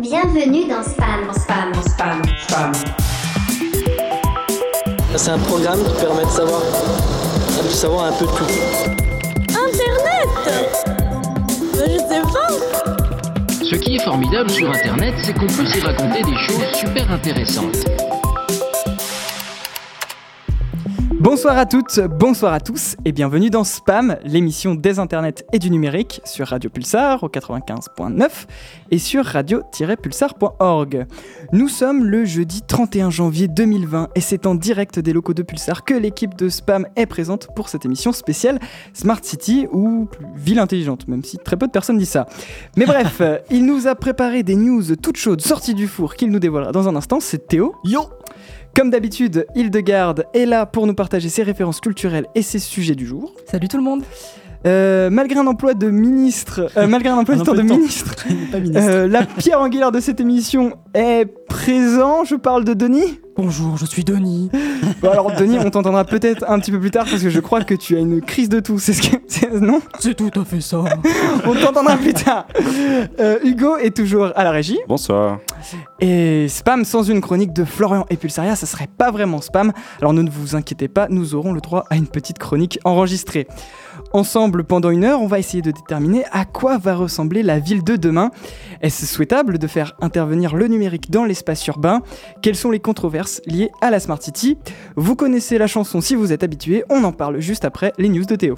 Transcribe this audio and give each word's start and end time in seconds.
Bienvenue 0.00 0.68
dans 0.68 0.80
Spam. 0.84 1.28
Spam, 1.34 1.74
spam, 1.74 2.22
spam. 2.46 2.72
C'est 5.16 5.30
un 5.30 5.38
programme 5.38 5.82
qui 5.82 6.00
permet 6.00 6.24
de 6.24 6.30
savoir, 6.30 6.60
de 7.64 7.68
savoir 7.68 8.04
un 8.04 8.12
peu 8.12 8.26
tout. 8.26 8.44
Internet 9.48 10.28
Je 11.74 11.98
sais 11.98 12.22
pas 12.22 13.64
Ce 13.64 13.74
qui 13.74 13.96
est 13.96 14.04
formidable 14.04 14.48
sur 14.50 14.70
Internet, 14.70 15.14
c'est 15.20 15.32
qu'on 15.32 15.48
peut 15.48 15.66
s'y 15.66 15.80
raconter 15.80 16.22
des 16.22 16.36
choses 16.36 16.62
super 16.74 17.10
intéressantes. 17.10 17.84
Bonsoir 21.30 21.58
à 21.58 21.66
toutes, 21.66 22.00
bonsoir 22.00 22.54
à 22.54 22.58
tous 22.58 22.96
et 23.04 23.12
bienvenue 23.12 23.50
dans 23.50 23.62
Spam, 23.62 24.16
l'émission 24.24 24.74
des 24.74 24.98
internets 24.98 25.44
et 25.52 25.58
du 25.58 25.70
numérique 25.70 26.22
sur 26.24 26.46
Radio 26.46 26.70
Pulsar 26.70 27.22
au 27.22 27.28
95.9 27.28 28.30
et 28.90 28.96
sur 28.96 29.26
radio-pulsar.org. 29.26 31.06
Nous 31.52 31.68
sommes 31.68 32.06
le 32.06 32.24
jeudi 32.24 32.62
31 32.62 33.10
janvier 33.10 33.46
2020 33.46 34.08
et 34.14 34.22
c'est 34.22 34.46
en 34.46 34.54
direct 34.54 35.00
des 35.00 35.12
locaux 35.12 35.34
de 35.34 35.42
Pulsar 35.42 35.84
que 35.84 35.92
l'équipe 35.92 36.34
de 36.34 36.48
Spam 36.48 36.86
est 36.96 37.04
présente 37.04 37.48
pour 37.54 37.68
cette 37.68 37.84
émission 37.84 38.12
spéciale 38.12 38.58
Smart 38.94 39.20
City 39.22 39.66
ou 39.70 40.08
ville 40.34 40.58
intelligente, 40.58 41.08
même 41.08 41.22
si 41.22 41.36
très 41.36 41.58
peu 41.58 41.66
de 41.66 41.72
personnes 41.72 41.98
disent 41.98 42.08
ça. 42.08 42.24
Mais 42.78 42.86
bref, 42.86 43.20
il 43.50 43.66
nous 43.66 43.86
a 43.86 43.94
préparé 43.94 44.44
des 44.44 44.56
news 44.56 44.96
toutes 44.96 45.18
chaudes 45.18 45.42
sorties 45.42 45.74
du 45.74 45.88
four 45.88 46.14
qu'il 46.14 46.30
nous 46.30 46.38
dévoilera 46.38 46.72
dans 46.72 46.88
un 46.88 46.96
instant, 46.96 47.20
c'est 47.20 47.48
Théo. 47.48 47.74
Yo 47.84 48.08
comme 48.78 48.90
d'habitude, 48.90 49.44
Hildegarde 49.56 50.26
est 50.34 50.46
là 50.46 50.64
pour 50.64 50.86
nous 50.86 50.94
partager 50.94 51.28
ses 51.28 51.42
références 51.42 51.80
culturelles 51.80 52.26
et 52.36 52.42
ses 52.42 52.60
sujets 52.60 52.94
du 52.94 53.06
jour. 53.06 53.34
Salut 53.50 53.66
tout 53.66 53.76
le 53.76 53.82
monde 53.82 54.04
euh, 54.66 55.08
malgré 55.10 55.38
un 55.38 55.46
emploi 55.46 55.74
de 55.74 55.88
ministre, 55.88 56.68
euh, 56.76 56.86
malgré 56.88 57.10
un 57.10 57.16
emploi 57.16 57.34
Un 57.34 57.38
de 57.38 57.42
emploi 57.42 57.62
de 57.62 57.68
temps. 57.68 57.76
ministre, 57.76 58.14
Pas 58.52 58.58
ministre. 58.60 58.88
euh, 58.88 59.08
la 59.08 59.24
pierre 59.24 59.60
angulaire 59.60 59.90
de 59.92 59.98
cette 60.00 60.20
émission 60.20 60.76
est 60.94 61.26
présent. 61.48 62.24
Je 62.24 62.36
parle 62.36 62.64
de 62.64 62.74
Denis. 62.74 63.20
Bonjour, 63.38 63.76
je 63.76 63.86
suis 63.86 64.02
Denis. 64.04 64.50
Bon, 65.02 65.10
alors 65.10 65.30
Denis, 65.32 65.58
on 65.64 65.70
t'entendra 65.70 66.04
peut-être 66.04 66.44
un 66.48 66.58
petit 66.58 66.72
peu 66.72 66.80
plus 66.80 66.90
tard 66.90 67.04
parce 67.08 67.22
que 67.22 67.30
je 67.30 67.38
crois 67.38 67.62
que 67.62 67.74
tu 67.74 67.94
as 67.96 68.00
une 68.00 68.20
crise 68.20 68.48
de 68.48 68.58
tout. 68.58 68.80
C'est 68.80 68.92
ce 68.94 69.10
que, 69.10 69.16
c'est- 69.28 69.52
non? 69.60 69.80
C'est 70.00 70.14
tout 70.16 70.30
à 70.40 70.44
fait 70.44 70.60
ça. 70.60 70.78
On 71.46 71.54
t'entendra 71.54 71.96
plus 71.96 72.14
tard. 72.14 72.46
Euh, 73.20 73.38
Hugo 73.44 73.76
est 73.76 73.94
toujours 73.96 74.32
à 74.34 74.42
la 74.42 74.50
régie. 74.50 74.78
Bonsoir. 74.88 75.38
Et 76.00 76.48
spam 76.48 76.84
sans 76.84 77.04
une 77.04 77.20
chronique 77.20 77.52
de 77.52 77.64
Florian 77.64 78.06
et 78.10 78.16
Pulsaria, 78.16 78.56
ça 78.56 78.66
serait 78.66 78.88
pas 78.88 79.12
vraiment 79.12 79.40
spam. 79.40 79.72
Alors 80.00 80.12
ne 80.14 80.28
vous 80.28 80.56
inquiétez 80.56 80.88
pas, 80.88 81.06
nous 81.10 81.34
aurons 81.36 81.52
le 81.52 81.60
droit 81.60 81.84
à 81.90 81.96
une 81.96 82.08
petite 82.08 82.38
chronique 82.38 82.80
enregistrée. 82.84 83.46
Ensemble, 84.12 84.64
pendant 84.64 84.90
une 84.90 85.04
heure, 85.04 85.20
on 85.20 85.26
va 85.26 85.38
essayer 85.38 85.62
de 85.62 85.70
déterminer 85.70 86.24
à 86.32 86.44
quoi 86.44 86.78
va 86.78 86.94
ressembler 86.94 87.42
la 87.42 87.58
ville 87.58 87.84
de 87.84 87.96
demain. 87.96 88.30
Est-ce 88.80 89.06
souhaitable 89.06 89.58
de 89.58 89.66
faire 89.66 89.94
intervenir 90.00 90.56
le 90.56 90.66
numérique 90.68 91.10
dans 91.10 91.24
l'espace 91.24 91.66
urbain? 91.66 92.00
Quelles 92.42 92.56
sont 92.56 92.70
les 92.70 92.80
controverses? 92.80 93.27
Liées 93.46 93.70
à 93.80 93.90
la 93.90 94.00
Smart 94.00 94.20
City 94.22 94.56
Vous 94.96 95.16
connaissez 95.16 95.58
la 95.58 95.66
chanson 95.66 96.00
si 96.00 96.14
vous 96.14 96.32
êtes 96.32 96.42
habitué, 96.42 96.84
on 96.90 97.04
en 97.04 97.12
parle 97.12 97.40
juste 97.40 97.64
après 97.64 97.92
les 97.98 98.08
news 98.08 98.24
de 98.24 98.36
Théo. 98.36 98.54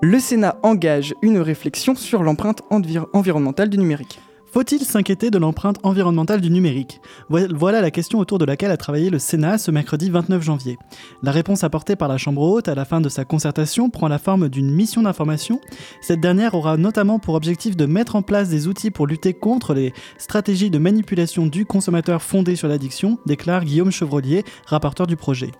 Le 0.00 0.18
Sénat 0.20 0.56
engage 0.62 1.14
une 1.22 1.38
réflexion 1.38 1.94
sur 1.96 2.22
l'empreinte 2.22 2.62
envir- 2.70 3.06
environnementale 3.12 3.68
du 3.68 3.78
numérique. 3.78 4.20
Faut-il 4.58 4.82
s'inquiéter 4.84 5.30
de 5.30 5.38
l'empreinte 5.38 5.78
environnementale 5.84 6.40
du 6.40 6.50
numérique 6.50 7.00
Voi- 7.28 7.46
Voilà 7.54 7.80
la 7.80 7.92
question 7.92 8.18
autour 8.18 8.38
de 8.38 8.44
laquelle 8.44 8.72
a 8.72 8.76
travaillé 8.76 9.08
le 9.08 9.20
Sénat 9.20 9.56
ce 9.56 9.70
mercredi 9.70 10.10
29 10.10 10.42
janvier. 10.42 10.76
La 11.22 11.30
réponse 11.30 11.62
apportée 11.62 11.94
par 11.94 12.08
la 12.08 12.18
Chambre 12.18 12.42
haute 12.42 12.66
à 12.66 12.74
la 12.74 12.84
fin 12.84 13.00
de 13.00 13.08
sa 13.08 13.24
concertation 13.24 13.88
prend 13.88 14.08
la 14.08 14.18
forme 14.18 14.48
d'une 14.48 14.68
mission 14.68 15.02
d'information. 15.02 15.60
Cette 16.00 16.20
dernière 16.20 16.54
aura 16.56 16.76
notamment 16.76 17.20
pour 17.20 17.36
objectif 17.36 17.76
de 17.76 17.86
mettre 17.86 18.16
en 18.16 18.22
place 18.22 18.48
des 18.48 18.66
outils 18.66 18.90
pour 18.90 19.06
lutter 19.06 19.32
contre 19.32 19.74
les 19.74 19.92
stratégies 20.18 20.70
de 20.70 20.78
manipulation 20.78 21.46
du 21.46 21.64
consommateur 21.64 22.20
fondées 22.20 22.56
sur 22.56 22.66
l'addiction, 22.66 23.16
déclare 23.26 23.64
Guillaume 23.64 23.92
Chevrolier, 23.92 24.42
rapporteur 24.66 25.06
du 25.06 25.14
projet. 25.14 25.52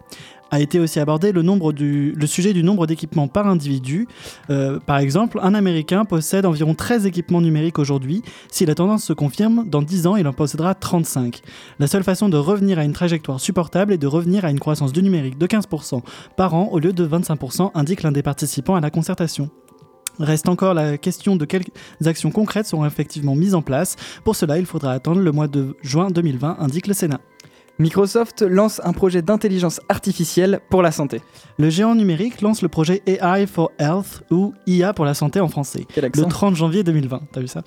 A 0.50 0.60
été 0.60 0.80
aussi 0.80 0.98
abordé 0.98 1.32
le, 1.32 2.26
sujet 2.26 2.52
du 2.52 2.62
nombre 2.62 2.86
d'équipements 2.86 3.28
par 3.28 3.46
individu. 3.46 4.08
Euh, 4.50 4.78
par 4.80 4.98
exemple, 4.98 5.38
un 5.42 5.54
Américain 5.54 6.04
possède 6.04 6.46
environ 6.46 6.74
13 6.74 7.06
équipements 7.06 7.40
numériques 7.40 7.78
aujourd'hui. 7.78 8.22
Si 8.50 8.64
la 8.64 8.74
tendance 8.74 9.04
se 9.04 9.12
confirme, 9.12 9.68
dans 9.68 9.82
10 9.82 10.06
ans, 10.06 10.16
il 10.16 10.26
en 10.26 10.32
possédera 10.32 10.74
35. 10.74 11.40
La 11.78 11.86
seule 11.86 12.04
façon 12.04 12.28
de 12.28 12.36
revenir 12.36 12.78
à 12.78 12.84
une 12.84 12.92
trajectoire 12.92 13.40
supportable 13.40 13.92
est 13.92 13.98
de 13.98 14.06
revenir 14.06 14.44
à 14.44 14.50
une 14.50 14.60
croissance 14.60 14.92
du 14.92 15.02
numérique 15.02 15.36
de 15.36 15.46
15% 15.46 16.00
par 16.36 16.54
an 16.54 16.68
au 16.72 16.78
lieu 16.78 16.92
de 16.92 17.06
25%, 17.06 17.72
indique 17.74 18.02
l'un 18.02 18.12
des 18.12 18.22
participants 18.22 18.74
à 18.74 18.80
la 18.80 18.90
concertation. 18.90 19.50
Reste 20.18 20.48
encore 20.48 20.74
la 20.74 20.98
question 20.98 21.36
de 21.36 21.44
quelles 21.44 21.64
actions 22.04 22.30
concrètes 22.30 22.66
seront 22.66 22.84
effectivement 22.84 23.36
mises 23.36 23.54
en 23.54 23.62
place. 23.62 23.96
Pour 24.24 24.34
cela, 24.34 24.58
il 24.58 24.66
faudra 24.66 24.92
attendre 24.92 25.20
le 25.20 25.30
mois 25.30 25.46
de 25.46 25.76
juin 25.82 26.10
2020, 26.10 26.56
indique 26.58 26.88
le 26.88 26.94
Sénat. 26.94 27.20
Microsoft 27.80 28.42
lance 28.42 28.80
un 28.82 28.92
projet 28.92 29.22
d'intelligence 29.22 29.80
artificielle 29.88 30.58
pour 30.68 30.82
la 30.82 30.90
santé. 30.90 31.22
Le 31.60 31.70
géant 31.70 31.94
numérique 31.94 32.40
lance 32.40 32.60
le 32.60 32.68
projet 32.68 33.02
AI 33.06 33.46
for 33.46 33.70
Health 33.78 34.24
ou 34.32 34.52
IA 34.66 34.92
pour 34.92 35.04
la 35.04 35.14
santé 35.14 35.38
en 35.38 35.46
français. 35.46 35.86
Le 35.96 36.04
accent 36.06 36.26
30 36.26 36.56
janvier 36.56 36.82
2020, 36.82 37.22
t'as 37.30 37.40
vu 37.40 37.46
ça? 37.46 37.62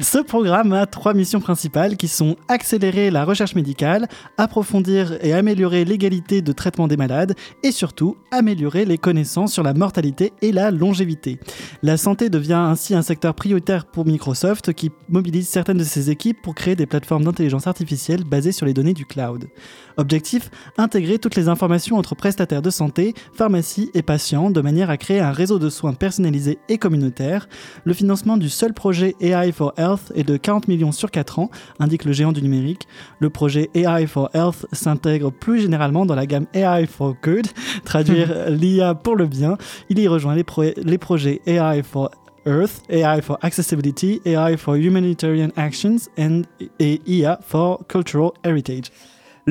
Ce 0.00 0.16
programme 0.16 0.72
a 0.72 0.86
trois 0.86 1.12
missions 1.12 1.40
principales 1.40 1.98
qui 1.98 2.08
sont 2.08 2.36
accélérer 2.48 3.10
la 3.10 3.26
recherche 3.26 3.54
médicale, 3.54 4.08
approfondir 4.38 5.18
et 5.20 5.34
améliorer 5.34 5.84
l'égalité 5.84 6.40
de 6.40 6.52
traitement 6.52 6.88
des 6.88 6.96
malades 6.96 7.34
et 7.62 7.70
surtout 7.70 8.16
améliorer 8.30 8.86
les 8.86 8.96
connaissances 8.96 9.52
sur 9.52 9.62
la 9.62 9.74
mortalité 9.74 10.32
et 10.40 10.52
la 10.52 10.70
longévité. 10.70 11.38
La 11.82 11.98
santé 11.98 12.30
devient 12.30 12.54
ainsi 12.54 12.94
un 12.94 13.02
secteur 13.02 13.34
prioritaire 13.34 13.84
pour 13.84 14.06
Microsoft 14.06 14.72
qui 14.72 14.90
mobilise 15.10 15.48
certaines 15.48 15.76
de 15.76 15.84
ses 15.84 16.08
équipes 16.08 16.40
pour 16.40 16.54
créer 16.54 16.76
des 16.76 16.86
plateformes 16.86 17.24
d'intelligence 17.24 17.66
artificielle 17.66 18.24
basées 18.24 18.52
sur 18.52 18.64
les 18.64 18.72
données 18.72 18.94
du 18.94 19.04
cloud. 19.04 19.49
Objectif 19.96 20.50
intégrer 20.78 21.18
toutes 21.18 21.34
les 21.34 21.48
informations 21.48 21.96
entre 21.96 22.14
prestataires 22.14 22.62
de 22.62 22.70
santé, 22.70 23.12
pharmacie 23.34 23.90
et 23.92 24.02
patients 24.02 24.50
de 24.50 24.60
manière 24.60 24.88
à 24.88 24.96
créer 24.96 25.20
un 25.20 25.32
réseau 25.32 25.58
de 25.58 25.68
soins 25.68 25.92
personnalisés 25.92 26.58
et 26.68 26.78
communautaires. 26.78 27.48
Le 27.84 27.92
financement 27.92 28.36
du 28.36 28.48
seul 28.48 28.72
projet 28.72 29.14
AI 29.20 29.52
for 29.52 29.74
Health 29.76 30.12
est 30.14 30.24
de 30.24 30.36
40 30.36 30.68
millions 30.68 30.92
sur 30.92 31.10
4 31.10 31.38
ans, 31.38 31.50
indique 31.80 32.04
le 32.04 32.12
géant 32.12 32.32
du 32.32 32.40
numérique. 32.40 32.86
Le 33.18 33.28
projet 33.30 33.68
AI 33.74 34.06
for 34.06 34.30
Health 34.32 34.64
s'intègre 34.72 35.30
plus 35.30 35.60
généralement 35.60 36.06
dans 36.06 36.14
la 36.14 36.24
gamme 36.26 36.46
AI 36.54 36.86
for 36.86 37.14
Good, 37.22 37.48
traduire 37.84 38.32
l'IA 38.50 38.94
pour 38.94 39.16
le 39.16 39.26
bien. 39.26 39.58
Il 39.90 39.98
y 39.98 40.08
rejoint 40.08 40.34
les, 40.34 40.44
pro- 40.44 40.62
les 40.76 40.98
projets 40.98 41.42
AI 41.46 41.82
for 41.82 42.10
Earth, 42.46 42.82
AI 42.88 43.20
for 43.20 43.38
Accessibility, 43.42 44.22
AI 44.24 44.56
for 44.56 44.76
Humanitarian 44.76 45.50
Actions 45.56 46.08
and, 46.18 46.42
et 46.78 47.02
IA 47.06 47.38
for 47.46 47.86
Cultural 47.86 48.30
Heritage. 48.44 48.90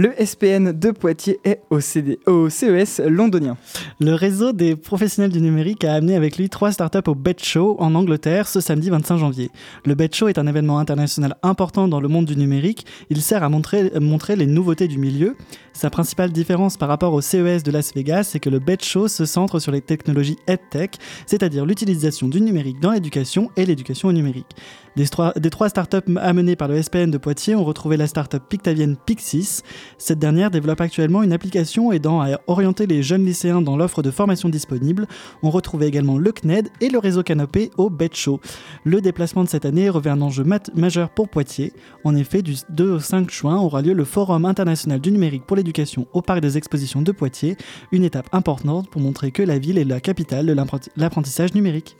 Le 0.01 0.13
SPN 0.25 0.71
de 0.71 0.91
Poitiers 0.91 1.41
est 1.43 1.61
au, 1.69 1.81
CD 1.81 2.19
au 2.25 2.49
CES 2.49 3.01
londonien. 3.05 3.57
Le 3.99 4.13
réseau 4.13 4.53
des 4.53 4.77
professionnels 4.77 5.29
du 5.29 5.41
numérique 5.41 5.83
a 5.83 5.93
amené 5.93 6.15
avec 6.15 6.37
lui 6.37 6.47
trois 6.47 6.71
startups 6.71 7.09
au 7.09 7.15
Bet 7.15 7.35
Show 7.43 7.75
en 7.79 7.93
Angleterre 7.95 8.47
ce 8.47 8.61
samedi 8.61 8.89
25 8.89 9.17
janvier. 9.17 9.49
Le 9.85 9.95
Bet 9.95 10.11
Show 10.13 10.29
est 10.29 10.37
un 10.37 10.47
événement 10.47 10.79
international 10.79 11.35
important 11.43 11.89
dans 11.89 11.99
le 11.99 12.07
monde 12.07 12.23
du 12.23 12.37
numérique. 12.37 12.85
Il 13.09 13.21
sert 13.21 13.43
à 13.43 13.49
montrer, 13.49 13.91
les 14.37 14.47
nouveautés 14.47 14.87
du 14.87 14.99
milieu. 14.99 15.35
Sa 15.73 15.89
principale 15.89 16.31
différence 16.31 16.77
par 16.77 16.87
rapport 16.87 17.13
au 17.13 17.19
CES 17.19 17.63
de 17.63 17.71
Las 17.71 17.93
Vegas, 17.93 18.23
c'est 18.23 18.39
que 18.39 18.49
le 18.49 18.59
Bet 18.59 18.77
Show 18.81 19.09
se 19.09 19.25
centre 19.25 19.59
sur 19.59 19.73
les 19.73 19.81
technologies 19.81 20.37
EdTech, 20.47 20.95
c'est-à-dire 21.25 21.65
l'utilisation 21.65 22.29
du 22.29 22.39
numérique 22.39 22.79
dans 22.79 22.91
l'éducation 22.91 23.51
et 23.57 23.65
l'éducation 23.65 24.07
au 24.07 24.13
numérique. 24.13 24.55
Des 24.99 25.49
trois, 25.49 25.69
startups 25.69 26.17
amenées 26.17 26.57
par 26.57 26.67
le 26.67 26.81
SPN 26.81 27.09
de 27.09 27.17
Poitiers, 27.17 27.55
on 27.55 27.63
retrouvé 27.63 27.95
la 27.95 28.05
startup 28.05 28.43
pictavienne 28.49 28.97
Pixis. 28.97 29.61
Cette 29.97 30.19
dernière 30.19 30.51
développe 30.51 30.81
actuellement 30.81 31.23
une 31.23 31.31
application 31.31 31.93
aidant 31.93 32.19
à 32.19 32.41
orienter 32.47 32.85
les 32.85 33.01
jeunes 33.01 33.23
lycéens 33.23 33.61
dans 33.61 33.77
l'offre 33.77 34.01
de 34.01 34.11
formation 34.11 34.49
disponible. 34.49 35.07
On 35.41 35.51
retrouvait 35.51 35.87
également 35.87 36.17
le 36.17 36.33
CNED 36.33 36.67
et 36.81 36.89
le 36.89 36.99
réseau 36.99 37.23
Canopé 37.23 37.71
au 37.77 37.89
Bet 37.89 38.09
Show. 38.11 38.41
Le 38.83 38.99
déplacement 38.99 39.45
de 39.45 39.47
cette 39.47 39.63
année 39.63 39.89
revêt 39.89 40.09
un 40.09 40.19
enjeu 40.19 40.43
majeur 40.75 41.11
pour 41.11 41.29
Poitiers. 41.29 41.71
En 42.03 42.13
effet, 42.13 42.41
du 42.41 42.55
2 42.67 42.91
au 42.91 42.99
5 42.99 43.31
juin 43.31 43.55
aura 43.57 43.81
lieu 43.81 43.93
le 43.93 44.03
Forum 44.03 44.43
international 44.43 44.99
du 44.99 45.13
numérique 45.13 45.45
pour 45.45 45.55
l'éducation 45.55 46.07
au 46.11 46.21
Parc 46.21 46.41
des 46.41 46.57
expositions 46.57 47.01
de 47.01 47.13
Poitiers, 47.13 47.55
une 47.93 48.03
étape 48.03 48.27
importante 48.33 48.89
pour 48.89 48.99
montrer 48.99 49.31
que 49.31 49.43
la 49.43 49.59
ville 49.59 49.77
est 49.77 49.85
la 49.85 50.01
capitale 50.01 50.45
de 50.45 50.51
l'apprenti- 50.51 50.89
l'apprentissage 50.97 51.53
numérique. 51.53 51.95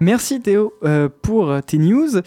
Merci 0.00 0.40
Théo 0.40 0.72
euh, 0.82 1.10
pour 1.22 1.62
tes 1.62 1.76
news. 1.76 2.22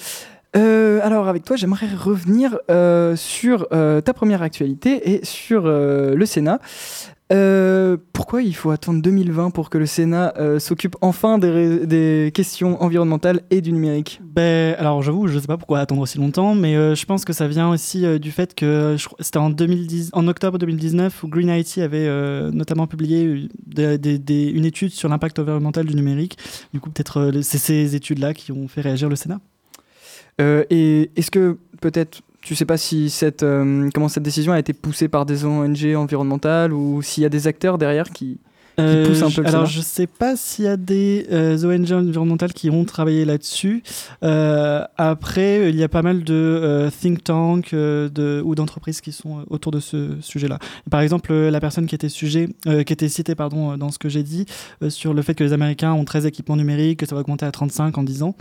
Euh, 0.56 1.00
alors 1.02 1.28
avec 1.28 1.44
toi, 1.44 1.56
j'aimerais 1.56 1.88
revenir 1.88 2.60
euh, 2.70 3.16
sur 3.16 3.68
euh, 3.74 4.02
ta 4.02 4.14
première 4.14 4.44
actualité 4.44 5.12
et 5.12 5.26
sur 5.26 5.66
euh, 5.66 6.14
le 6.14 6.26
Sénat. 6.28 6.60
Euh, 7.34 7.98
pourquoi 8.12 8.44
il 8.44 8.54
faut 8.56 8.70
attendre 8.70 9.02
2020 9.02 9.50
pour 9.50 9.72
que 9.72 9.80
le 9.80 9.88
Sénat 9.88 10.34
euh, 10.38 10.60
s'occupe 10.60 10.96
enfin 11.02 11.40
des, 11.40 12.32
questions 12.34 12.82
environnementales 12.84 13.42
et 13.50 13.62
du 13.62 13.72
numérique? 13.72 14.22
Ben, 14.24 14.76
alors 14.78 15.02
j'avoue, 15.02 15.28
je 15.28 15.40
sais 15.40 15.48
pas 15.48 15.58
pourquoi 15.58 15.80
attendre 15.80 16.02
aussi 16.02 16.20
longtemps, 16.20 16.54
mais 16.54 16.76
euh, 16.76 16.94
je 16.94 17.06
pense 17.06 17.26
que 17.26 17.34
ça 17.34 17.48
vient 17.48 17.70
aussi 17.72 18.06
du 18.20 18.32
fait 18.32 18.54
que 18.54 18.98
c'était 19.20 19.40
en, 19.40 19.50
2010, 19.50 20.12
en 20.14 20.28
octobre 20.28 20.60
2019 20.60 21.24
où 21.24 21.28
Green 21.28 21.50
IT 21.50 21.80
avait 21.80 22.08
notamment 22.52 22.86
publié 22.86 23.48
des- 23.66 23.98
des- 23.98 24.20
des- 24.20 24.50
une 24.50 24.66
étude 24.66 24.92
sur 24.92 25.10
l'impact 25.10 25.40
environnemental 25.40 25.86
du 25.86 25.96
numérique. 25.96 26.38
Du 26.74 26.80
coup, 26.80 26.92
peut-être 26.92 27.32
c'est 27.42 27.58
ces 27.58 27.96
études-là 27.96 28.34
qui 28.34 28.52
ont 28.52 28.68
fait 28.68 28.82
réagir 28.82 29.10
le 29.10 29.16
Sénat. 29.16 29.40
Et 30.40 31.10
est-ce 31.16 31.32
que 31.32 31.58
peut-être, 31.82 32.22
tu 32.44 32.56
sais 32.56 32.66
pas 32.66 32.78
si 32.78 33.10
cette, 33.10 33.44
euh, 33.44 33.90
comment 33.94 34.10
cette 34.10 34.24
décision 34.24 34.54
a 34.54 34.60
été 34.60 34.74
poussée 34.74 35.08
par 35.08 35.26
des 35.26 35.46
ONG 35.46 35.96
environnementales 35.96 36.74
ou 36.74 37.02
s'il 37.02 37.24
y 37.24 37.26
a 37.26 37.30
des 37.30 37.48
acteurs 37.48 37.78
derrière 37.78 38.10
qui... 38.12 38.40
pousse 38.76 39.22
un 39.22 39.30
peu 39.30 39.42
Euh, 39.42 39.48
alors, 39.48 39.68
Sénat. 39.68 39.78
je 39.78 39.82
sais 39.82 40.08
pas 40.08 40.36
s'il 40.36 40.66
y 40.66 40.68
a 40.68 40.78
des 40.78 41.28
euh, 41.32 41.64
ONG 41.64 41.92
environnementales 41.92 42.54
qui 42.54 42.70
ont 42.70 42.86
travaillé 42.86 43.26
là-dessus. 43.26 43.84
Euh, 44.24 44.84
après, 44.98 45.70
il 45.70 45.76
y 45.76 45.84
a 45.84 45.90
pas 45.90 46.02
mal 46.02 46.24
de 46.24 46.90
think 47.02 47.24
tanks 47.24 47.74
de, 47.74 48.42
ou 48.44 48.56
d'entreprises 48.56 49.02
qui 49.02 49.12
sont 49.12 49.46
autour 49.50 49.72
de 49.72 49.80
ce 49.80 50.18
sujet-là. 50.22 50.60
Par 50.90 51.02
exemple, 51.02 51.34
la 51.34 51.60
personne 51.60 51.86
qui 51.86 51.96
était, 51.96 52.10
sujet, 52.10 52.50
qui 52.64 52.94
était 52.94 53.10
citée 53.10 53.36
pardon, 53.36 53.78
dans 53.78 53.92
ce 53.92 54.00
que 54.00 54.10
j'ai 54.10 54.24
dit 54.24 54.46
sur 54.90 55.14
le 55.14 55.22
fait 55.22 55.36
que 55.36 55.44
les 55.44 55.54
Américains 55.54 55.94
ont 55.94 56.06
13 56.06 56.26
équipements 56.26 56.56
numériques, 56.56 57.00
que 57.00 57.06
ça 57.06 57.16
va 57.16 57.22
augmenter 57.22 57.46
à 57.46 57.52
35 57.52 57.98
en 57.98 58.04
10 58.04 58.24
ans, 58.24 58.36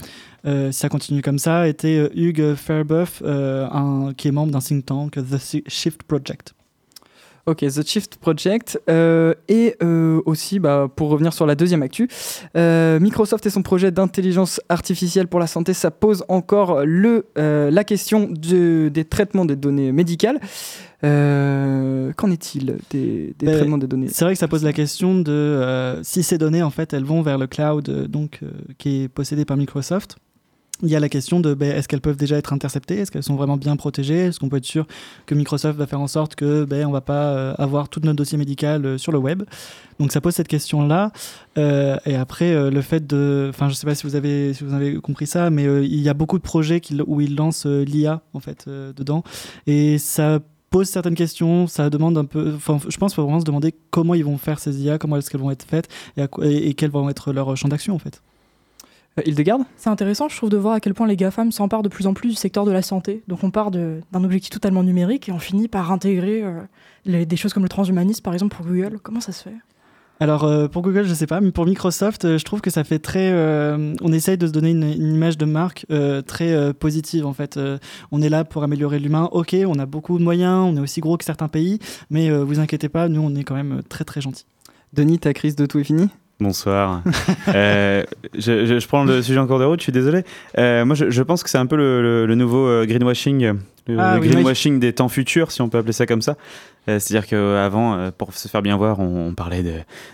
si 0.44 0.72
ça 0.72 0.88
continue 0.88 1.22
comme 1.22 1.38
ça, 1.38 1.68
était 1.68 2.10
Hugues 2.14 2.54
Fairbuff, 2.54 3.22
un, 3.24 4.12
qui 4.16 4.28
est 4.28 4.32
membre 4.32 4.52
d'un 4.52 4.60
think 4.60 4.86
tank, 4.86 5.12
The 5.14 5.68
Shift 5.68 6.02
Project. 6.04 6.54
Ok, 7.44 7.58
The 7.58 7.84
Shift 7.84 8.16
Project. 8.18 8.80
euh, 8.88 9.34
et 9.48 9.74
euh, 9.82 10.20
aussi, 10.26 10.60
bah, 10.60 10.88
pour 10.94 11.08
revenir 11.10 11.32
sur 11.32 11.44
la 11.44 11.56
deuxième 11.56 11.82
actu, 11.82 12.08
euh, 12.56 13.00
Microsoft 13.00 13.44
et 13.46 13.50
son 13.50 13.62
projet 13.62 13.90
d'intelligence 13.90 14.60
artificielle 14.68 15.26
pour 15.26 15.40
la 15.40 15.48
santé, 15.48 15.74
ça 15.74 15.90
pose 15.90 16.24
encore 16.28 16.84
le, 16.84 17.26
la 17.36 17.82
question 17.84 18.28
de- 18.30 18.88
des 18.94 19.04
traitements 19.04 19.44
des 19.44 19.56
données 19.56 19.90
médicales. 19.90 20.38
Qu'en 21.02 22.30
est-il 22.30 22.76
des, 22.90 23.34
des 23.38 23.46
Ben, 23.46 23.56
traitements 23.56 23.78
des 23.78 23.88
données 23.88 24.08
C'est 24.08 24.24
vrai 24.24 24.34
que 24.34 24.38
ça 24.38 24.46
pose 24.48 24.62
la 24.62 24.72
question 24.72 25.18
de 25.18 25.98
si 26.04 26.22
ces 26.22 26.38
données, 26.38 26.62
en 26.62 26.70
fait, 26.70 26.92
elles 26.92 27.04
vont 27.04 27.22
vers 27.22 27.38
le 27.38 27.48
cloud 27.48 28.06
donc, 28.08 28.40
qui 28.78 29.02
est 29.02 29.08
possédé 29.08 29.44
par 29.44 29.56
Microsoft. 29.56 30.16
Il 30.82 30.88
y 30.88 30.96
a 30.96 31.00
la 31.00 31.08
question 31.08 31.38
de 31.38 31.54
ben, 31.54 31.70
est-ce 31.76 31.86
qu'elles 31.86 32.00
peuvent 32.00 32.16
déjà 32.16 32.36
être 32.36 32.52
interceptées? 32.52 32.98
Est-ce 32.98 33.12
qu'elles 33.12 33.22
sont 33.22 33.36
vraiment 33.36 33.56
bien 33.56 33.76
protégées? 33.76 34.26
Est-ce 34.26 34.40
qu'on 34.40 34.48
peut 34.48 34.56
être 34.56 34.64
sûr 34.64 34.86
que 35.26 35.34
Microsoft 35.34 35.78
va 35.78 35.86
faire 35.86 36.00
en 36.00 36.08
sorte 36.08 36.34
que 36.34 36.64
ben, 36.64 36.86
on 36.86 36.90
va 36.90 37.00
pas 37.00 37.34
euh, 37.34 37.54
avoir 37.58 37.88
tout 37.88 38.00
notre 38.02 38.16
dossier 38.16 38.36
médical 38.36 38.84
euh, 38.84 38.98
sur 38.98 39.12
le 39.12 39.18
web? 39.18 39.44
Donc 40.00 40.10
ça 40.10 40.20
pose 40.20 40.34
cette 40.34 40.48
question-là. 40.48 41.12
Euh, 41.56 41.96
et 42.04 42.16
après, 42.16 42.52
euh, 42.52 42.70
le 42.70 42.82
fait 42.82 43.06
de, 43.06 43.46
enfin, 43.50 43.68
je 43.68 43.74
sais 43.74 43.86
pas 43.86 43.94
si 43.94 44.06
vous 44.06 44.16
avez 44.16 45.00
compris 45.00 45.28
ça, 45.28 45.50
mais 45.50 45.64
il 45.84 46.00
y 46.00 46.08
a 46.08 46.14
beaucoup 46.14 46.38
de 46.38 46.42
projets 46.42 46.80
où 47.06 47.20
ils 47.20 47.36
lancent 47.36 47.66
l'IA 47.66 48.22
en 48.34 48.40
fait 48.40 48.68
dedans, 48.68 49.22
et 49.66 49.98
ça 49.98 50.40
pose 50.70 50.88
certaines 50.88 51.14
questions, 51.14 51.66
ça 51.66 51.90
demande 51.90 52.18
un 52.18 52.24
peu. 52.24 52.54
Enfin, 52.56 52.78
je 52.88 52.96
pense 52.96 53.12
qu'il 53.12 53.16
faut 53.16 53.24
vraiment 53.24 53.40
se 53.40 53.44
demander 53.44 53.74
comment 53.90 54.14
ils 54.14 54.24
vont 54.24 54.38
faire 54.38 54.58
ces 54.58 54.82
IA, 54.82 54.98
comment 54.98 55.16
est-ce 55.16 55.30
qu'elles 55.30 55.40
vont 55.40 55.50
être 55.50 55.66
faites 55.68 55.88
et, 56.16 56.22
à 56.22 56.28
et, 56.42 56.70
et 56.70 56.74
quels 56.74 56.90
vont 56.90 57.08
être 57.08 57.32
leurs 57.32 57.56
champs 57.56 57.68
d'action 57.68 57.94
en 57.94 57.98
fait. 57.98 58.22
Hildegarde? 59.26 59.62
C'est 59.76 59.90
intéressant, 59.90 60.28
je 60.28 60.36
trouve, 60.36 60.50
de 60.50 60.56
voir 60.56 60.74
à 60.74 60.80
quel 60.80 60.94
point 60.94 61.06
les 61.06 61.16
GAFAM 61.16 61.52
s'emparent 61.52 61.82
de 61.82 61.88
plus 61.88 62.06
en 62.06 62.14
plus 62.14 62.30
du 62.30 62.34
secteur 62.34 62.64
de 62.64 62.72
la 62.72 62.82
santé. 62.82 63.22
Donc 63.28 63.44
on 63.44 63.50
part 63.50 63.70
d'un 63.70 64.00
objectif 64.24 64.50
totalement 64.50 64.82
numérique 64.82 65.28
et 65.28 65.32
on 65.32 65.38
finit 65.38 65.68
par 65.68 65.92
intégrer 65.92 66.42
euh, 66.42 66.60
les- 67.04 67.26
des 67.26 67.36
choses 67.36 67.52
comme 67.52 67.62
le 67.62 67.68
transhumanisme, 67.68 68.22
par 68.22 68.32
exemple, 68.32 68.56
pour 68.56 68.64
Google. 68.66 68.98
Comment 69.02 69.20
ça 69.20 69.32
se 69.32 69.42
fait? 69.42 69.54
Alors 70.20 70.44
euh, 70.44 70.68
pour 70.68 70.82
Google, 70.82 71.04
je 71.04 71.14
sais 71.14 71.26
pas, 71.26 71.40
mais 71.40 71.50
pour 71.50 71.66
Microsoft, 71.66 72.24
euh, 72.24 72.38
je 72.38 72.44
trouve 72.44 72.60
que 72.60 72.70
ça 72.70 72.84
fait 72.84 73.00
très. 73.00 73.32
euh, 73.32 73.92
on 74.02 74.12
essaye 74.12 74.38
de 74.38 74.46
se 74.46 74.52
donner 74.52 74.70
une, 74.70 74.84
une 74.84 75.14
image 75.14 75.36
de 75.36 75.46
marque 75.46 75.84
euh, 75.90 76.22
très 76.22 76.52
euh, 76.52 76.72
positive 76.72 77.26
en 77.26 77.32
fait. 77.32 77.56
Euh, 77.56 77.78
on 78.12 78.22
est 78.22 78.28
là 78.28 78.44
pour 78.44 78.62
améliorer 78.62 79.00
l'humain. 79.00 79.28
Ok, 79.32 79.56
on 79.66 79.78
a 79.80 79.86
beaucoup 79.86 80.18
de 80.18 80.22
moyens, 80.22 80.64
on 80.70 80.76
est 80.76 80.80
aussi 80.80 81.00
gros 81.00 81.16
que 81.16 81.24
certains 81.24 81.48
pays, 81.48 81.80
mais 82.08 82.30
euh, 82.30 82.44
vous 82.44 82.60
inquiétez 82.60 82.88
pas, 82.88 83.08
nous 83.08 83.20
on 83.20 83.34
est 83.34 83.42
quand 83.42 83.56
même 83.56 83.82
très 83.88 84.04
très 84.04 84.20
gentils. 84.20 84.46
Denis, 84.92 85.18
ta 85.18 85.32
crise 85.32 85.56
de 85.56 85.66
tout 85.66 85.80
est 85.80 85.84
finie? 85.84 86.08
Bonsoir. 86.42 87.02
Euh, 87.48 88.04
je, 88.34 88.66
je- 88.66 88.78
je 88.78 88.86
prends 88.88 89.04
le 89.04 89.20
sujet 89.20 89.38
en 89.38 89.46
cours 89.46 89.58
de 89.58 89.64
route, 89.64 89.80
je 89.80 89.84
suis 89.84 89.92
désolé. 89.92 90.22
Euh, 90.58 90.84
moi, 90.84 90.94
je, 90.94 91.10
je 91.10 91.22
pense 91.22 91.42
que 91.42 91.50
c'est 91.50 91.58
un 91.58 91.66
peu 91.66 91.76
le, 91.76 92.00
le- 92.02 92.26
le 92.26 92.34
nouveau 92.34 92.66
euh, 92.66 92.86
greenwashing, 92.86 93.58
le, 93.88 93.96
Ah 93.98 94.18
oui, 94.20 94.28
greenwashing 94.28 94.78
des 94.78 94.92
temps 94.92 95.08
futurs, 95.08 95.50
si 95.50 95.60
on 95.60 95.68
peut 95.68 95.78
appeler 95.78 95.92
ça 95.92 96.06
comme 96.06 96.22
ça. 96.22 96.36
C'est-à-dire 96.86 97.26
qu'avant, 97.28 98.10
pour 98.18 98.32
se 98.34 98.48
faire 98.48 98.60
bien 98.62 98.76
voir, 98.76 98.98
on, 99.00 99.28
on 99.28 99.34
parlait 99.34 99.62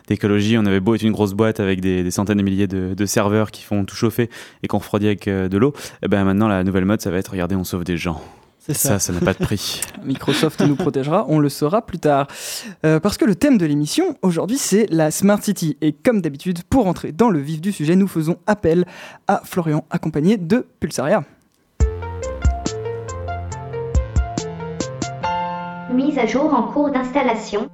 d'écologie. 0.08 0.58
On 0.58 0.66
avait 0.66 0.80
beau 0.80 0.94
être 0.94 1.02
une 1.02 1.12
grosse 1.12 1.32
boîte 1.32 1.60
avec 1.60 1.80
des, 1.80 2.02
des 2.02 2.10
centaines 2.10 2.36
de 2.38 2.42
milliers 2.42 2.66
de, 2.66 2.92
de 2.94 3.06
serveurs 3.06 3.50
qui 3.50 3.62
font 3.62 3.84
tout 3.86 3.96
chauffer 3.96 4.28
et 4.62 4.66
qu'on 4.69 4.78
refroidit 4.78 5.06
avec 5.06 5.26
de 5.28 5.56
l'eau. 5.58 5.72
Et 6.02 6.08
ben 6.08 6.24
maintenant, 6.24 6.46
la 6.48 6.64
nouvelle 6.64 6.84
mode, 6.84 7.00
ça 7.00 7.10
va 7.10 7.19
être 7.19 7.31
regardez, 7.31 7.54
on 7.56 7.64
sauve 7.64 7.84
des 7.84 7.96
gens. 7.96 8.20
C'est 8.69 8.76
Ça, 8.76 8.88
ça. 8.88 8.99
ça 8.99 9.12
n'a 9.12 9.20
pas 9.20 9.32
de 9.32 9.38
prix. 9.38 9.81
Microsoft 10.05 10.61
nous 10.61 10.76
protégera, 10.76 11.25
on 11.29 11.38
le 11.38 11.49
saura 11.49 11.81
plus 11.81 11.99
tard. 11.99 12.26
Euh, 12.85 13.00
parce 13.00 13.17
que 13.17 13.25
le 13.25 13.35
thème 13.35 13.56
de 13.56 13.65
l'émission 13.65 14.17
aujourd'hui 14.20 14.59
c'est 14.59 14.87
la 14.91 15.11
Smart 15.11 15.43
City. 15.43 15.76
Et 15.81 15.93
comme 15.93 16.20
d'habitude, 16.20 16.62
pour 16.65 16.87
entrer 16.87 17.12
dans 17.12 17.31
le 17.31 17.38
vif 17.38 17.61
du 17.61 17.73
sujet, 17.73 17.97
nous 17.97 18.09
faisons 18.09 18.37
appel 18.47 18.85
à 19.26 19.41
Florian 19.44 19.85
accompagné 19.91 20.37
de 20.37 20.67
Pulsaria. 20.81 21.25
Mise 25.91 26.19
à 26.19 26.26
jour 26.26 26.53
en 26.53 26.65
cours 26.65 26.91
d'installation. 26.91 27.70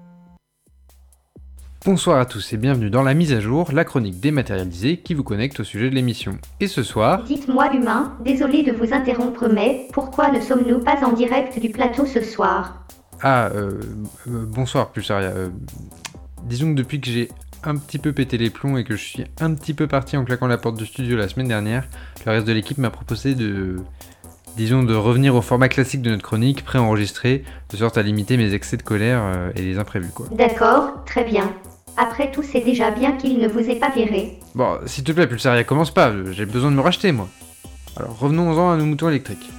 Bonsoir 1.85 2.19
à 2.19 2.25
tous 2.25 2.55
et 2.55 2.57
bienvenue 2.57 2.89
dans 2.89 3.03
la 3.03 3.13
mise 3.13 3.35
à 3.35 3.41
jour, 3.41 3.71
la 3.71 3.85
chronique 3.85 4.19
dématérialisée 4.19 4.97
qui 4.97 5.13
vous 5.13 5.23
connecte 5.23 5.61
au 5.61 5.65
sujet 5.65 5.91
de 5.91 5.95
l'émission. 5.95 6.39
Et 6.59 6.67
ce 6.67 6.83
soir, 6.83 7.25
Dites-moi 7.25 7.75
humain, 7.75 8.17
désolé 8.25 8.63
de 8.63 8.73
vous 8.73 8.95
interrompre 8.95 9.49
mais 9.53 9.87
pourquoi 9.93 10.31
ne 10.31 10.41
sommes-nous 10.41 10.79
pas 10.79 11.05
en 11.05 11.13
direct 11.13 11.61
du 11.61 11.69
plateau 11.69 12.07
ce 12.07 12.23
soir? 12.23 12.87
Ah, 13.21 13.51
euh, 13.55 13.73
euh, 14.29 14.47
bonsoir 14.47 14.93
Pulsaria. 14.93 15.29
Euh, 15.29 15.51
disons 16.45 16.71
que 16.71 16.79
depuis 16.79 17.03
que 17.03 17.11
j'ai 17.11 17.29
un 17.65 17.77
petit 17.77 17.99
peu 17.99 18.13
pété 18.13 18.39
les 18.39 18.49
plombs 18.49 18.79
et 18.79 18.85
que 18.85 18.97
je 18.97 19.05
suis 19.05 19.25
un 19.39 19.53
petit 19.53 19.75
peu 19.75 19.87
parti 19.87 20.17
en 20.17 20.25
claquant 20.25 20.47
la 20.47 20.57
porte 20.57 20.79
du 20.79 20.87
studio 20.87 21.19
la 21.19 21.29
semaine 21.29 21.49
dernière, 21.49 21.87
le 22.25 22.33
reste 22.33 22.47
de 22.47 22.53
l'équipe 22.55 22.79
m'a 22.79 22.89
proposé 22.89 23.35
de, 23.35 23.77
disons, 24.57 24.85
de 24.85 24.95
revenir 24.95 25.35
au 25.35 25.43
format 25.43 25.69
classique 25.69 26.01
de 26.01 26.13
notre 26.13 26.23
chronique, 26.23 26.65
préenregistré, 26.65 27.45
de 27.71 27.77
sorte 27.77 27.99
à 27.99 28.03
limiter 28.03 28.39
mes 28.39 28.55
excès 28.55 28.79
de 28.79 28.83
colère 28.83 29.53
et 29.55 29.61
les 29.61 29.77
imprévus 29.79 30.13
quoi. 30.15 30.29
D'accord, 30.33 31.05
très 31.05 31.25
bien. 31.25 31.53
Après 31.97 32.33
tout, 32.33 32.43
c'est 32.43 32.61
déjà 32.61 32.91
bien 32.91 33.13
qu'il 33.13 33.39
ne 33.39 33.47
vous 33.47 33.61
ait 33.61 33.77
pas 33.77 33.91
viré. 33.91 34.39
Bon, 34.55 34.79
s'il 34.87 35.05
te 35.05 35.13
plaît 35.13 35.29
Pulsaria, 35.29 35.63
commence 35.63 35.93
pas, 35.93 36.13
j'ai 36.33 36.47
besoin 36.47 36.71
de 36.71 36.77
me 36.77 36.81
racheter 36.81 37.13
moi. 37.13 37.29
Alors 37.97 38.19
revenons-en 38.19 38.73
à 38.73 38.77
nos 38.77 38.85
moutons 38.85 39.09
électriques. 39.09 39.51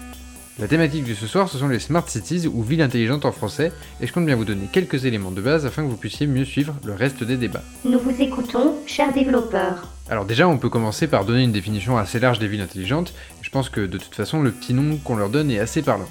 La 0.60 0.68
thématique 0.68 1.04
de 1.04 1.14
ce 1.14 1.28
soir, 1.28 1.50
ce 1.50 1.58
sont 1.58 1.68
les 1.68 1.80
Smart 1.80 2.08
Cities 2.08 2.48
ou 2.48 2.64
villes 2.64 2.82
intelligentes 2.82 3.26
en 3.26 3.32
français, 3.34 3.74
et 4.00 4.08
je 4.08 4.14
compte 4.14 4.26
bien 4.26 4.38
vous 4.38 4.46
donner 4.46 4.68
quelques 4.72 5.06
éléments 5.06 5.32
de 5.32 5.42
base 5.42 5.66
afin 5.66 5.84
que 5.84 5.90
vous 5.90 5.98
puissiez 5.98 6.28
mieux 6.28 6.46
suivre 6.46 6.76
le 6.86 6.94
reste 6.94 7.24
des 7.24 7.36
débats. 7.36 7.64
Nous 7.84 8.00
vous 8.00 8.22
écoutons, 8.22 8.76
chers 8.86 9.12
développeurs. 9.14 9.88
Alors 10.10 10.26
déjà, 10.26 10.48
on 10.48 10.58
peut 10.58 10.70
commencer 10.70 11.08
par 11.08 11.26
donner 11.26 11.44
une 11.44 11.52
définition 11.52 11.98
assez 11.98 12.20
large 12.20 12.40
des 12.40 12.48
villes 12.48 12.62
intelligentes, 12.62 13.14
et 13.42 13.44
je 13.44 13.50
pense 13.50 13.70
que 13.70 13.82
de 13.82 13.98
toute 13.98 14.16
façon, 14.16 14.42
le 14.42 14.52
petit 14.52 14.74
nom 14.74 14.98
qu'on 14.98 15.16
leur 15.18 15.30
donne 15.30 15.52
est 15.52 15.60
assez 15.60 15.82
parlant. 15.82 16.08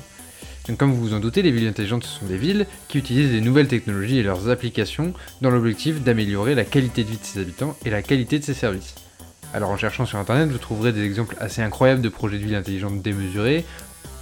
Comme 0.78 0.92
vous 0.92 1.09
vous 1.09 1.14
en 1.14 1.21
doutez, 1.21 1.42
les 1.42 1.50
villes 1.50 1.68
intelligentes 1.68 2.04
ce 2.04 2.21
sont 2.21 2.26
des 2.26 2.38
villes 2.38 2.66
qui 2.88 2.97
utilisent 2.97 3.33
les 3.33 3.42
nouvelles 3.42 3.68
technologies 3.68 4.18
et 4.18 4.23
leurs 4.23 4.49
applications 4.49 5.12
dans 5.42 5.50
l'objectif 5.50 6.02
d'améliorer 6.02 6.54
la 6.54 6.64
qualité 6.64 7.04
de 7.04 7.11
vie 7.11 7.18
de 7.18 7.25
ses 7.25 7.38
habitants 7.38 7.76
et 7.85 7.90
la 7.90 8.00
qualité 8.00 8.38
de 8.38 8.44
ses 8.44 8.54
services. 8.54 8.94
Alors 9.52 9.68
en 9.68 9.76
cherchant 9.76 10.06
sur 10.06 10.18
internet, 10.18 10.49
vous 10.49 10.56
trouverez 10.56 10.92
des 10.92 11.04
exemples 11.04 11.37
assez 11.38 11.61
incroyables 11.61 12.00
de 12.00 12.09
projets 12.09 12.38
de 12.38 12.44
villes 12.44 12.54
intelligentes 12.54 13.02
démesurés. 13.02 13.66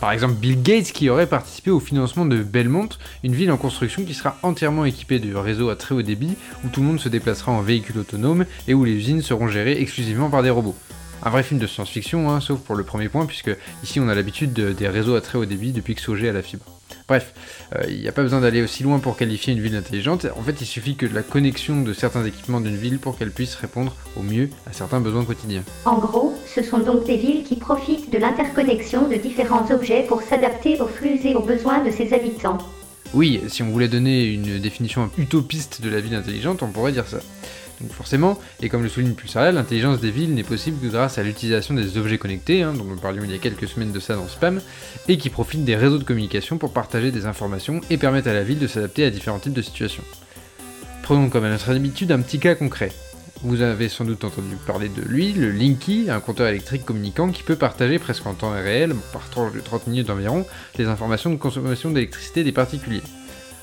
Par 0.00 0.10
exemple, 0.10 0.34
Bill 0.34 0.60
Gates 0.60 0.90
qui 0.92 1.08
aurait 1.08 1.28
participé 1.28 1.70
au 1.70 1.78
financement 1.78 2.26
de 2.26 2.42
Belmont, 2.42 2.88
une 3.22 3.36
ville 3.36 3.52
en 3.52 3.56
construction 3.56 4.04
qui 4.04 4.12
sera 4.12 4.36
entièrement 4.42 4.84
équipée 4.84 5.20
de 5.20 5.32
réseaux 5.36 5.70
à 5.70 5.76
très 5.76 5.94
haut 5.94 6.02
débit, 6.02 6.34
où 6.64 6.68
tout 6.68 6.80
le 6.80 6.86
monde 6.86 7.00
se 7.00 7.08
déplacera 7.08 7.52
en 7.52 7.62
véhicule 7.62 8.00
autonome 8.00 8.46
et 8.66 8.74
où 8.74 8.84
les 8.84 8.94
usines 8.94 9.22
seront 9.22 9.46
gérées 9.46 9.80
exclusivement 9.80 10.28
par 10.28 10.42
des 10.42 10.50
robots. 10.50 10.76
Un 11.24 11.30
vrai 11.30 11.42
film 11.42 11.60
de 11.60 11.66
science-fiction, 11.66 12.30
hein, 12.30 12.40
sauf 12.40 12.58
pour 12.60 12.74
le 12.74 12.82
premier 12.84 13.08
point, 13.08 13.26
puisque 13.26 13.50
ici 13.84 14.00
on 14.00 14.08
a 14.08 14.14
l'habitude 14.14 14.52
de- 14.52 14.72
des 14.72 14.88
réseaux 14.88 15.14
à 15.14 15.20
très 15.20 15.38
haut 15.38 15.44
débit 15.44 15.72
depuis 15.72 15.94
que 15.94 16.00
Sogé 16.00 16.28
a 16.28 16.32
la 16.32 16.42
fibre. 16.42 16.64
Bref, 17.08 17.32
euh, 17.76 17.82
il 17.88 18.00
n'y 18.00 18.08
a 18.08 18.12
pas 18.12 18.22
besoin 18.22 18.40
d'aller 18.40 18.60
aussi 18.62 18.82
loin 18.82 18.98
pour 18.98 19.16
qualifier 19.16 19.52
une 19.52 19.60
ville 19.60 19.76
intelligente, 19.76 20.26
en 20.36 20.42
fait 20.42 20.60
il 20.60 20.66
suffit 20.66 20.94
que 20.96 21.06
de 21.06 21.14
la 21.14 21.22
connexion 21.22 21.80
de 21.82 21.92
certains 21.92 22.24
équipements 22.24 22.60
d'une 22.60 22.76
ville 22.76 22.98
pour 22.98 23.16
qu'elle 23.16 23.30
puisse 23.30 23.54
répondre 23.54 23.94
au 24.16 24.22
mieux 24.22 24.50
à 24.68 24.72
certains 24.72 25.00
besoins 25.00 25.24
quotidiens. 25.24 25.62
En 25.84 25.98
gros, 25.98 26.34
ce 26.54 26.62
sont 26.62 26.78
donc 26.78 27.06
des 27.06 27.16
villes 27.16 27.44
qui 27.44 27.56
profitent 27.56 28.12
de 28.12 28.18
l'interconnexion 28.18 29.08
de 29.08 29.14
différents 29.16 29.68
objets 29.70 30.04
pour 30.08 30.22
s'adapter 30.22 30.80
aux 30.80 30.88
flux 30.88 31.18
et 31.24 31.34
aux 31.34 31.42
besoins 31.42 31.84
de 31.84 31.90
ses 31.90 32.12
habitants. 32.12 32.58
Oui, 33.14 33.40
si 33.48 33.62
on 33.62 33.68
voulait 33.70 33.88
donner 33.88 34.24
une 34.24 34.58
définition 34.58 35.10
utopiste 35.18 35.82
de 35.82 35.90
la 35.90 36.00
ville 36.00 36.14
intelligente, 36.14 36.62
on 36.62 36.68
pourrait 36.68 36.92
dire 36.92 37.06
ça. 37.06 37.18
Donc 37.82 37.92
forcément, 37.92 38.38
et 38.62 38.68
comme 38.68 38.82
le 38.82 38.88
souligne 38.88 39.14
Pulsaria, 39.14 39.50
l'intelligence 39.50 40.00
des 40.00 40.12
villes 40.12 40.34
n'est 40.34 40.44
possible 40.44 40.78
que 40.80 40.92
grâce 40.92 41.18
à 41.18 41.24
l'utilisation 41.24 41.74
des 41.74 41.98
objets 41.98 42.16
connectés, 42.16 42.62
hein, 42.62 42.72
dont 42.72 42.84
nous 42.84 42.96
parlions 42.96 43.22
il 43.24 43.32
y 43.32 43.34
a 43.34 43.38
quelques 43.38 43.66
semaines 43.66 43.90
de 43.90 43.98
ça 43.98 44.14
dans 44.14 44.28
Spam, 44.28 44.60
et 45.08 45.18
qui 45.18 45.30
profitent 45.30 45.64
des 45.64 45.74
réseaux 45.74 45.98
de 45.98 46.04
communication 46.04 46.58
pour 46.58 46.72
partager 46.72 47.10
des 47.10 47.26
informations 47.26 47.80
et 47.90 47.96
permettre 47.96 48.28
à 48.28 48.32
la 48.32 48.44
ville 48.44 48.60
de 48.60 48.68
s'adapter 48.68 49.04
à 49.04 49.10
différents 49.10 49.40
types 49.40 49.52
de 49.52 49.62
situations. 49.62 50.04
Prenons 51.02 51.28
comme 51.28 51.44
à 51.44 51.50
notre 51.50 51.70
habitude 51.70 52.12
un 52.12 52.20
petit 52.20 52.38
cas 52.38 52.54
concret. 52.54 52.92
Vous 53.42 53.60
avez 53.62 53.88
sans 53.88 54.04
doute 54.04 54.22
entendu 54.22 54.54
parler 54.64 54.88
de 54.88 55.02
lui, 55.02 55.32
le 55.32 55.50
Linky, 55.50 56.06
un 56.08 56.20
compteur 56.20 56.46
électrique 56.46 56.84
communicant 56.84 57.32
qui 57.32 57.42
peut 57.42 57.56
partager 57.56 57.98
presque 57.98 58.24
en 58.24 58.34
temps 58.34 58.52
réel, 58.52 58.94
par 59.12 59.28
tranche 59.28 59.52
de 59.52 59.58
30 59.58 59.88
minutes 59.88 60.10
environ, 60.10 60.46
les 60.78 60.86
informations 60.86 61.30
de 61.30 61.36
consommation 61.36 61.90
d'électricité 61.90 62.44
des 62.44 62.52
particuliers. 62.52 63.02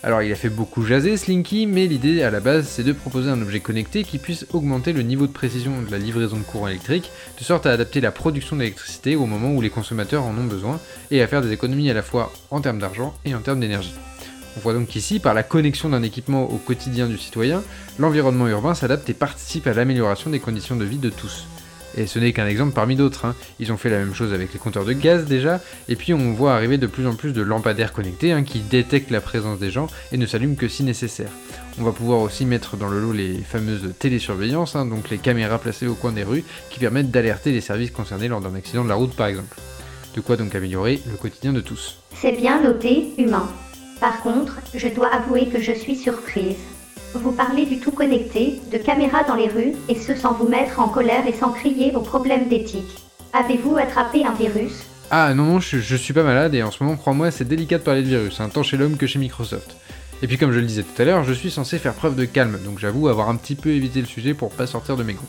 Alors 0.01 0.21
il 0.21 0.31
a 0.31 0.35
fait 0.35 0.49
beaucoup 0.49 0.85
jaser 0.85 1.17
Slinky, 1.17 1.67
mais 1.67 1.85
l'idée 1.85 2.23
à 2.23 2.31
la 2.31 2.39
base 2.39 2.67
c'est 2.69 2.83
de 2.83 2.93
proposer 2.93 3.29
un 3.29 3.41
objet 3.41 3.59
connecté 3.59 4.05
qui 4.05 4.17
puisse 4.17 4.45
augmenter 4.53 4.93
le 4.93 5.01
niveau 5.01 5.27
de 5.27 5.31
précision 5.33 5.81
de 5.81 5.91
la 5.91 5.97
livraison 5.97 6.37
de 6.37 6.43
courant 6.43 6.69
électrique, 6.69 7.11
de 7.37 7.43
sorte 7.43 7.65
à 7.65 7.71
adapter 7.71 7.99
la 7.99 8.11
production 8.11 8.55
d'électricité 8.55 9.17
au 9.17 9.25
moment 9.25 9.51
où 9.51 9.59
les 9.59 9.69
consommateurs 9.69 10.23
en 10.23 10.37
ont 10.37 10.45
besoin, 10.45 10.79
et 11.11 11.21
à 11.21 11.27
faire 11.27 11.41
des 11.41 11.51
économies 11.51 11.89
à 11.89 11.93
la 11.93 12.01
fois 12.01 12.31
en 12.49 12.61
termes 12.61 12.79
d'argent 12.79 13.13
et 13.25 13.35
en 13.35 13.41
termes 13.41 13.59
d'énergie. 13.59 13.93
On 14.55 14.61
voit 14.61 14.73
donc 14.73 14.87
qu'ici, 14.87 15.19
par 15.19 15.33
la 15.33 15.43
connexion 15.43 15.89
d'un 15.89 16.01
équipement 16.01 16.49
au 16.49 16.57
quotidien 16.57 17.07
du 17.07 17.17
citoyen, 17.17 17.61
l'environnement 17.97 18.47
urbain 18.47 18.75
s'adapte 18.75 19.09
et 19.09 19.13
participe 19.13 19.67
à 19.67 19.73
l'amélioration 19.73 20.29
des 20.29 20.39
conditions 20.39 20.77
de 20.77 20.85
vie 20.85 20.97
de 20.97 21.09
tous. 21.09 21.45
Et 21.97 22.07
ce 22.07 22.19
n'est 22.19 22.33
qu'un 22.33 22.47
exemple 22.47 22.73
parmi 22.73 22.95
d'autres. 22.95 23.25
hein. 23.25 23.35
Ils 23.59 23.71
ont 23.71 23.77
fait 23.77 23.89
la 23.89 23.97
même 23.99 24.13
chose 24.13 24.33
avec 24.33 24.53
les 24.53 24.59
compteurs 24.59 24.85
de 24.85 24.93
gaz 24.93 25.25
déjà, 25.25 25.59
et 25.87 25.95
puis 25.95 26.13
on 26.13 26.33
voit 26.33 26.53
arriver 26.53 26.77
de 26.77 26.87
plus 26.87 27.07
en 27.07 27.15
plus 27.15 27.33
de 27.33 27.41
lampadaires 27.41 27.93
connectés 27.93 28.31
hein, 28.31 28.43
qui 28.43 28.59
détectent 28.59 29.11
la 29.11 29.21
présence 29.21 29.59
des 29.59 29.71
gens 29.71 29.87
et 30.11 30.17
ne 30.17 30.25
s'allument 30.25 30.55
que 30.55 30.67
si 30.67 30.83
nécessaire. 30.83 31.29
On 31.79 31.83
va 31.83 31.91
pouvoir 31.91 32.19
aussi 32.19 32.45
mettre 32.45 32.77
dans 32.77 32.89
le 32.89 32.99
lot 32.99 33.13
les 33.13 33.37
fameuses 33.37 33.93
télésurveillances, 33.97 34.75
hein, 34.75 34.85
donc 34.85 35.09
les 35.09 35.17
caméras 35.17 35.59
placées 35.59 35.87
au 35.87 35.95
coin 35.95 36.11
des 36.11 36.23
rues 36.23 36.43
qui 36.69 36.79
permettent 36.79 37.11
d'alerter 37.11 37.51
les 37.51 37.61
services 37.61 37.91
concernés 37.91 38.27
lors 38.27 38.41
d'un 38.41 38.55
accident 38.55 38.83
de 38.83 38.89
la 38.89 38.95
route 38.95 39.15
par 39.15 39.27
exemple. 39.27 39.57
De 40.15 40.21
quoi 40.21 40.35
donc 40.37 40.55
améliorer 40.55 40.99
le 41.09 41.15
quotidien 41.17 41.53
de 41.53 41.61
tous. 41.61 41.97
C'est 42.15 42.31
bien 42.33 42.61
noté, 42.61 43.09
humain. 43.17 43.47
Par 43.99 44.21
contre, 44.21 44.59
je 44.73 44.87
dois 44.87 45.13
avouer 45.13 45.47
que 45.47 45.61
je 45.61 45.71
suis 45.71 45.95
surprise. 45.95 46.55
Vous 47.15 47.31
parlez 47.31 47.65
du 47.65 47.79
tout 47.79 47.91
connecté, 47.91 48.61
de 48.71 48.77
caméras 48.77 49.23
dans 49.23 49.33
les 49.33 49.47
rues, 49.47 49.73
et 49.87 49.95
ce 49.95 50.15
sans 50.15 50.33
vous 50.33 50.47
mettre 50.47 50.79
en 50.79 50.87
colère 50.87 51.25
et 51.27 51.33
sans 51.33 51.51
crier 51.51 51.89
vos 51.89 52.01
problèmes 52.01 52.47
d'éthique. 52.47 53.03
Avez-vous 53.33 53.77
attrapé 53.77 54.23
un 54.25 54.33
virus? 54.33 54.83
Ah 55.09 55.33
non, 55.33 55.59
je, 55.59 55.79
je 55.79 55.95
suis 55.95 56.13
pas 56.13 56.21
malade 56.21 56.53
et 56.53 56.61
en 56.61 56.69
ce 56.69 56.83
moment, 56.83 56.95
crois-moi, 56.95 57.31
c'est 57.31 57.47
délicat 57.47 57.79
de 57.79 57.83
parler 57.83 58.03
de 58.03 58.07
virus, 58.07 58.39
hein, 58.39 58.49
tant 58.53 58.61
chez 58.61 58.77
l'homme 58.77 58.95
que 58.95 59.07
chez 59.07 59.17
Microsoft. 59.17 59.75
Et 60.21 60.27
puis 60.27 60.37
comme 60.37 60.51
je 60.51 60.59
le 60.59 60.67
disais 60.67 60.83
tout 60.83 61.01
à 61.01 61.05
l'heure, 61.05 61.23
je 61.23 61.33
suis 61.33 61.49
censé 61.49 61.79
faire 61.79 61.95
preuve 61.95 62.15
de 62.15 62.25
calme, 62.25 62.59
donc 62.63 62.77
j'avoue 62.77 63.07
avoir 63.07 63.29
un 63.29 63.37
petit 63.37 63.55
peu 63.55 63.69
évité 63.69 64.01
le 64.01 64.07
sujet 64.07 64.35
pour 64.35 64.51
pas 64.51 64.67
sortir 64.67 64.95
de 64.95 65.01
mes 65.01 65.13
gonds. 65.13 65.21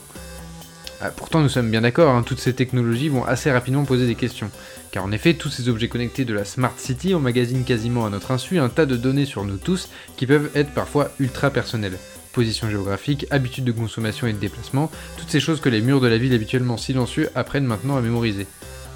Ah, 1.01 1.09
pourtant 1.09 1.39
nous 1.39 1.49
sommes 1.49 1.71
bien 1.71 1.81
d'accord, 1.81 2.13
hein, 2.13 2.21
toutes 2.23 2.39
ces 2.39 2.53
technologies 2.53 3.09
vont 3.09 3.25
assez 3.25 3.51
rapidement 3.51 3.85
poser 3.85 4.05
des 4.05 4.13
questions. 4.13 4.51
Car 4.91 5.05
en 5.05 5.11
effet, 5.13 5.35
tous 5.35 5.49
ces 5.49 5.69
objets 5.69 5.87
connectés 5.87 6.25
de 6.25 6.33
la 6.33 6.43
Smart 6.43 6.73
City 6.77 7.15
emmagasinent 7.15 7.63
quasiment 7.63 8.05
à 8.05 8.09
notre 8.09 8.31
insu 8.31 8.59
un 8.59 8.67
tas 8.67 8.85
de 8.85 8.97
données 8.97 9.25
sur 9.25 9.45
nous 9.45 9.57
tous 9.57 9.89
qui 10.17 10.27
peuvent 10.27 10.49
être 10.53 10.71
parfois 10.71 11.11
ultra 11.19 11.49
personnelles. 11.49 11.97
Position 12.33 12.69
géographique, 12.69 13.25
habitudes 13.31 13.63
de 13.63 13.71
consommation 13.71 14.27
et 14.27 14.33
de 14.33 14.37
déplacement, 14.37 14.91
toutes 15.17 15.29
ces 15.29 15.39
choses 15.39 15.61
que 15.61 15.69
les 15.69 15.81
murs 15.81 16.01
de 16.01 16.07
la 16.07 16.17
ville 16.17 16.33
habituellement 16.33 16.77
silencieux 16.77 17.29
apprennent 17.35 17.65
maintenant 17.65 17.95
à 17.95 18.01
mémoriser. 18.01 18.47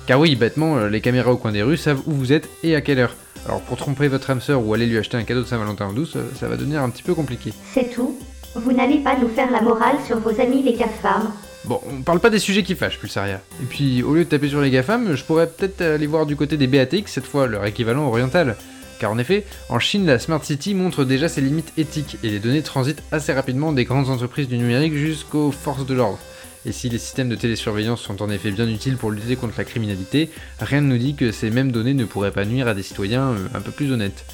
Car 0.06 0.20
oui, 0.20 0.36
bêtement, 0.36 0.78
euh, 0.78 0.90
les 0.90 1.02
caméras 1.02 1.32
au 1.32 1.38
coin 1.38 1.52
des 1.52 1.64
rues 1.64 1.78
savent 1.78 2.02
où 2.06 2.12
vous 2.12 2.34
êtes 2.34 2.50
et 2.64 2.76
à 2.76 2.82
quelle 2.82 3.00
heure. 3.00 3.16
Alors 3.48 3.62
pour 3.62 3.78
tromper 3.78 4.08
votre 4.08 4.30
âme 4.30 4.42
sœur 4.42 4.66
ou 4.66 4.74
aller 4.74 4.86
lui 4.86 4.98
acheter 4.98 5.18
un 5.18 5.24
cadeau 5.24 5.42
de 5.44 5.48
Saint-Valentin 5.48 5.88
en 5.88 5.94
douce, 5.94 6.16
euh, 6.18 6.30
ça 6.38 6.48
va 6.48 6.58
devenir 6.58 6.84
un 6.84 6.90
petit 6.90 7.04
peu 7.04 7.14
compliqué. 7.14 7.54
C'est 7.74 7.90
tout 7.94 8.18
Vous 8.56 8.74
n'allez 8.74 9.00
pas 9.00 9.18
nous 9.18 9.30
faire 9.30 9.50
la 9.50 9.62
morale 9.62 9.98
sur 10.06 10.20
vos 10.20 10.42
amis 10.42 10.62
les 10.62 10.74
GAFAM 10.74 11.32
Bon, 11.68 11.82
on 11.90 12.04
parle 12.04 12.20
pas 12.20 12.30
des 12.30 12.38
sujets 12.38 12.62
qui 12.62 12.76
fâchent, 12.76 13.00
Pulsaria. 13.00 13.42
Et 13.62 13.66
puis, 13.66 14.04
au 14.04 14.14
lieu 14.14 14.24
de 14.24 14.30
taper 14.30 14.50
sur 14.50 14.62
les 14.62 14.70
GAFAM, 14.70 15.16
je 15.16 15.24
pourrais 15.24 15.48
peut-être 15.48 15.82
aller 15.82 16.06
voir 16.06 16.28
du 16.28 16.36
côté 16.36 16.58
des 16.58 16.68
BATX, 16.68 17.12
cette 17.12 17.26
fois 17.26 17.48
leur 17.48 17.66
équivalent 17.66 18.08
oriental. 18.08 18.56
Car 19.00 19.12
en 19.12 19.18
effet, 19.18 19.46
en 19.70 19.80
Chine, 19.80 20.06
la 20.06 20.20
Smart 20.20 20.44
City 20.44 20.76
montre 20.76 21.04
déjà 21.06 21.28
ses 21.28 21.42
limites 21.42 21.74
éthiques, 21.78 22.18
et 22.24 22.30
les 22.30 22.40
données 22.40 22.62
transitent 22.62 23.02
assez 23.12 23.34
rapidement 23.34 23.72
des 23.72 23.84
grandes 23.84 24.10
entreprises 24.10 24.48
du 24.48 24.58
numérique 24.58 24.94
jusqu'aux 24.94 25.52
forces 25.52 25.88
de 25.88 25.96
l'ordre. 25.96 26.20
Et 26.68 26.72
si 26.72 26.88
les 26.90 27.00
systèmes 27.00 27.30
de 27.30 27.36
télésurveillance 27.36 28.02
sont 28.02 28.22
en 28.22 28.30
effet 28.30 28.52
bien 28.52 28.68
utiles 28.68 28.98
pour 28.98 29.12
lutter 29.12 29.36
contre 29.36 29.56
la 29.58 29.66
criminalité, 29.66 30.30
rien 30.60 30.82
ne 30.82 30.88
nous 30.88 30.98
dit 30.98 31.16
que 31.16 31.32
ces 31.32 31.50
mêmes 31.50 31.72
données 31.72 31.94
ne 31.94 32.06
pourraient 32.06 32.32
pas 32.32 32.46
nuire 32.46 32.68
à 32.68 32.74
des 32.74 32.84
citoyens 32.84 33.30
euh, 33.30 33.48
un 33.54 33.62
peu 33.62 33.72
plus 33.72 33.92
honnêtes. 33.92 34.26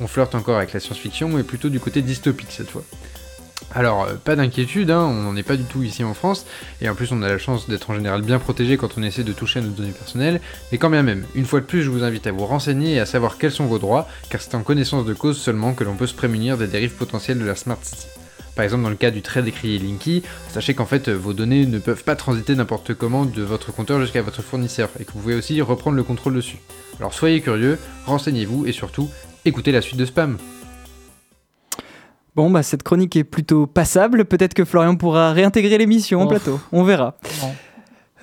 On 0.00 0.06
flirte 0.08 0.34
encore 0.34 0.56
avec 0.56 0.72
la 0.72 0.80
science-fiction, 0.80 1.28
mais 1.28 1.42
plutôt 1.42 1.68
du 1.68 1.80
côté 1.80 2.02
dystopique 2.02 2.50
cette 2.50 2.70
fois. 2.70 2.84
Alors, 3.74 4.04
euh, 4.04 4.14
pas 4.14 4.36
d'inquiétude, 4.36 4.90
hein, 4.90 5.00
on 5.00 5.22
n'en 5.22 5.36
est 5.36 5.42
pas 5.42 5.56
du 5.56 5.64
tout 5.64 5.82
ici 5.82 6.04
en 6.04 6.14
France, 6.14 6.44
et 6.80 6.88
en 6.88 6.94
plus 6.94 7.10
on 7.12 7.22
a 7.22 7.28
la 7.28 7.38
chance 7.38 7.68
d'être 7.68 7.90
en 7.90 7.94
général 7.94 8.22
bien 8.22 8.38
protégé 8.38 8.76
quand 8.76 8.98
on 8.98 9.02
essaie 9.02 9.24
de 9.24 9.32
toucher 9.32 9.60
à 9.60 9.62
nos 9.62 9.70
données 9.70 9.92
personnelles, 9.92 10.40
mais 10.70 10.78
quand 10.78 10.90
bien 10.90 11.02
même, 11.02 11.24
une 11.34 11.46
fois 11.46 11.60
de 11.60 11.64
plus 11.64 11.82
je 11.82 11.90
vous 11.90 12.04
invite 12.04 12.26
à 12.26 12.32
vous 12.32 12.44
renseigner 12.44 12.94
et 12.94 13.00
à 13.00 13.06
savoir 13.06 13.38
quels 13.38 13.52
sont 13.52 13.66
vos 13.66 13.78
droits, 13.78 14.08
car 14.28 14.40
c'est 14.42 14.54
en 14.54 14.62
connaissance 14.62 15.06
de 15.06 15.14
cause 15.14 15.38
seulement 15.38 15.72
que 15.72 15.84
l'on 15.84 15.94
peut 15.94 16.06
se 16.06 16.14
prémunir 16.14 16.58
des 16.58 16.66
dérives 16.66 16.92
potentielles 16.92 17.38
de 17.38 17.44
la 17.44 17.56
Smart 17.56 17.78
City. 17.82 18.06
Par 18.54 18.64
exemple, 18.64 18.82
dans 18.82 18.90
le 18.90 18.96
cas 18.96 19.10
du 19.10 19.22
très 19.22 19.42
décrié 19.42 19.78
Linky, 19.78 20.22
sachez 20.50 20.74
qu'en 20.74 20.84
fait, 20.84 21.08
vos 21.08 21.32
données 21.32 21.64
ne 21.64 21.78
peuvent 21.78 22.04
pas 22.04 22.16
transiter 22.16 22.54
n'importe 22.54 22.92
comment 22.92 23.24
de 23.24 23.42
votre 23.42 23.72
compteur 23.72 23.98
jusqu'à 24.00 24.20
votre 24.20 24.42
fournisseur, 24.42 24.90
et 25.00 25.04
que 25.04 25.12
vous 25.12 25.20
pouvez 25.20 25.34
aussi 25.34 25.62
reprendre 25.62 25.96
le 25.96 26.02
contrôle 26.02 26.34
dessus. 26.34 26.58
Alors 26.98 27.14
soyez 27.14 27.40
curieux, 27.40 27.78
renseignez-vous, 28.04 28.66
et 28.66 28.72
surtout, 28.72 29.08
écoutez 29.46 29.72
la 29.72 29.80
suite 29.80 29.98
de 29.98 30.04
Spam. 30.04 30.36
Bon, 32.34 32.50
bah, 32.50 32.62
cette 32.62 32.82
chronique 32.82 33.14
est 33.16 33.24
plutôt 33.24 33.66
passable. 33.66 34.24
Peut-être 34.24 34.54
que 34.54 34.64
Florian 34.64 34.96
pourra 34.96 35.32
réintégrer 35.32 35.76
l'émission 35.76 36.22
au 36.22 36.24
Oh. 36.24 36.28
plateau. 36.28 36.60
On 36.72 36.82
verra. 36.82 37.14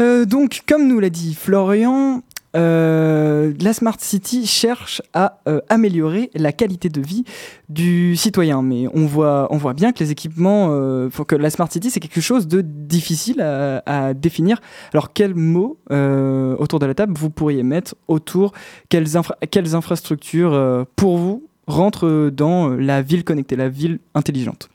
Euh, 0.01 0.25
donc, 0.25 0.61
comme 0.67 0.87
nous 0.87 0.99
l'a 0.99 1.09
dit 1.11 1.35
Florian, 1.35 2.23
euh, 2.55 3.53
la 3.61 3.73
Smart 3.73 3.97
City 3.99 4.47
cherche 4.47 5.03
à 5.13 5.39
euh, 5.47 5.59
améliorer 5.69 6.31
la 6.33 6.51
qualité 6.51 6.89
de 6.89 6.99
vie 7.01 7.23
du 7.69 8.15
citoyen. 8.15 8.63
Mais 8.63 8.87
on 8.95 9.05
voit, 9.05 9.47
on 9.51 9.57
voit 9.57 9.73
bien 9.75 9.91
que 9.91 9.99
les 10.03 10.09
équipements, 10.09 10.69
euh, 10.71 11.09
faut 11.11 11.25
que 11.25 11.35
la 11.35 11.51
Smart 11.51 11.71
City, 11.71 11.91
c'est 11.91 11.99
quelque 11.99 12.21
chose 12.21 12.47
de 12.47 12.61
difficile 12.61 13.41
à, 13.41 13.83
à 13.85 14.13
définir. 14.15 14.59
Alors, 14.93 15.13
quels 15.13 15.35
mots 15.35 15.77
autour 15.91 16.79
de 16.79 16.85
la 16.87 16.95
table 16.95 17.13
vous 17.15 17.29
pourriez 17.29 17.61
mettre 17.61 17.93
autour? 18.07 18.53
Quelles, 18.89 19.17
infra- 19.17 19.35
quelles 19.51 19.75
infrastructures, 19.75 20.85
pour 20.95 21.17
vous, 21.19 21.43
rentrent 21.69 22.29
dans 22.29 22.69
la 22.69 23.01
ville 23.01 23.23
connectée, 23.23 23.55
la 23.55 23.69
ville 23.69 23.99
intelligente 24.15 24.69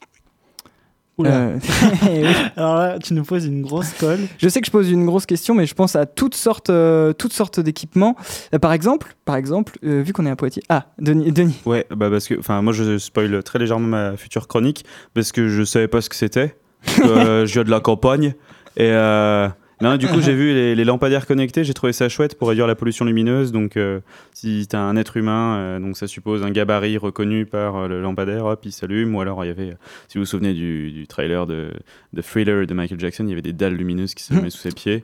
Oula. 1.16 1.30
Euh, 1.30 1.58
oui. 2.02 2.26
Alors 2.56 2.74
là, 2.74 2.98
tu 2.98 3.14
nous 3.14 3.22
poses 3.22 3.46
une 3.46 3.62
grosse 3.62 3.92
colle. 3.92 4.20
Je 4.38 4.48
sais 4.48 4.60
que 4.60 4.66
je 4.66 4.72
pose 4.72 4.90
une 4.90 5.06
grosse 5.06 5.26
question, 5.26 5.54
mais 5.54 5.64
je 5.64 5.74
pense 5.74 5.94
à 5.94 6.06
toutes 6.06 6.34
sortes, 6.34 6.70
euh, 6.70 7.12
toutes 7.12 7.32
sortes 7.32 7.60
d'équipements. 7.60 8.16
Euh, 8.52 8.58
par 8.58 8.72
exemple, 8.72 9.14
par 9.24 9.36
exemple, 9.36 9.78
euh, 9.84 10.02
vu 10.02 10.12
qu'on 10.12 10.26
est 10.26 10.30
à 10.30 10.36
Poitiers. 10.36 10.64
Ah, 10.68 10.86
Denis, 10.98 11.30
Denis. 11.30 11.60
Ouais, 11.66 11.86
bah 11.90 12.10
parce 12.10 12.26
que, 12.26 12.36
enfin, 12.38 12.62
moi 12.62 12.72
je 12.72 12.98
spoil 12.98 13.42
très 13.44 13.60
légèrement 13.60 13.86
ma 13.86 14.16
future 14.16 14.48
chronique 14.48 14.84
parce 15.14 15.30
que 15.30 15.48
je 15.48 15.62
savais 15.62 15.88
pas 15.88 16.00
ce 16.00 16.08
que 16.08 16.16
c'était. 16.16 16.56
Euh, 17.04 17.46
je 17.46 17.54
viens 17.54 17.64
de 17.64 17.70
la 17.70 17.80
campagne 17.80 18.34
et 18.76 18.90
euh, 18.90 19.48
non, 19.80 19.96
du 19.96 20.06
coup 20.06 20.20
j'ai 20.20 20.34
vu 20.34 20.52
les, 20.54 20.74
les 20.74 20.84
lampadaires 20.84 21.26
connectés, 21.26 21.64
j'ai 21.64 21.74
trouvé 21.74 21.92
ça 21.92 22.08
chouette 22.08 22.36
pour 22.38 22.48
réduire 22.48 22.66
la 22.66 22.74
pollution 22.74 23.04
lumineuse. 23.04 23.52
Donc, 23.52 23.76
euh, 23.76 24.00
si 24.32 24.66
t'as 24.68 24.80
un 24.80 24.96
être 24.96 25.16
humain, 25.16 25.56
euh, 25.56 25.78
donc 25.80 25.96
ça 25.96 26.06
suppose 26.06 26.42
un 26.42 26.50
gabarit 26.50 26.96
reconnu 26.96 27.44
par 27.46 27.76
euh, 27.76 27.88
le 27.88 28.00
lampadaire, 28.00 28.44
hop, 28.46 28.60
il 28.64 28.72
s'allume. 28.72 29.14
Ou 29.14 29.20
alors 29.20 29.44
il 29.44 29.48
y 29.48 29.50
avait, 29.50 29.76
si 30.08 30.18
vous 30.18 30.22
vous 30.22 30.26
souvenez 30.26 30.54
du, 30.54 30.90
du 30.92 31.06
trailer 31.06 31.46
de, 31.46 31.70
de 32.12 32.22
Thriller 32.22 32.66
de 32.66 32.74
Michael 32.74 33.00
Jackson, 33.00 33.24
il 33.24 33.30
y 33.30 33.32
avait 33.32 33.42
des 33.42 33.52
dalles 33.52 33.74
lumineuses 33.74 34.14
qui 34.14 34.22
se 34.22 34.32
mettaient 34.34 34.50
sous 34.50 34.58
ses 34.62 34.72
pieds. 34.72 35.02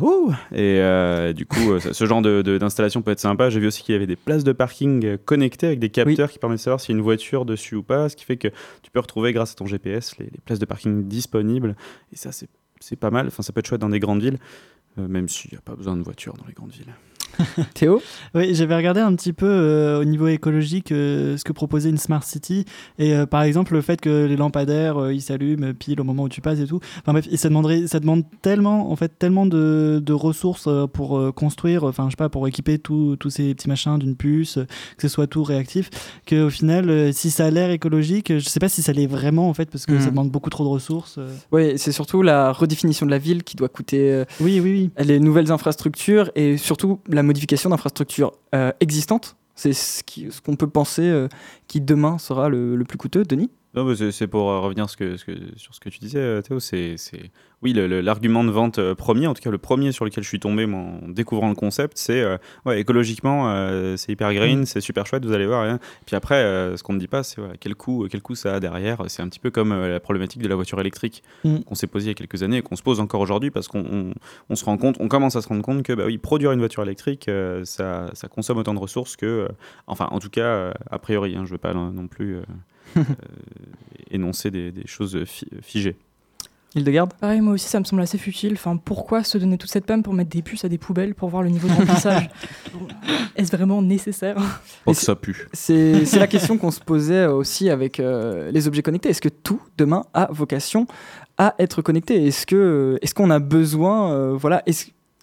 Ouh 0.00 0.32
et 0.54 1.32
du 1.34 1.46
coup, 1.46 1.78
ça- 1.80 1.92
ce 1.92 2.04
genre 2.06 2.22
de- 2.22 2.42
de- 2.42 2.58
d'installation 2.58 3.02
peut 3.02 3.10
être 3.10 3.20
sympa. 3.20 3.50
J'ai 3.50 3.60
vu 3.60 3.66
aussi 3.66 3.82
qu'il 3.82 3.92
y 3.94 3.96
avait 3.96 4.06
des 4.06 4.16
places 4.16 4.44
de 4.44 4.52
parking 4.52 5.16
connectées 5.24 5.66
avec 5.66 5.78
des 5.80 5.88
capteurs 5.90 6.30
qui 6.30 6.38
permettent 6.38 6.58
de 6.58 6.62
savoir 6.62 6.80
s'il 6.80 6.94
y 6.94 6.96
a 6.96 6.98
une 6.98 7.04
voiture 7.04 7.44
dessus 7.44 7.74
ou 7.74 7.82
pas, 7.82 8.08
ce 8.08 8.16
qui 8.16 8.24
fait 8.24 8.36
que 8.36 8.48
tu 8.82 8.90
peux 8.92 9.00
retrouver 9.00 9.32
grâce 9.32 9.52
à 9.52 9.54
ton 9.54 9.66
GPS 9.66 10.16
les, 10.18 10.26
les 10.26 10.40
places 10.44 10.58
de 10.58 10.64
parking 10.66 11.06
disponibles. 11.08 11.76
Et 12.12 12.16
ça, 12.16 12.32
c'est 12.32 12.48
c'est 12.80 12.96
pas 12.96 13.10
mal. 13.10 13.26
Enfin, 13.28 13.42
ça 13.42 13.52
peut 13.52 13.60
être 13.60 13.66
chouette 13.66 13.80
dans 13.80 13.88
des 13.88 14.00
grandes 14.00 14.22
villes, 14.22 14.38
euh, 14.98 15.08
même 15.08 15.28
s'il 15.28 15.52
n'y 15.52 15.58
a 15.58 15.60
pas 15.60 15.76
besoin 15.76 15.96
de 15.96 16.02
voiture 16.02 16.34
dans 16.34 16.46
les 16.46 16.54
grandes 16.54 16.72
villes. 16.72 16.94
Théo 17.74 18.02
Oui, 18.34 18.54
j'avais 18.54 18.76
regardé 18.76 19.00
un 19.00 19.14
petit 19.14 19.32
peu 19.32 19.46
euh, 19.46 20.00
au 20.00 20.04
niveau 20.04 20.26
écologique 20.28 20.92
euh, 20.92 21.36
ce 21.36 21.44
que 21.44 21.52
proposait 21.52 21.90
une 21.90 21.98
Smart 21.98 22.22
City. 22.22 22.64
Et 22.98 23.14
euh, 23.14 23.26
par 23.26 23.42
exemple, 23.42 23.74
le 23.74 23.80
fait 23.80 24.00
que 24.00 24.26
les 24.26 24.36
lampadaires 24.36 25.10
ils 25.10 25.22
s'allument 25.22 25.72
pile 25.74 26.00
au 26.00 26.04
moment 26.04 26.24
où 26.24 26.28
tu 26.28 26.40
passes 26.40 26.58
et 26.60 26.66
tout. 26.66 26.80
Enfin 27.00 27.12
bref, 27.12 27.28
ça, 27.34 27.48
demanderait, 27.48 27.86
ça 27.86 28.00
demande 28.00 28.24
tellement, 28.42 28.90
en 28.90 28.96
fait, 28.96 29.18
tellement 29.18 29.46
de, 29.46 30.02
de 30.04 30.12
ressources 30.12 30.68
pour 30.92 31.34
construire, 31.34 31.84
enfin 31.84 32.06
je 32.06 32.10
sais 32.10 32.16
pas, 32.16 32.28
pour 32.28 32.46
équiper 32.48 32.78
tous 32.78 33.16
ces 33.28 33.54
petits 33.54 33.68
machins 33.68 33.98
d'une 33.98 34.16
puce, 34.16 34.54
que 34.96 35.02
ce 35.02 35.08
soit 35.08 35.26
tout 35.26 35.42
réactif, 35.44 35.90
qu'au 36.28 36.50
final, 36.50 37.12
si 37.12 37.30
ça 37.30 37.46
a 37.46 37.50
l'air 37.50 37.70
écologique, 37.70 38.32
je 38.38 38.48
sais 38.48 38.60
pas 38.60 38.68
si 38.68 38.82
ça 38.82 38.92
l'est 38.92 39.06
vraiment 39.06 39.48
en 39.48 39.54
fait, 39.54 39.70
parce 39.70 39.86
que 39.86 39.92
Mhm. 39.92 40.00
ça 40.00 40.10
demande 40.10 40.30
beaucoup 40.30 40.50
trop 40.50 40.64
de 40.64 40.68
ressources. 40.68 41.18
Oui, 41.52 41.72
c'est 41.76 41.92
surtout 41.92 42.22
la 42.22 42.52
redéfinition 42.52 43.06
de 43.06 43.10
la 43.10 43.18
ville 43.18 43.42
qui 43.44 43.56
doit 43.56 43.68
coûter 43.68 44.24
Oui, 44.40 44.60
oui, 44.60 44.90
oui. 44.98 45.04
les 45.04 45.20
nouvelles 45.20 45.50
infrastructures 45.52 46.30
et 46.34 46.56
surtout 46.56 47.00
la 47.08 47.17
modification 47.22 47.70
d'infrastructures 47.70 48.32
euh, 48.54 48.72
existantes. 48.80 49.36
C'est 49.54 49.72
ce 49.72 50.02
qu'on 50.40 50.54
peut 50.56 50.68
penser 50.68 51.02
euh, 51.02 51.28
qui 51.66 51.80
demain 51.80 52.18
sera 52.18 52.48
le, 52.48 52.76
plus 52.84 52.98
coûteux, 52.98 53.24
Denis? 53.24 53.50
Non, 53.74 53.84
c'est- 53.94 54.26
pour 54.26 54.50
euh, 54.50 54.60
revenir 54.60 54.88
sur 54.88 54.98
ce 55.74 55.80
que 55.80 55.88
tu 55.88 55.98
disais, 55.98 56.42
Théo. 56.42 56.60
C'est 56.60 56.96
oui, 57.62 57.72
l'argument 57.74 58.44
de 58.44 58.50
vente 58.50 58.78
euh, 58.78 58.94
premier, 58.94 59.26
en 59.26 59.34
tout 59.34 59.42
cas 59.42 59.50
le 59.50 59.58
premier 59.58 59.90
sur 59.90 60.04
lequel 60.04 60.22
je 60.22 60.28
suis 60.28 60.38
tombé 60.38 60.64
moi, 60.66 60.80
en 60.80 61.08
découvrant 61.08 61.48
le 61.48 61.56
concept, 61.56 61.98
c'est 61.98 62.20
euh, 62.22 62.36
ouais, 62.66 62.80
écologiquement, 62.80 63.50
euh, 63.50 63.96
c'est 63.96 64.12
hyper 64.12 64.32
green, 64.32 64.64
c'est 64.64 64.80
super 64.80 65.06
chouette, 65.06 65.24
vous 65.24 65.32
allez 65.32 65.46
voir. 65.46 65.64
hein. 65.64 65.80
Puis 66.06 66.14
après, 66.14 66.36
euh, 66.36 66.76
ce 66.76 66.82
qu'on 66.84 66.92
ne 66.92 67.00
dit 67.00 67.08
pas, 67.08 67.22
c'est 67.24 67.40
voilà, 67.40 67.54
quel, 67.58 67.74
coût, 67.74 68.06
quel 68.10 68.22
coût 68.22 68.36
ça 68.36 68.54
a 68.54 68.60
derrière. 68.60 69.02
C'est 69.08 69.22
un 69.22 69.28
petit 69.28 69.40
peu 69.40 69.50
comme 69.50 69.70
la 69.74 69.98
problématique 69.98 70.40
de 70.40 70.48
la 70.48 70.54
voiture 70.54 70.80
électrique 70.80 71.22
Mm. 71.44 71.58
qu'on 71.60 71.74
s'est 71.74 71.86
posée 71.88 72.06
il 72.06 72.08
y 72.08 72.12
a 72.12 72.14
quelques 72.14 72.42
années 72.42 72.58
et 72.58 72.62
qu'on 72.62 72.76
se 72.76 72.82
pose 72.82 73.00
encore 73.00 73.20
aujourd'hui 73.20 73.50
parce 73.50 73.66
qu'on 73.68 73.84
on, 73.90 74.12
on 74.50 74.54
se 74.56 74.64
rend 74.64 74.76
compte, 74.78 74.96
on 75.00 75.08
commence 75.08 75.34
à 75.36 75.42
se 75.42 75.48
rendre 75.48 75.62
compte 75.62 75.82
que 75.82 75.92
bah, 75.92 76.04
oui, 76.06 76.18
produire 76.18 76.52
une 76.52 76.58
voiture 76.60 76.82
électrique, 76.82 77.28
ça, 77.64 78.10
ça 78.12 78.28
consomme 78.28 78.58
autant 78.58 78.74
de 78.74 78.78
ressources 78.78 79.16
que, 79.16 79.48
enfin, 79.86 80.06
en 80.12 80.20
tout 80.20 80.30
cas, 80.30 80.72
a 80.90 80.98
priori, 80.98 81.32
hein, 81.34 81.40
je 81.44 81.48
ne 81.48 81.52
veux 81.54 81.58
pas 81.58 81.74
non, 81.74 81.90
non 81.90 82.06
plus 82.06 82.36
énoncer 84.10 84.50
des, 84.50 84.72
des 84.72 84.86
choses 84.86 85.24
fi- 85.24 85.48
figées. 85.62 85.96
Hildegarde? 86.74 87.12
Pareil, 87.14 87.40
moi 87.40 87.54
aussi, 87.54 87.66
ça 87.66 87.80
me 87.80 87.84
semble 87.84 88.02
assez 88.02 88.18
futile. 88.18 88.52
Enfin, 88.54 88.76
pourquoi 88.76 89.24
se 89.24 89.38
donner 89.38 89.56
toute 89.56 89.70
cette 89.70 89.86
peine 89.86 90.02
pour 90.02 90.12
mettre 90.12 90.30
des 90.30 90.42
puces 90.42 90.64
à 90.64 90.68
des 90.68 90.78
poubelles 90.78 91.14
pour 91.14 91.28
voir 91.28 91.42
le 91.42 91.48
niveau 91.48 91.66
de 91.66 91.72
remplissage? 91.72 92.28
Est-ce 93.36 93.56
vraiment 93.56 93.80
nécessaire? 93.80 94.36
Oh, 94.84 94.92
ça 94.92 95.16
pue. 95.16 95.48
C'est 95.52 96.04
la 96.14 96.26
question 96.28 96.58
qu'on 96.58 96.70
se 96.70 96.80
posait 96.80 97.26
aussi 97.26 97.70
avec 97.70 98.00
euh, 98.00 98.50
les 98.50 98.68
objets 98.68 98.82
connectés. 98.82 99.08
Est-ce 99.08 99.22
que 99.22 99.28
tout 99.28 99.60
demain 99.78 100.04
a 100.12 100.28
vocation 100.30 100.86
à 101.38 101.54
être 101.58 101.80
connecté? 101.82 102.26
Est-ce 102.26 102.46
que 102.46 102.98
est-ce 103.00 103.14
qu'on 103.14 103.30
a 103.30 103.38
besoin 103.38 104.12
euh, 104.12 104.34
voilà 104.36 104.62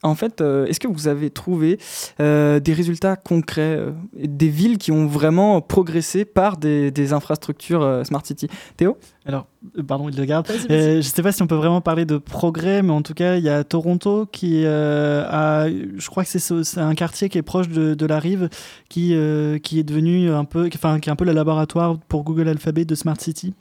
en 0.04 0.14
fait, 0.16 0.42
euh, 0.42 0.66
est-ce 0.68 0.80
que 0.80 0.88
vous 0.88 1.08
avez 1.08 1.30
trouvé 1.32 1.80
euh, 2.20 2.60
des 2.60 2.74
résultats 2.74 3.16
concrets, 3.16 3.78
euh, 3.78 3.92
des 4.16 4.50
villes 4.50 4.78
qui 4.78 4.92
ont 4.92 5.08
vraiment 5.08 5.62
progressé 5.62 6.26
par 6.26 6.58
des, 6.58 6.92
des 6.92 7.12
infrastructures 7.14 7.82
euh, 7.82 8.04
Smart 8.04 8.24
City? 8.24 8.48
Théo? 8.78 8.98
Alors, 9.26 9.48
euh, 9.78 9.84
pardon, 9.84 10.08
il 10.08 10.16
vas-y. 10.16 10.72
Euh, 10.72 10.96
je 10.98 11.02
sais 11.02 11.24
pas 11.24 11.32
si 11.32 11.42
on 11.42 11.48
peut 11.48 11.56
vraiment 11.56 11.82
parler 11.82 12.06
de 12.06 12.18
progrès, 12.18 12.84
mais 12.84 12.92
en 12.92 13.02
tout 13.02 13.16
cas, 13.16 13.38
il 13.38 13.44
y 13.44 13.50
a 13.50 13.64
Toronto 13.64 14.28
qui 14.32 14.62
euh, 14.66 15.26
a, 15.28 15.68
je 15.70 16.08
crois 16.08 16.24
que 16.24 16.30
c'est 16.30 16.40
ce- 16.40 16.62
c'est 16.64 16.82
un 16.82 16.94
quartier 16.94 17.28
qui 17.30 17.40
est 17.40 17.42
proche 17.42 17.70
de, 17.70 17.96
de 17.96 18.06
la 18.06 18.20
rive, 18.20 18.50
qui, 18.90 19.16
euh, 19.16 19.58
qui 19.58 19.80
est 19.80 19.84
devenu 19.84 20.30
un 20.30 20.46
peu, 20.46 20.70
enfin, 20.76 21.00
qui 21.00 21.10
est 21.10 21.12
un 21.12 21.16
peu 21.16 21.26
le 21.26 21.32
laboratoire 21.32 21.98
pour 22.08 22.24
Google 22.24 22.48
Alphabet 22.50 22.86
de 22.86 22.94
Smart 22.94 23.20
City. 23.20 23.56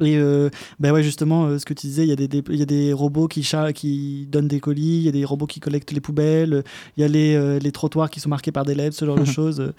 Et 0.00 0.16
euh, 0.16 0.48
ben 0.78 0.92
ouais, 0.92 1.02
justement, 1.02 1.46
euh, 1.46 1.58
ce 1.58 1.64
que 1.64 1.74
tu 1.74 1.86
disais, 1.86 2.02
il 2.04 2.08
y 2.08 2.12
a 2.12 2.16
des, 2.16 2.28
des- 2.28 2.42
il 2.50 2.56
y 2.56 2.62
a 2.62 2.66
des 2.66 2.92
robots 2.92 3.26
qui, 3.28 3.46
qui 3.74 4.26
donnent 4.30 4.48
des 4.48 4.60
colis, 4.60 4.98
il 4.98 5.02
y 5.02 5.08
a 5.08 5.12
des 5.12 5.24
robots 5.24 5.46
qui 5.46 5.60
collectent 5.60 5.92
les 5.92 6.00
poubelles, 6.00 6.62
il 6.96 7.00
y 7.00 7.04
a 7.04 7.08
les, 7.08 7.34
euh, 7.34 7.58
les 7.58 7.72
trottoirs 7.72 8.10
qui 8.10 8.20
sont 8.20 8.28
marqués 8.28 8.52
par 8.52 8.64
des 8.64 8.74
LED, 8.74 8.92
ce 8.92 9.04
genre 9.04 9.18
de 9.18 9.24
choses. 9.38 9.60
Euh, 9.60 9.72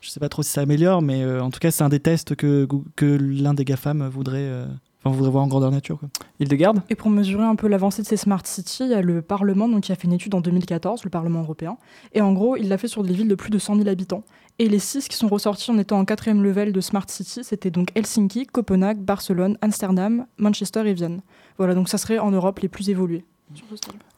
Je 0.00 0.10
sais 0.10 0.20
pas 0.20 0.28
trop 0.28 0.42
si 0.42 0.50
ça 0.50 0.60
améliore, 0.62 1.00
mais 1.02 1.22
euh, 1.22 1.40
en 1.42 1.50
tout 1.50 1.60
cas, 1.60 1.70
c'est 1.70 1.84
un 1.84 1.88
des 1.88 2.00
tests 2.00 2.34
que, 2.34 2.66
l'un 3.00 3.54
des 3.54 3.64
GAFAM 3.64 4.08
voudrait, 4.08 4.38
euh, 4.40 4.66
enfin, 5.04 5.14
voudrait 5.16 5.30
voir 5.30 5.44
en 5.44 5.48
grandeur 5.48 5.70
nature. 5.70 5.98
Quoi. 5.98 6.08
Hildegarde 6.40 6.82
Et 6.90 6.94
pour 6.96 7.08
mesurer 7.08 7.44
un 7.44 7.54
peu 7.54 7.68
l'avancée 7.68 8.02
de 8.02 8.06
ces 8.08 8.16
smart 8.16 8.42
cities, 8.44 8.82
il 8.84 8.90
y 8.90 8.94
a 8.94 9.00
le 9.02 9.22
Parlement 9.22 9.68
donc, 9.68 9.82
qui 9.84 9.92
a 9.92 9.94
fait 9.94 10.08
une 10.08 10.12
étude 10.12 10.34
en 10.34 10.40
2014, 10.40 11.04
le 11.04 11.10
Parlement 11.10 11.40
européen. 11.42 11.76
Et 12.14 12.20
en 12.20 12.32
gros, 12.32 12.56
il 12.56 12.68
l'a 12.68 12.78
fait 12.78 12.88
sur 12.88 13.04
des 13.04 13.12
villes 13.14 13.28
de 13.28 13.34
plus 13.36 13.50
de 13.50 13.58
100 13.58 13.76
000 13.76 13.88
habitants. 13.88 14.24
Et 14.58 14.68
les 14.68 14.78
six 14.78 15.08
qui 15.08 15.16
sont 15.16 15.28
ressortis 15.28 15.70
en 15.70 15.78
étant 15.78 15.98
en 15.98 16.04
quatrième 16.04 16.42
level 16.42 16.72
de 16.72 16.80
smart 16.80 17.06
city, 17.08 17.40
c'était 17.42 17.70
donc 17.70 17.88
Helsinki, 17.94 18.46
Copenhague, 18.46 18.98
Barcelone, 18.98 19.56
Amsterdam, 19.60 20.26
Manchester 20.36 20.82
et 20.86 20.94
Vienne. 20.94 21.22
Voilà, 21.58 21.74
donc 21.74 21.88
ça 21.88 21.98
serait 21.98 22.18
en 22.18 22.30
Europe 22.30 22.60
les 22.60 22.68
plus 22.68 22.90
évolués. 22.90 23.24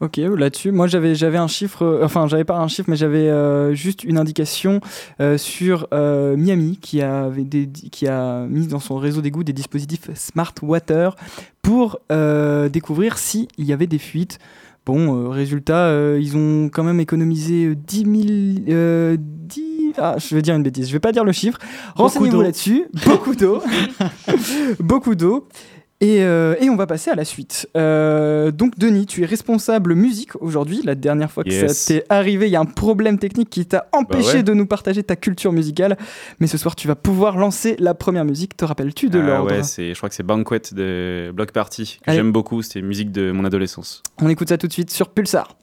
Ok, 0.00 0.18
là-dessus, 0.18 0.70
moi 0.70 0.86
j'avais 0.86 1.16
j'avais 1.16 1.38
un 1.38 1.48
chiffre, 1.48 1.82
euh, 1.82 2.04
enfin 2.04 2.28
j'avais 2.28 2.44
pas 2.44 2.56
un 2.56 2.68
chiffre, 2.68 2.88
mais 2.88 2.96
j'avais 2.96 3.28
euh, 3.28 3.74
juste 3.74 4.04
une 4.04 4.18
indication 4.18 4.80
euh, 5.20 5.38
sur 5.38 5.88
euh, 5.92 6.36
Miami 6.36 6.78
qui 6.80 7.02
avait 7.02 7.42
des, 7.42 7.68
qui 7.68 8.06
a 8.06 8.46
mis 8.46 8.68
dans 8.68 8.78
son 8.78 8.96
réseau 8.96 9.22
d'égout 9.22 9.42
des 9.42 9.52
dispositifs 9.52 10.08
Smart 10.14 10.54
Water 10.62 11.16
pour 11.62 11.98
euh, 12.12 12.68
découvrir 12.68 13.18
s'il 13.18 13.48
y 13.58 13.72
avait 13.72 13.88
des 13.88 13.98
fuites. 13.98 14.38
Bon, 14.86 15.16
euh, 15.16 15.28
résultat, 15.30 15.86
euh, 15.86 16.18
ils 16.20 16.36
ont 16.36 16.68
quand 16.68 16.84
même 16.84 17.00
économisé 17.00 17.66
euh, 17.66 17.74
10 17.74 17.98
000. 17.98 18.68
euh, 18.68 19.16
10 19.18 19.62
ah, 19.96 20.16
je 20.18 20.34
vais 20.34 20.42
dire 20.42 20.56
une 20.56 20.62
bêtise, 20.62 20.88
je 20.88 20.92
vais 20.92 21.00
pas 21.00 21.12
dire 21.12 21.24
le 21.24 21.32
chiffre. 21.32 21.58
Renseignez-vous 21.94 22.42
là-dessus. 22.42 22.86
Beaucoup 23.06 23.34
d'eau. 23.34 23.62
Beaucoup 24.80 25.14
d'eau. 25.14 25.46
Et, 26.04 26.22
euh, 26.22 26.54
et 26.60 26.68
on 26.68 26.76
va 26.76 26.86
passer 26.86 27.10
à 27.10 27.14
la 27.14 27.24
suite. 27.24 27.66
Euh, 27.78 28.50
donc 28.50 28.78
Denis, 28.78 29.06
tu 29.06 29.22
es 29.22 29.26
responsable 29.26 29.94
musique 29.94 30.36
aujourd'hui. 30.42 30.82
La 30.84 30.94
dernière 30.94 31.30
fois 31.30 31.44
que 31.44 31.48
Yes. 31.48 31.72
ça 31.78 31.94
t'est 31.94 32.04
arrivé, 32.10 32.46
il 32.46 32.50
y 32.52 32.56
a 32.56 32.60
un 32.60 32.66
problème 32.66 33.18
technique 33.18 33.48
qui 33.48 33.64
t'a 33.64 33.86
empêché 33.92 34.34
ouais. 34.38 34.42
de 34.42 34.52
nous 34.52 34.66
partager 34.66 35.02
ta 35.02 35.16
culture 35.16 35.50
musicale. 35.52 35.96
Mais 36.40 36.46
ce 36.46 36.58
soir, 36.58 36.76
tu 36.76 36.88
vas 36.88 36.94
pouvoir 36.94 37.38
lancer 37.38 37.76
la 37.78 37.94
première 37.94 38.26
musique. 38.26 38.54
Te 38.54 38.66
rappelles-tu 38.66 39.08
de 39.08 39.18
Ah 39.18 39.26
l'ordre 39.26 39.52
ouais, 39.56 39.62
je 39.62 39.96
crois 39.96 40.10
que 40.10 40.14
c'est 40.14 40.22
Banquet 40.22 40.60
de 40.72 41.32
Block 41.34 41.52
Party, 41.52 42.00
que 42.04 42.12
j'aime 42.12 42.32
beaucoup. 42.32 42.60
C'était 42.60 42.82
musique 42.82 43.10
de 43.10 43.32
mon 43.32 43.46
adolescence. 43.46 44.02
On 44.20 44.28
écoute 44.28 44.50
ça 44.50 44.58
tout 44.58 44.66
de 44.66 44.72
suite 44.74 44.90
sur 44.90 45.08
Pulsar. 45.08 45.56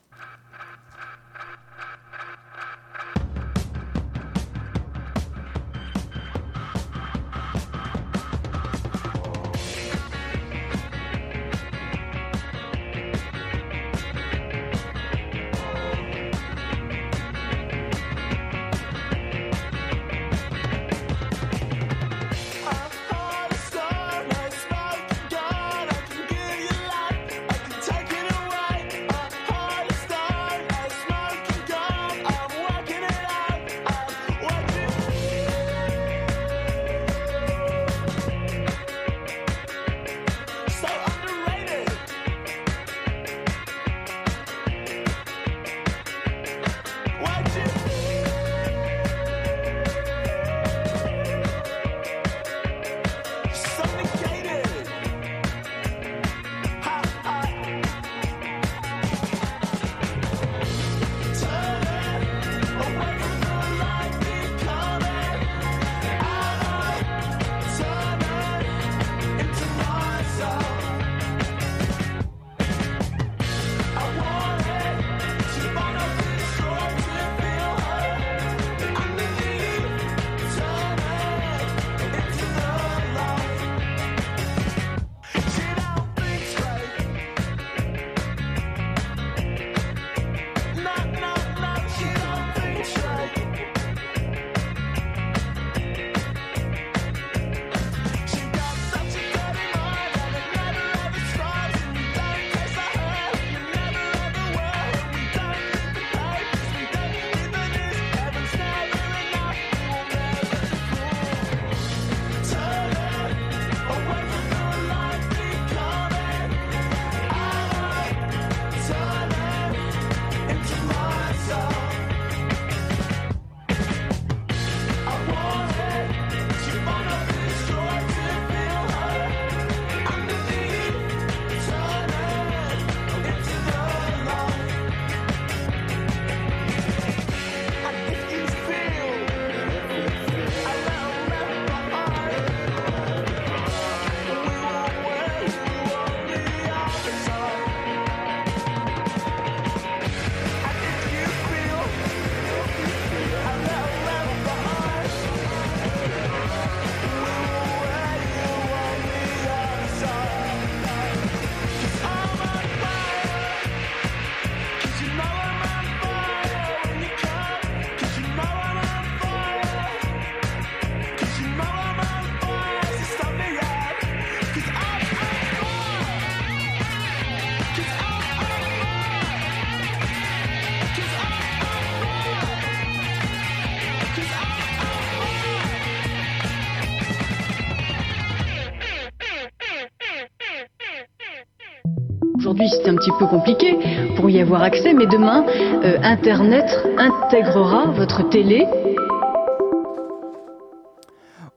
C'est 192.69 192.87
un 192.87 192.95
petit 192.95 193.11
peu 193.17 193.25
compliqué 193.25 193.77
pour 194.15 194.29
y 194.29 194.39
avoir 194.39 194.61
accès, 194.61 194.93
mais 194.93 195.07
demain, 195.07 195.45
euh, 195.83 195.97
Internet 196.03 196.65
intégrera 196.97 197.87
votre 197.87 198.27
télé. 198.29 198.67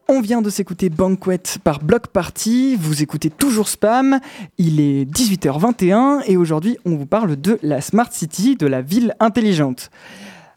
On 0.09 0.21
vient 0.21 0.41
de 0.41 0.49
s'écouter 0.49 0.89
Banquet 0.89 1.43
par 1.63 1.81
Block 1.81 2.07
Party, 2.07 2.77
vous 2.77 3.03
écoutez 3.03 3.31
toujours 3.31 3.69
Spam, 3.69 4.21
il 4.59 4.81
est 4.81 5.05
18h21 5.05 6.23
et 6.27 6.37
aujourd'hui 6.37 6.79
on 6.85 6.97
vous 6.97 7.07
parle 7.07 7.37
de 7.37 7.59
la 7.63 7.81
Smart 7.81 8.13
City, 8.13 8.57
de 8.57 8.67
la 8.67 8.81
ville 8.81 9.15
intelligente. 9.19 9.91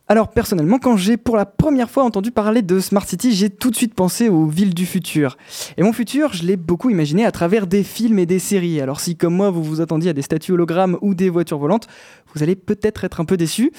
Alors 0.09 0.29
personnellement, 0.29 0.79
quand 0.79 0.95
j'ai 0.95 1.17
pour 1.17 1.35
la 1.35 1.45
première 1.45 1.89
fois 1.89 2.03
entendu 2.03 2.31
parler 2.31 2.61
de 2.61 2.79
Smart 2.79 3.05
City, 3.05 3.33
j'ai 3.33 3.49
tout 3.49 3.71
de 3.71 3.75
suite 3.75 3.93
pensé 3.93 4.29
aux 4.29 4.45
villes 4.45 4.73
du 4.73 4.85
futur. 4.85 5.35
Et 5.75 5.83
mon 5.83 5.91
futur, 5.91 6.31
je 6.31 6.43
l'ai 6.43 6.55
beaucoup 6.55 6.89
imaginé 6.89 7.25
à 7.25 7.31
travers 7.33 7.67
des 7.67 7.83
films 7.83 8.17
et 8.17 8.25
des 8.25 8.39
séries. 8.39 8.79
Alors 8.79 9.01
si 9.01 9.17
comme 9.17 9.35
moi 9.35 9.49
vous 9.49 9.61
vous 9.61 9.81
attendiez 9.81 10.11
à 10.11 10.13
des 10.13 10.21
statues 10.21 10.53
hologrammes 10.53 10.97
ou 11.01 11.13
des 11.13 11.29
voitures 11.29 11.59
volantes, 11.59 11.87
vous 12.33 12.41
allez 12.41 12.55
peut-être 12.55 13.03
être 13.03 13.19
un 13.19 13.25
peu 13.25 13.35
déçus. 13.35 13.73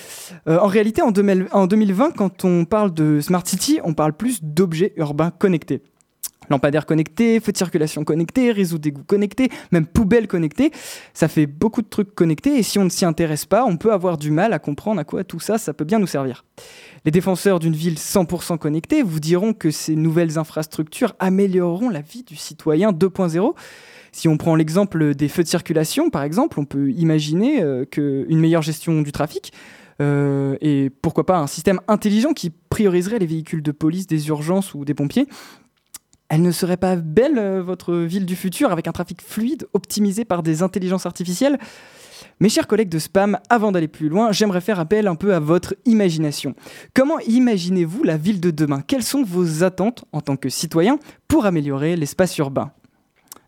Euh, 0.49 0.59
en 0.59 0.67
réalité, 0.67 1.01
en 1.01 1.13
2020, 1.13 2.11
quand 2.11 2.45
on 2.45 2.67
parle 2.67 2.93
de 2.93 3.21
Smart 3.23 3.47
City, 3.47 3.81
on 3.83 3.95
parle 3.95 4.13
plus 4.13 4.41
d'objets 4.43 4.93
urbains 4.97 5.31
connectés 5.31 5.81
lampadaires 6.51 6.87
connectés, 6.87 7.41
feux 7.41 7.53
de 7.53 7.57
circulation 7.57 8.05
connectés, 8.05 8.53
réseau 8.53 8.79
d'égout 8.79 9.05
connectés, 9.05 9.51
même 9.73 9.87
poubelles 9.87 10.29
connectées. 10.29 10.73
Ça 11.15 11.29
fait 11.29 11.47
beaucoup 11.47 11.83
de 11.83 11.89
trucs 11.89 12.15
connectés 12.15 12.59
et 12.59 12.63
si 12.63 12.79
on 12.79 12.85
ne 12.85 12.91
s'y 12.91 13.05
intéresse 13.05 13.47
pas, 13.47 13.65
on 13.65 13.77
peut 13.77 13.93
avoir 13.93 14.19
du 14.19 14.31
mal 14.31 14.53
à 14.53 14.59
comprendre 14.59 15.01
à 15.01 15.05
quoi 15.05 15.25
tout 15.25 15.41
ça, 15.41 15.59
ça 15.59 15.73
peut 15.73 15.85
bien 15.85 15.99
nous 15.99 16.07
servir. 16.07 16.45
Les 17.05 17.11
défenseurs 17.11 17.59
d'une 17.59 17.75
ville 17.75 17.95
100% 17.95 18.59
connectée 18.59 19.03
vous 19.03 19.21
diront 19.21 19.53
que 19.53 19.71
ces 19.71 19.97
nouvelles 19.97 20.39
infrastructures 20.39 21.15
amélioreront 21.19 21.89
la 21.89 22.01
vie 22.01 22.23
du 22.23 22.37
citoyen 22.37 22.93
2.0. 22.93 23.55
Si 24.13 24.29
on 24.29 24.37
prend 24.37 24.57
l'exemple 24.57 25.15
des 25.15 25.29
feux 25.29 25.43
de 25.43 25.49
circulation, 25.49 26.11
par 26.11 26.23
exemple, 26.23 26.59
on 26.59 26.65
peut 26.65 26.91
imaginer 26.91 27.63
euh, 27.63 27.85
qu'une 27.85 28.39
meilleure 28.39 28.63
gestion 28.63 29.03
du 29.03 29.13
trafic, 29.13 29.53
euh, 30.01 30.57
et 30.61 30.91
pourquoi 31.03 31.27
pas 31.27 31.39
un 31.39 31.47
système 31.47 31.81
intelligent 31.89 32.33
qui 32.33 32.51
prioriserait 32.51 33.19
les 33.19 33.27
véhicules 33.27 33.63
de 33.63 33.73
police, 33.73 34.07
des 34.07 34.29
urgences 34.29 34.75
ou 34.75 34.85
des 34.85 34.95
pompiers 34.95 35.27
elle 36.29 36.43
ne 36.43 36.51
serait 36.51 36.77
pas 36.77 36.97
belle, 36.97 37.39
euh, 37.39 37.63
votre 37.63 37.95
ville 37.95 38.27
du 38.27 38.37
futur, 38.37 38.71
avec 38.71 38.87
un 38.89 38.93
trafic 38.93 39.23
fluide, 39.23 39.67
optimisé 39.73 40.25
par 40.25 40.43
des 40.43 40.63
intelligences 40.63 41.07
artificielles 41.07 41.59
mes 42.41 42.49
chers 42.49 42.67
collègues 42.67 42.89
de 42.89 42.99
spam, 42.99 43.39
avant 43.49 43.73
d'aller 43.73 43.89
plus 43.89 44.09
loin, 44.09 44.33
j'aimerais 44.33 44.61
faire 44.61 44.79
appel 44.79 45.09
un 45.09 45.17
peu 45.17 45.35
à 45.35 45.41
votre 45.41 45.75
imagination. 45.85 46.55
Comment 46.95 47.19
imaginez-vous 47.21 48.05
la 48.05 48.17
ville 48.17 48.41
de 48.41 48.51
demain? 48.51 48.81
Quelles 48.81 49.03
sont 49.03 49.25
vos 49.25 49.65
attentes 49.65 50.05
en 50.13 50.21
tant 50.21 50.37
que 50.37 50.49
citoyen 50.49 50.99
pour 51.27 51.47
améliorer 51.47 51.97
l'espace 51.97 52.37
urbain? 52.39 52.71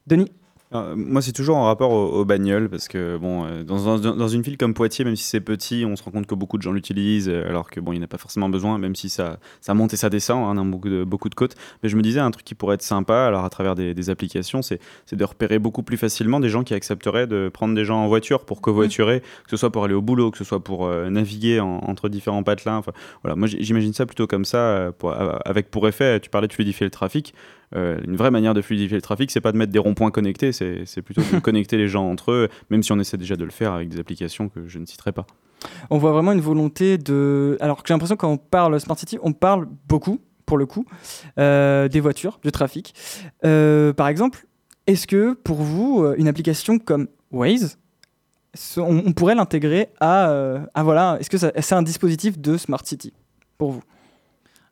Denis 0.07 0.31
euh, 0.73 0.95
moi, 0.95 1.21
c'est 1.21 1.33
toujours 1.33 1.57
en 1.57 1.65
rapport 1.65 1.91
aux, 1.91 2.25
bagnoles, 2.25 2.69
parce 2.69 2.87
que 2.87 3.17
bon, 3.17 3.45
euh, 3.45 3.65
dans, 3.65 3.99
dans, 3.99 4.29
une 4.29 4.43
ville 4.43 4.57
comme 4.57 4.73
Poitiers, 4.73 5.05
même 5.05 5.17
si 5.17 5.25
c'est 5.25 5.41
petit, 5.41 5.85
on 5.85 5.97
se 5.97 6.03
rend 6.05 6.13
compte 6.13 6.27
que 6.29 6.35
beaucoup 6.37 6.59
de 6.59 6.63
gens 6.63 6.71
l'utilisent, 6.71 7.29
euh, 7.29 7.49
alors 7.49 7.71
que 7.71 7.81
bon, 7.81 7.93
il 7.93 7.99
n'y 7.99 8.05
a 8.05 8.09
pas 8.09 8.19
forcément 8.19 8.49
besoin, 8.49 8.79
même 8.79 8.95
si 8.95 9.09
ça, 9.09 9.41
ça 9.61 9.75
monte 9.75 9.95
et 9.95 9.97
ça 9.97 10.11
descend, 10.11 10.49
hein, 10.49 10.55
dans 10.55 10.65
beaucoup 10.65 10.89
de, 10.89 11.03
beaucoup 11.03 11.29
de 11.29 11.35
côtes. 11.35 11.57
Mais 11.83 11.89
je 11.89 11.97
me 11.97 12.03
disais, 12.03 12.21
un 12.21 12.31
truc 12.31 12.45
qui 12.45 12.55
pourrait 12.55 12.77
être 12.77 12.83
sympa, 12.83 13.25
alors 13.27 13.45
à 13.45 13.51
travers 13.51 13.75
des, 13.75 13.95
des 13.95 14.11
applications, 14.11 14.63
c'est 14.63 14.79
de 15.11 15.25
repérer 15.25 15.59
beaucoup 15.59 15.83
plus 15.83 15.97
facilement 15.97 16.39
des 16.39 16.49
gens 16.49 16.63
qui 16.63 16.75
accepteraient 16.75 17.27
de 17.27 17.51
prendre 17.53 17.75
des 17.75 17.85
gens 17.85 17.99
en 17.99 18.07
voiture 18.07 18.45
pour 18.45 18.61
covoiturer, 18.61 19.21
que 19.21 19.51
ce 19.51 19.57
soit 19.57 19.71
pour 19.71 19.85
aller 19.85 19.95
au 19.95 20.03
boulot, 20.03 20.31
que 20.31 20.39
ce 20.39 20.45
soit 20.45 20.63
pour 20.63 20.89
naviguer 20.89 21.59
entre 21.59 22.09
différents 22.09 22.45
patelins. 22.45 22.77
Enfin, 22.77 22.93
voilà, 23.23 23.35
moi 23.35 23.49
j'imagine 23.49 23.93
ça 23.93 24.07
plutôt 24.07 24.29
comme 24.29 24.45
ça, 24.45 24.93
pour, 24.99 25.13
avec 25.45 25.71
pour 25.71 25.89
effet, 25.89 26.21
tu 26.21 26.31
parlais 26.31 26.47
de 26.47 26.53
fluidifier 26.53 26.87
le 26.87 26.91
trafic. 26.91 27.35
Euh, 27.77 27.99
une 28.07 28.17
vraie 28.17 28.31
manière 28.31 28.55
de 28.55 28.63
fluidifier 28.63 28.97
le 28.97 29.03
trafic, 29.03 29.31
c'est 29.31 29.41
pas 29.41 29.53
de 29.53 29.57
mettre 29.57 29.73
des 29.73 29.79
ronds-points 29.79 30.11
connectés, 30.11 30.53
c'est 30.53 31.03
plutôt 31.03 31.23
de 31.23 31.39
connecter 31.41 31.77
les 31.77 31.89
gens 31.89 32.09
entre 32.11 32.33
eux, 32.33 32.49
même 32.71 32.83
si 32.83 32.93
on 32.93 32.99
essaie 32.99 33.17
déjà 33.17 33.37
de 33.37 33.45
le 33.45 33.51
faire 33.51 33.73
avec 33.73 33.89
des 33.89 34.01
applications 34.01 34.49
que 34.49 34.67
je 34.67 34.79
ne 34.79 34.87
citerai 34.87 35.13
pas. 35.13 35.27
On 35.91 35.99
voit 35.99 36.13
vraiment 36.13 36.33
une 36.33 36.41
volonté 36.41 36.99
de. 36.99 37.59
Alors 37.61 37.83
que 37.83 37.89
j'ai 37.89 37.95
l'impression 37.95 38.17
quand 38.17 38.31
on 38.31 38.39
parle 38.39 38.81
Smart 38.81 38.99
City, 38.99 39.19
on 39.23 39.33
parle 39.33 39.69
beaucoup, 39.89 40.21
pour 40.47 40.59
le 40.59 40.67
coup, 40.67 40.87
euh, 41.39 41.87
des 41.89 42.01
voitures, 42.01 42.41
du 42.43 42.51
trafic. 42.51 42.95
Euh, 43.45 43.93
par 43.93 44.09
exemple, 44.09 44.47
est-ce 44.87 45.07
que 45.07 45.35
pour 45.35 45.59
vous, 45.59 46.05
une 46.17 46.29
application 46.29 46.79
comme 46.79 47.09
Waze, 47.31 47.79
on, 48.79 49.13
pourrait 49.13 49.37
l'intégrer 49.37 49.91
à, 50.01 50.65
à, 50.75 50.83
voilà, 50.83 51.19
est-ce 51.21 51.31
que 51.31 51.39
c'est 51.39 51.75
un 51.75 51.83
dispositif 51.83 52.39
de 52.39 52.57
Smart 52.57 52.85
City 52.85 53.13
pour 53.59 53.71
vous? 53.71 53.83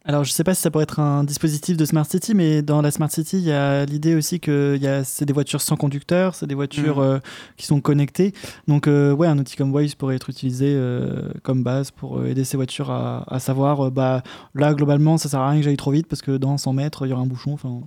Alors, 0.04 0.24
je 0.24 0.30
ne 0.30 0.32
sais 0.32 0.44
pas 0.44 0.54
si 0.54 0.62
ça 0.62 0.70
pourrait 0.70 0.84
être 0.84 1.00
un 1.00 1.22
dispositif 1.24 1.76
de 1.76 1.84
Smart 1.84 2.06
City, 2.06 2.34
mais 2.34 2.62
dans 2.62 2.80
la 2.80 2.90
Smart 2.90 3.10
City, 3.10 3.36
il 3.38 3.44
y 3.44 3.52
a 3.52 3.84
l'idée 3.84 4.14
aussi 4.14 4.40
que 4.40 4.78
c'est 5.04 5.26
des 5.26 5.32
voitures 5.34 5.60
sans 5.60 5.76
conducteur, 5.76 6.34
c'est 6.34 6.46
des 6.46 6.54
voitures 6.54 6.98
mm. 7.00 7.02
euh, 7.02 7.18
qui 7.58 7.66
sont 7.66 7.80
connectées. 7.80 8.32
Donc, 8.68 8.86
euh, 8.86 9.12
ouais, 9.12 9.26
un 9.26 9.36
outil 9.38 9.56
comme 9.56 9.74
Waze 9.74 9.96
pourrait 9.96 10.14
être 10.16 10.30
utilisé 10.30 10.72
euh, 10.74 11.28
comme 11.42 11.62
base 11.62 11.90
pour 11.90 12.24
aider 12.24 12.44
ces 12.44 12.56
voitures 12.56 12.90
à, 12.90 13.38
savoir, 13.40 13.90
bah, 13.90 14.22
là, 14.54 14.72
globalement, 14.72 15.18
ça 15.18 15.28
sert 15.28 15.40
à 15.40 15.50
rien 15.50 15.58
que 15.58 15.64
j'aille 15.64 15.76
trop 15.76 15.90
vite 15.90 16.06
parce 16.06 16.22
que 16.22 16.38
dans 16.38 16.56
100 16.56 16.72
mètres, 16.72 17.04
il 17.04 17.10
y 17.10 17.12
aura 17.12 17.22
un 17.22 17.26
bouchon. 17.26 17.52
Enfin. 17.52 17.80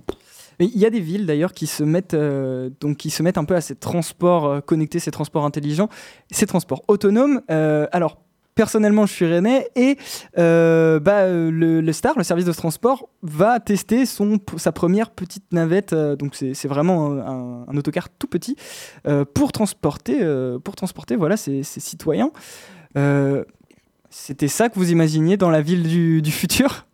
Il 0.60 0.78
y 0.78 0.86
a 0.86 0.90
des 0.90 1.00
villes 1.00 1.26
d'ailleurs 1.26 1.52
qui 1.52 1.66
se 1.66 1.82
mettent 1.82 2.14
donc 2.14 2.98
qui 2.98 3.10
se 3.10 3.22
mettent 3.24 3.38
un 3.38 3.44
peu 3.44 3.56
à 3.56 3.60
ces 3.60 3.74
transports 3.74 4.64
connectés, 4.64 5.00
ces 5.00 5.10
transports 5.10 5.44
intelligents, 5.44 5.88
ces 6.30 6.46
transports 6.46 6.84
autonomes. 6.86 7.40
alors 7.48 8.18
personnellement, 8.54 9.06
je 9.06 9.12
suis 9.12 9.26
rennais 9.26 9.68
et 9.76 9.96
euh, 10.38 11.00
bah, 11.00 11.28
le, 11.28 11.92
Star, 11.92 12.16
le 12.16 12.24
service 12.24 12.44
de 12.44 12.52
transport, 12.52 13.08
va 13.22 13.60
tester 13.60 14.04
sa 14.06 14.72
première 14.72 15.10
petite 15.10 15.44
navette. 15.52 15.92
Euh, 15.92 16.16
donc 16.16 16.34
c'est 16.34 16.68
vraiment 16.68 17.12
un, 17.68 17.76
autocar 17.76 18.08
tout 18.10 18.26
petit 18.26 18.56
euh, 19.06 19.24
pour 19.24 19.52
transporter, 19.52 20.20
pour 20.64 20.76
transporter 20.76 21.16
voilà 21.16 21.36
ces, 21.36 21.62
citoyens. 21.62 22.30
C'était 24.10 24.48
ça 24.48 24.68
que 24.68 24.74
vous 24.74 24.92
imaginiez 24.92 25.36
dans 25.36 25.50
la 25.50 25.62
ville 25.62 26.22
du 26.22 26.30
futur? 26.30 26.86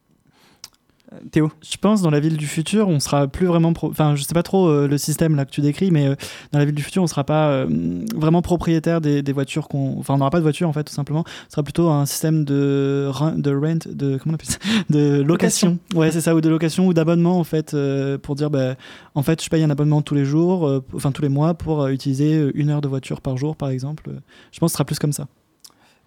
Théo 1.30 1.50
Je 1.62 1.76
pense 1.78 2.02
dans 2.02 2.10
la 2.10 2.20
ville 2.20 2.36
du 2.36 2.46
futur, 2.46 2.88
on 2.88 3.00
sera 3.00 3.28
plus 3.28 3.46
vraiment. 3.46 3.72
Enfin, 3.82 4.14
je 4.14 4.22
sais 4.22 4.34
pas 4.34 4.42
trop 4.42 4.68
euh, 4.68 4.86
le 4.86 4.98
système 4.98 5.36
là 5.36 5.46
que 5.46 5.50
tu 5.50 5.62
décris, 5.62 5.90
mais 5.90 6.06
euh, 6.06 6.14
dans 6.52 6.58
la 6.58 6.66
ville 6.66 6.74
du 6.74 6.82
futur, 6.82 7.02
on 7.02 7.06
sera 7.06 7.24
pas 7.24 7.48
euh, 7.48 7.66
vraiment 8.14 8.42
propriétaire 8.42 9.00
des, 9.00 9.32
voitures 9.32 9.68
qu'on. 9.68 9.98
Enfin, 9.98 10.14
on 10.14 10.18
n'aura 10.18 10.30
pas 10.30 10.38
de 10.38 10.42
voiture 10.42 10.68
en 10.68 10.72
fait, 10.72 10.84
tout 10.84 10.92
simplement. 10.92 11.24
Ce 11.48 11.52
sera 11.52 11.62
plutôt 11.62 11.88
un 11.88 12.04
système 12.04 12.44
de, 12.44 13.10
de 13.36 13.50
rent, 13.56 13.78
de. 13.86 14.18
Comment 14.18 14.32
on 14.32 14.34
appelle 14.34 14.46
ça? 14.46 14.58
De 14.90 15.22
location. 15.22 15.78
Ouais, 15.94 16.10
c'est 16.10 16.20
ça, 16.20 16.34
ou 16.34 16.40
de 16.40 16.48
location 16.48 16.86
ou 16.86 16.94
d'abonnement 16.94 17.38
en 17.38 17.44
fait, 17.44 17.76
pour 18.22 18.34
dire, 18.34 18.50
bah, 18.50 18.74
en 19.14 19.22
fait, 19.22 19.42
je 19.42 19.48
paye 19.48 19.62
un 19.62 19.70
abonnement 19.70 20.02
tous 20.02 20.14
les 20.14 20.24
jours, 20.24 20.82
enfin 20.94 21.12
tous 21.12 21.22
les 21.22 21.28
mois, 21.28 21.54
pour 21.54 21.86
utiliser 21.88 22.50
une 22.54 22.70
heure 22.70 22.80
de 22.80 22.88
voiture 22.88 23.20
par 23.20 23.36
jour, 23.36 23.56
par 23.56 23.70
exemple. 23.70 24.10
Je 24.52 24.60
pense 24.60 24.68
que 24.68 24.72
ce 24.72 24.74
sera 24.74 24.84
plus 24.84 24.98
comme 24.98 25.12
ça. 25.12 25.26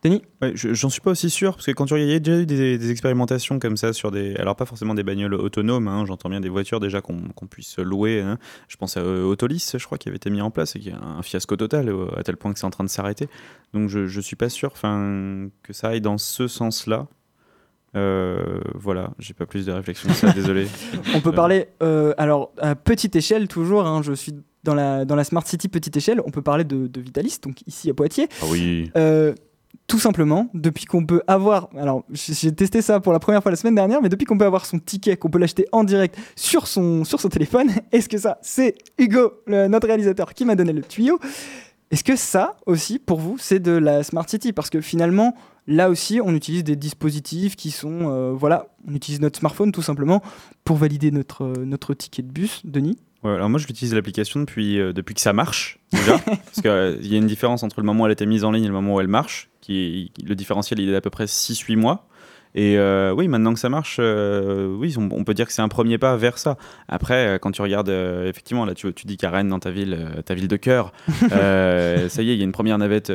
Denis? 0.04 0.24
J'en 0.56 0.90
suis 0.90 1.02
pas 1.02 1.12
aussi 1.12 1.30
sûr, 1.30 1.54
parce 1.54 1.68
que 1.68 1.72
quand 1.72 1.86
il 1.92 2.10
y 2.10 2.16
a 2.16 2.20
déjà 2.20 2.40
eu 2.40 2.46
des, 2.48 2.92
expérimentations 2.92 3.60
comme 3.60 3.78
ça 3.78 3.94
sur 3.94 4.10
des. 4.10 4.36
Alors, 4.38 4.56
pas 4.56 4.66
forcément 4.66 4.96
des 4.96 5.04
bagnoles 5.04 5.36
autonomes, 5.36 5.88
hein, 5.88 6.06
j'entends 6.08 6.30
bien 6.30 6.42
des 6.42 6.50
voitures 6.50 6.80
déjà 6.80 7.02
qu'on 7.02 7.48
puisse 7.48 7.78
louer. 7.78 8.20
Hein. 8.20 8.40
Je 8.68 8.78
pense 8.78 8.98
à 8.98 9.02
euh, 9.02 9.24
Autolis, 9.24 9.74
je 9.78 9.86
crois, 9.86 10.00
qui 10.00 10.10
avait 10.10 10.16
été 10.16 10.32
mis 10.32 10.42
en 10.42 10.50
place 10.50 10.76
et 10.76 10.80
qui 10.80 10.90
est 10.90 10.94
un 10.94 11.22
fiasco 11.22 11.56
total, 11.56 11.90
euh, 11.90 12.08
à 12.18 12.24
tel 12.24 12.36
point 12.36 12.52
que 12.52 12.58
c'est 12.58 12.66
en 12.66 12.72
train 12.72 12.84
de 12.84 12.90
s'arrêter. 12.90 13.28
Donc, 13.74 13.90
je, 13.90 14.08
je 14.08 14.22
suis 14.22 14.36
pas 14.36 14.50
sûr 14.50 14.74
que 14.74 15.74
ça 15.74 15.90
aille 15.90 16.02
dans 16.02 16.18
ce 16.18 16.48
sens-là. 16.48 17.08
Euh, 17.96 18.62
voilà, 18.74 19.12
j'ai 19.20 19.34
pas 19.34 19.46
plus 19.46 19.68
de 19.68 19.72
réflexion 19.72 20.10
que 20.10 20.16
ça, 20.16 20.32
désolé. 20.34 20.68
On 21.14 21.22
peut 21.22 21.34
parler, 21.34 21.68
alors 22.18 22.54
à 22.58 22.74
petite 22.74 23.16
échelle 23.16 23.48
toujours, 23.48 23.86
hein, 23.86 24.02
je 24.02 24.14
suis 24.14 24.34
dans 24.64 24.74
la, 24.74 25.06
dans 25.06 25.16
la 25.16 25.24
Smart 25.24 25.46
City 25.46 25.70
petite 25.70 25.98
échelle, 25.98 26.22
on 26.26 26.32
peut 26.32 26.42
parler 26.42 26.64
de, 26.64 26.88
de 26.88 27.02
Vitalis, 27.02 27.38
donc 27.44 27.62
ici 27.68 27.90
à 27.90 27.94
Poitiers. 27.94 28.30
Ah 28.42 28.46
oui 28.50 28.92
tout 29.92 30.00
simplement, 30.00 30.48
depuis 30.54 30.86
qu'on 30.86 31.06
peut 31.06 31.22
avoir, 31.28 31.68
alors 31.78 32.06
j'ai 32.14 32.56
testé 32.56 32.82
ça 32.82 33.02
pour 33.02 33.12
la 33.12 33.20
première 33.20 33.44
fois 33.44 33.52
la 33.52 33.58
semaine 33.58 33.76
dernière, 33.76 34.02
mais 34.02 34.08
depuis 34.08 34.24
qu'on 34.24 34.38
peut 34.38 34.46
avoir 34.46 34.66
son 34.66 34.80
ticket, 34.80 35.18
qu'on 35.18 35.30
peut 35.30 35.38
l'acheter 35.38 35.66
en 35.74 35.84
direct 35.84 36.18
sur 36.38 36.68
son, 36.68 37.04
sur 37.04 37.20
son 37.20 37.28
téléphone, 37.28 37.70
est-ce 37.92 38.08
que 38.08 38.18
ça, 38.18 38.38
c'est 38.42 38.76
Hugo, 38.98 39.34
notre 39.48 39.88
réalisateur, 39.88 40.34
qui 40.34 40.46
m'a 40.46 40.56
donné 40.56 40.72
le 40.72 40.82
tuyau? 40.82 41.20
Est-ce 41.92 42.06
que 42.06 42.16
ça 42.16 42.56
aussi, 42.66 43.00
pour 43.00 43.20
vous, 43.20 43.36
c'est 43.38 43.60
de 43.60 43.74
la 43.74 44.04
Smart 44.04 44.30
City? 44.30 44.54
Parce 44.54 44.70
que 44.70 44.80
finalement, 44.80 45.36
là 45.68 45.90
aussi, 45.90 46.22
on 46.24 46.34
utilise 46.34 46.64
des 46.64 46.78
dispositifs 46.78 47.58
qui 47.58 47.70
sont, 47.70 48.08
euh, 48.10 48.32
voilà, 48.32 48.68
on 48.88 48.96
utilise 48.96 49.20
notre 49.20 49.40
smartphone 49.40 49.74
tout 49.74 49.82
simplement 49.82 50.22
pour 50.64 50.78
valider 50.78 51.12
notre, 51.12 51.48
notre 51.66 51.94
ticket 51.96 52.22
de 52.22 52.32
bus, 52.32 52.62
Denis? 52.64 52.98
Alors 53.24 53.50
moi, 53.50 53.60
j'utilise 53.60 53.94
l'application 53.94 54.40
depuis, 54.40 54.80
euh, 54.80 54.94
depuis 54.94 55.14
que 55.14 55.22
ça 55.22 55.34
marche, 55.34 55.80
déjà. 55.92 56.18
parce 56.26 56.62
qu'il 56.62 56.68
euh, 56.68 56.98
y 57.02 57.16
a 57.16 57.18
une 57.18 57.28
différence 57.28 57.64
entre 57.64 57.80
le 57.80 57.86
moment 57.86 58.04
où 58.04 58.06
elle 58.08 58.12
a 58.12 58.14
été 58.14 58.26
mise 58.26 58.44
en 58.44 58.52
ligne 58.52 58.64
et 58.64 58.68
le 58.68 58.74
moment 58.74 58.96
où 58.96 59.02
elle 59.02 59.08
marche. 59.08 59.50
Qui, 59.62 60.12
le 60.24 60.34
différentiel, 60.34 60.80
il 60.80 60.90
est 60.90 60.92
d'à 60.92 61.02
peu 61.02 61.12
près 61.12 61.26
6-8 61.26 61.76
mois. 61.76 62.08
Et 62.54 62.78
euh, 62.78 63.14
oui, 63.14 63.28
maintenant 63.28 63.54
que 63.54 63.60
ça 63.60 63.70
marche, 63.70 63.98
euh, 64.00 64.76
oui, 64.76 64.96
on, 64.98 65.24
peut 65.24 65.34
dire 65.34 65.48
que 65.48 65.54
c'est 65.54 65.62
un 65.62 65.70
premier 65.70 65.98
pas 65.98 66.18
vers 66.18 66.38
ça. 66.38 66.58
Après, 66.88 67.28
euh, 67.28 67.38
quand 67.38 67.52
tu 67.52 67.62
regardes, 67.62 67.90
effectivement, 67.90 68.66
là, 68.66 68.74
tu, 68.74 68.94
tu 68.94 69.08
dis 69.08 69.18
qu'à 69.18 69.30
Rennes, 69.30 69.50
dans 69.50 69.60
ta 69.60 69.72
ville, 69.72 69.98
ta 70.26 70.34
ville 70.34 70.48
de 70.48 70.58
cœur, 70.58 70.92
ça 71.30 72.22
y 72.22 72.30
est, 72.30 72.34
il 72.34 72.38
y 72.38 72.42
a 72.42 72.44
une 72.44 72.52
première 72.52 72.78
navette 72.78 73.12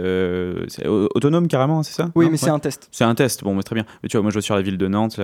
autonome 0.86 1.48
carrément, 1.48 1.82
c'est 1.82 1.94
ça? 1.94 2.10
Oui, 2.14 2.28
mais 2.30 2.36
c'est 2.36 2.50
un 2.50 2.58
test. 2.58 2.88
C'est 2.92 3.04
un 3.04 3.14
test, 3.14 3.44
bon, 3.44 3.54
mais 3.54 3.62
très 3.62 3.74
bien. 3.74 3.84
Mais 4.02 4.08
tu 4.08 4.16
vois, 4.16 4.22
moi, 4.22 4.30
je 4.30 4.36
vois 4.36 4.42
sur 4.42 4.56
la 4.56 4.62
ville 4.62 4.78
de 4.78 4.88
Nantes, 4.88 5.20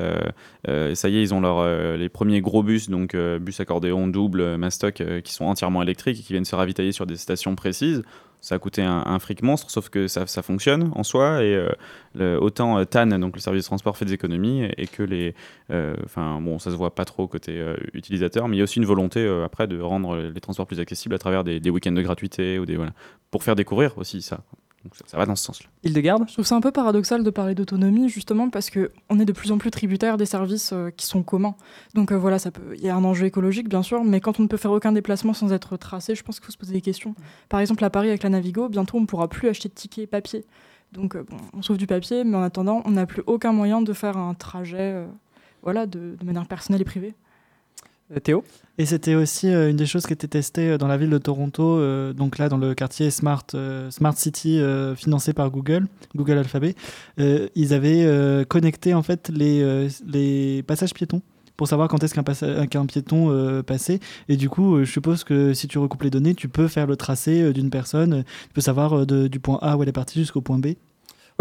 ça 0.66 1.08
y 1.08 1.16
est, 1.16 1.22
ils 1.22 1.34
ont 1.34 1.40
leur, 1.40 1.96
les 1.96 2.08
premiers 2.08 2.40
gros 2.40 2.62
bus, 2.62 2.90
donc 2.90 3.16
bus 3.16 3.60
accordéon 3.60 4.08
double, 4.08 4.56
Mastoc, 4.56 5.02
qui 5.24 5.32
sont 5.32 5.46
entièrement 5.46 5.82
électriques 5.82 6.20
et 6.20 6.22
qui 6.22 6.32
viennent 6.32 6.44
se 6.44 6.56
ravitailler 6.56 6.92
sur 6.92 7.06
des 7.06 7.16
stations 7.16 7.54
précises 7.54 8.02
ça 8.42 8.56
a 8.56 8.58
coûté 8.58 8.82
un, 8.82 9.18
fric 9.20 9.42
monstre, 9.42 9.70
sauf 9.70 9.88
que 9.88 10.08
ça, 10.08 10.26
fonctionne 10.42 10.90
en 10.96 11.04
soi. 11.04 11.44
Et 11.44 11.68
euh, 12.18 12.38
autant 12.40 12.76
euh, 12.76 12.84
TAN, 12.84 13.06
donc 13.06 13.36
le 13.36 13.40
service 13.40 13.62
de 13.62 13.66
transport, 13.66 13.96
fait 13.96 14.04
des 14.04 14.14
économies, 14.14 14.64
et 14.76 14.88
que 14.88 15.04
les. 15.04 15.34
euh, 15.70 15.94
Enfin, 16.04 16.40
bon, 16.40 16.58
ça 16.58 16.72
se 16.72 16.76
voit 16.76 16.94
pas 16.94 17.04
trop 17.04 17.28
côté 17.28 17.64
utilisateur, 17.94 18.48
mais 18.48 18.56
il 18.56 18.58
y 18.58 18.62
a 18.62 18.64
aussi 18.64 18.80
une 18.80 18.84
volonté 18.84 19.24
après 19.44 19.68
de 19.68 19.80
rendre 19.80 20.16
les 20.16 20.40
transports 20.40 20.66
plus 20.66 20.80
accessibles 20.80 21.14
à 21.14 21.18
travers 21.18 21.44
des, 21.44 21.60
des 21.60 21.70
week-ends 21.70 21.92
de 21.92 22.02
gratuité 22.02 22.58
ou 22.58 22.66
des. 22.66 22.76
Voilà, 22.76 22.92
pour 23.30 23.44
faire 23.44 23.54
découvrir 23.54 23.96
aussi 23.96 24.22
ça. 24.22 24.40
Donc 24.84 24.96
ça, 24.96 25.04
ça 25.06 25.16
va 25.16 25.26
dans 25.26 25.36
ce 25.36 25.44
sens-là. 25.44 25.68
Hildegarde 25.84 26.24
Je 26.28 26.32
trouve 26.32 26.46
ça 26.46 26.56
un 26.56 26.60
peu 26.60 26.72
paradoxal 26.72 27.22
de 27.22 27.30
parler 27.30 27.54
d'autonomie 27.54 28.08
justement 28.08 28.50
parce 28.50 28.70
que 28.70 28.90
on 29.10 29.20
est 29.20 29.24
de 29.24 29.32
plus 29.32 29.52
en 29.52 29.58
plus 29.58 29.70
tributaire 29.70 30.16
des 30.16 30.26
services 30.26 30.72
euh, 30.72 30.90
qui 30.90 31.06
sont 31.06 31.22
communs. 31.22 31.54
Donc 31.94 32.12
euh, 32.12 32.16
voilà, 32.16 32.38
ça 32.38 32.50
peut, 32.50 32.74
il 32.74 32.82
y 32.82 32.88
a 32.88 32.96
un 32.96 33.04
enjeu 33.04 33.26
écologique 33.26 33.68
bien 33.68 33.82
sûr, 33.82 34.02
mais 34.04 34.20
quand 34.20 34.40
on 34.40 34.42
ne 34.42 34.48
peut 34.48 34.56
faire 34.56 34.72
aucun 34.72 34.92
déplacement 34.92 35.34
sans 35.34 35.52
être 35.52 35.76
tracé, 35.76 36.14
je 36.14 36.22
pense 36.22 36.40
qu'il 36.40 36.46
faut 36.46 36.52
se 36.52 36.58
poser 36.58 36.72
des 36.72 36.80
questions. 36.80 37.14
Par 37.48 37.60
exemple 37.60 37.84
à 37.84 37.90
Paris 37.90 38.08
avec 38.08 38.22
la 38.22 38.30
Navigo, 38.30 38.68
bientôt 38.68 38.98
on 38.98 39.02
ne 39.02 39.06
pourra 39.06 39.28
plus 39.28 39.48
acheter 39.48 39.68
de 39.68 39.74
tickets 39.74 40.10
papier. 40.10 40.44
Donc 40.92 41.16
euh, 41.16 41.24
bon, 41.28 41.36
on 41.54 41.62
sauve 41.62 41.78
du 41.78 41.86
papier, 41.86 42.24
mais 42.24 42.36
en 42.36 42.42
attendant, 42.42 42.82
on 42.84 42.92
n'a 42.92 43.06
plus 43.06 43.22
aucun 43.26 43.52
moyen 43.52 43.80
de 43.80 43.92
faire 43.92 44.16
un 44.16 44.34
trajet, 44.34 44.92
euh, 44.92 45.06
voilà, 45.62 45.86
de, 45.86 46.16
de 46.18 46.24
manière 46.24 46.46
personnelle 46.46 46.82
et 46.82 46.84
privée. 46.84 47.14
Euh, 48.12 48.20
Théo 48.20 48.44
Et 48.78 48.86
c'était 48.86 49.14
aussi 49.14 49.48
euh, 49.48 49.70
une 49.70 49.76
des 49.76 49.86
choses 49.86 50.06
qui 50.06 50.12
était 50.12 50.28
testée 50.28 50.70
euh, 50.70 50.78
dans 50.78 50.86
la 50.86 50.96
ville 50.96 51.10
de 51.10 51.18
Toronto, 51.18 51.80
donc 52.12 52.38
là 52.38 52.48
dans 52.48 52.56
le 52.56 52.74
quartier 52.74 53.10
Smart, 53.10 53.46
Smart 53.90 54.16
City 54.16 54.60
financé 54.96 55.32
par 55.32 55.50
Google, 55.50 55.86
Google 56.14 56.38
Alphabet. 56.38 56.74
Ils 57.18 57.74
avaient 57.74 58.44
connecté 58.46 58.94
en 58.94 59.02
fait 59.02 59.28
les, 59.28 59.88
les 60.06 60.62
passages 60.62 60.94
piétons 60.94 61.22
pour 61.56 61.68
savoir 61.68 61.88
quand 61.88 62.02
est-ce 62.02 62.66
qu'un 62.66 62.86
piéton 62.86 63.62
passait. 63.62 64.00
Et 64.28 64.36
du 64.36 64.48
coup, 64.48 64.78
je 64.80 64.90
suppose 64.90 65.24
que 65.24 65.52
si 65.54 65.68
tu 65.68 65.78
recoupes 65.78 66.02
les 66.02 66.10
données, 66.10 66.34
tu 66.34 66.48
peux 66.48 66.68
faire 66.68 66.86
le 66.86 66.96
tracé 66.96 67.52
d'une 67.52 67.70
personne. 67.70 68.24
Tu 68.24 68.54
peux 68.54 68.60
savoir 68.60 69.06
du 69.06 69.40
point 69.40 69.58
A 69.62 69.76
où 69.76 69.82
elle 69.82 69.88
est 69.88 69.92
partie 69.92 70.18
jusqu'au 70.18 70.40
point 70.40 70.58
B. 70.58 70.68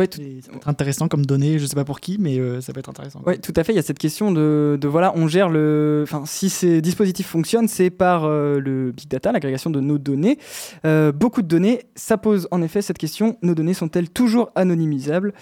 Ouais, 0.01 0.07
tout, 0.07 0.19
ça 0.41 0.49
peut 0.49 0.57
être 0.57 0.67
intéressant 0.67 1.07
comme 1.07 1.27
données, 1.27 1.59
je 1.59 1.65
sais 1.67 1.75
pas 1.75 1.85
pour 1.85 1.99
qui, 1.99 2.17
mais 2.19 2.39
euh, 2.39 2.59
ça 2.59 2.73
peut 2.73 2.79
être 2.79 2.89
intéressant. 2.89 3.21
Ouais, 3.23 3.37
tout 3.37 3.53
à 3.55 3.63
fait. 3.63 3.71
Il 3.71 3.75
y 3.75 3.79
a 3.79 3.83
cette 3.83 3.99
question 3.99 4.31
de, 4.31 4.79
de 4.81 4.87
voilà, 4.87 5.13
on 5.15 5.27
gère 5.27 5.47
le. 5.47 6.01
Enfin, 6.03 6.23
si 6.25 6.49
ces 6.49 6.81
dispositifs 6.81 7.27
fonctionnent, 7.27 7.67
c'est 7.67 7.91
par 7.91 8.23
euh, 8.25 8.59
le 8.59 8.91
big 8.91 9.07
data, 9.07 9.31
l'agrégation 9.31 9.69
de 9.69 9.79
nos 9.79 9.99
données. 9.99 10.39
Euh, 10.85 11.11
beaucoup 11.11 11.43
de 11.43 11.47
données. 11.47 11.83
Ça 11.95 12.17
pose 12.17 12.47
en 12.49 12.63
effet 12.63 12.81
cette 12.81 12.97
question 12.97 13.37
nos 13.43 13.53
données 13.53 13.75
sont-elles 13.75 14.09
toujours 14.09 14.51
anonymisables? 14.55 15.33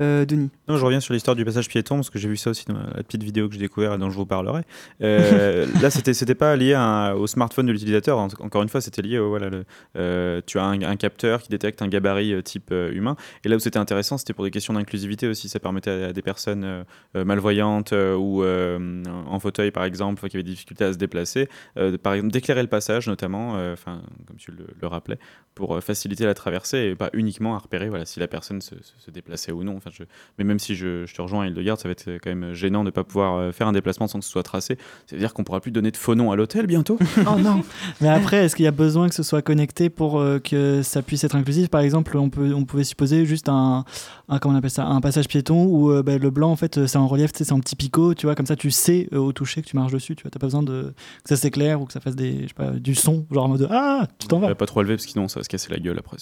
Euh, 0.00 0.24
Denis 0.24 0.50
Non, 0.66 0.76
je 0.76 0.84
reviens 0.84 0.98
sur 0.98 1.14
l'histoire 1.14 1.36
du 1.36 1.44
passage 1.44 1.68
piéton 1.68 1.94
parce 1.96 2.10
que 2.10 2.18
j'ai 2.18 2.28
vu 2.28 2.36
ça 2.36 2.50
aussi 2.50 2.64
dans 2.66 2.74
la 2.74 3.02
petite 3.04 3.22
vidéo 3.22 3.46
que 3.46 3.54
j'ai 3.54 3.60
découvert 3.60 3.94
et 3.94 3.98
dont 3.98 4.10
je 4.10 4.16
vous 4.16 4.26
parlerai. 4.26 4.62
Euh, 5.02 5.66
là, 5.82 5.88
c'était 5.88 6.14
c'était 6.14 6.34
pas 6.34 6.56
lié 6.56 6.74
à 6.74 7.14
au 7.16 7.28
smartphone 7.28 7.66
de 7.66 7.72
l'utilisateur. 7.72 8.18
En- 8.18 8.26
Encore 8.40 8.62
une 8.64 8.68
fois, 8.68 8.80
c'était 8.80 9.02
lié 9.02 9.18
au 9.20 9.28
voilà, 9.28 9.50
le, 9.50 9.64
euh, 9.96 10.40
tu 10.46 10.58
as 10.58 10.64
un, 10.64 10.82
un 10.82 10.96
capteur 10.96 11.40
qui 11.42 11.48
détecte 11.48 11.80
un 11.80 11.86
gabarit 11.86 12.32
euh, 12.34 12.42
type 12.42 12.72
humain. 12.72 13.14
Et 13.44 13.48
là 13.48 13.54
où 13.54 13.60
c'était 13.60 13.78
intéressant, 13.78 14.18
c'était 14.18 14.32
pour 14.32 14.44
des 14.44 14.50
questions 14.50 14.74
d'inclusivité 14.74 15.28
aussi. 15.28 15.48
Ça 15.48 15.60
permettait 15.60 15.90
à, 15.90 16.06
à 16.08 16.12
des 16.12 16.22
personnes 16.22 16.84
malvoyantes 17.14 17.92
ou 17.92 18.42
en 18.44 19.38
fauteuil, 19.40 19.70
par 19.70 19.84
exemple, 19.84 20.28
qui 20.28 20.36
avaient 20.36 20.42
des 20.42 20.50
difficultés 20.50 20.84
à 20.86 20.92
se 20.92 20.98
déplacer, 20.98 21.48
de- 21.76 21.96
par 21.96 22.14
exemple 22.14 22.32
d'éclairer 22.32 22.62
le 22.62 22.68
passage, 22.68 23.06
notamment, 23.06 23.52
enfin, 23.72 24.02
comme 24.26 24.36
tu 24.38 24.50
le, 24.50 24.66
le 24.80 24.86
rappelais, 24.88 25.18
pour 25.54 25.80
faciliter 25.82 26.24
la 26.24 26.34
traversée 26.34 26.78
et 26.90 26.94
pas 26.96 27.10
uniquement 27.12 27.54
à 27.54 27.58
repérer 27.58 27.88
voilà, 27.88 28.04
si 28.06 28.18
la 28.18 28.26
personne 28.26 28.60
se, 28.60 28.74
se- 28.82 28.98
se 28.98 29.10
déplaçait 29.12 29.52
ou 29.52 29.62
non. 29.62 29.80
Enfin, 29.84 29.94
je, 29.98 30.04
mais 30.38 30.44
même 30.44 30.58
si 30.58 30.74
je, 30.74 31.04
je 31.06 31.14
te 31.14 31.20
rejoins 31.20 31.44
à 31.44 31.46
Hildegarde, 31.48 31.78
ça 31.78 31.88
va 31.88 31.92
être 31.92 32.08
quand 32.22 32.34
même 32.34 32.54
gênant 32.54 32.80
de 32.80 32.86
ne 32.86 32.90
pas 32.90 33.04
pouvoir 33.04 33.36
euh, 33.36 33.52
faire 33.52 33.68
un 33.68 33.72
déplacement 33.72 34.06
sans 34.06 34.18
que 34.18 34.24
ce 34.24 34.30
soit 34.30 34.42
tracé. 34.42 34.78
C'est-à-dire 35.06 35.34
qu'on 35.34 35.44
pourra 35.44 35.60
plus 35.60 35.70
donner 35.70 35.90
de 35.90 35.96
faux 35.96 36.14
noms 36.14 36.32
à 36.32 36.36
l'hôtel 36.36 36.66
bientôt. 36.66 36.98
Oh 37.26 37.38
non 37.38 37.62
Mais 38.00 38.08
après, 38.08 38.44
est-ce 38.44 38.54
qu'il 38.54 38.64
y 38.64 38.68
a 38.68 38.72
besoin 38.72 39.08
que 39.08 39.14
ce 39.14 39.22
soit 39.22 39.40
connecté 39.40 39.88
pour 39.88 40.20
euh, 40.20 40.38
que 40.38 40.82
ça 40.82 41.00
puisse 41.00 41.24
être 41.24 41.36
inclusif? 41.36 41.68
Par 41.68 41.80
exemple, 41.80 42.16
on, 42.16 42.28
peut, 42.28 42.52
on 42.54 42.64
pouvait 42.64 42.84
supposer 42.84 43.24
juste 43.24 43.48
un, 43.48 43.84
un, 44.28 44.38
comment 44.38 44.54
on 44.54 44.58
appelle 44.58 44.70
ça, 44.70 44.84
un 44.86 45.00
passage 45.00 45.26
piéton 45.26 45.64
où 45.64 45.90
euh, 45.90 46.02
bah, 46.02 46.18
le 46.18 46.30
blanc, 46.30 46.50
en 46.50 46.56
fait, 46.56 46.86
c'est 46.86 46.98
en 46.98 47.06
relief, 47.06 47.30
c'est 47.34 47.50
en 47.52 47.60
petit 47.60 47.76
picot, 47.76 48.14
tu 48.14 48.26
vois, 48.26 48.34
comme 48.34 48.46
ça 48.46 48.56
tu 48.56 48.70
sais 48.70 49.08
euh, 49.12 49.18
au 49.18 49.32
toucher 49.32 49.62
que 49.62 49.66
tu 49.66 49.76
marches 49.76 49.92
dessus, 49.92 50.16
tu 50.16 50.22
vois, 50.22 50.30
t'as 50.30 50.38
pas 50.38 50.46
besoin 50.46 50.62
de, 50.62 50.94
que 51.22 51.28
ça 51.28 51.36
s'éclaire 51.36 51.80
ou 51.80 51.86
que 51.86 51.92
ça 51.92 52.00
fasse 52.00 52.16
des, 52.16 52.42
je 52.42 52.48
sais 52.48 52.54
pas, 52.54 52.70
du 52.70 52.94
son, 52.94 53.26
genre 53.30 53.44
en 53.46 53.48
mode 53.48 53.68
Ah, 53.70 54.06
tu 54.18 54.28
t'en 54.28 54.36
On 54.36 54.40
vas 54.40 54.48
va 54.48 54.54
pas 54.54 54.66
trop 54.66 54.80
élever 54.80 54.94
parce 54.94 55.06
que 55.06 55.12
sinon 55.12 55.28
ça 55.28 55.40
va 55.40 55.44
se 55.44 55.48
casser 55.48 55.70
la 55.70 55.78
gueule 55.78 55.98
après. 55.98 56.16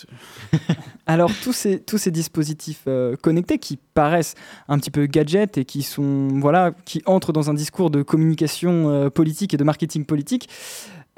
Alors 1.06 1.30
tous 1.42 1.52
ces, 1.52 1.80
tous 1.80 1.98
ces 1.98 2.10
dispositifs 2.10 2.84
euh, 2.86 3.16
qui 3.58 3.78
paraissent 3.94 4.34
un 4.68 4.78
petit 4.78 4.90
peu 4.90 5.06
gadgets 5.06 5.58
et 5.58 5.64
qui 5.64 5.82
sont 5.82 6.28
voilà 6.40 6.72
qui 6.84 7.02
entrent 7.06 7.32
dans 7.32 7.50
un 7.50 7.54
discours 7.54 7.90
de 7.90 8.02
communication 8.02 8.88
euh, 8.90 9.10
politique 9.10 9.54
et 9.54 9.56
de 9.56 9.64
marketing 9.64 10.04
politique, 10.04 10.48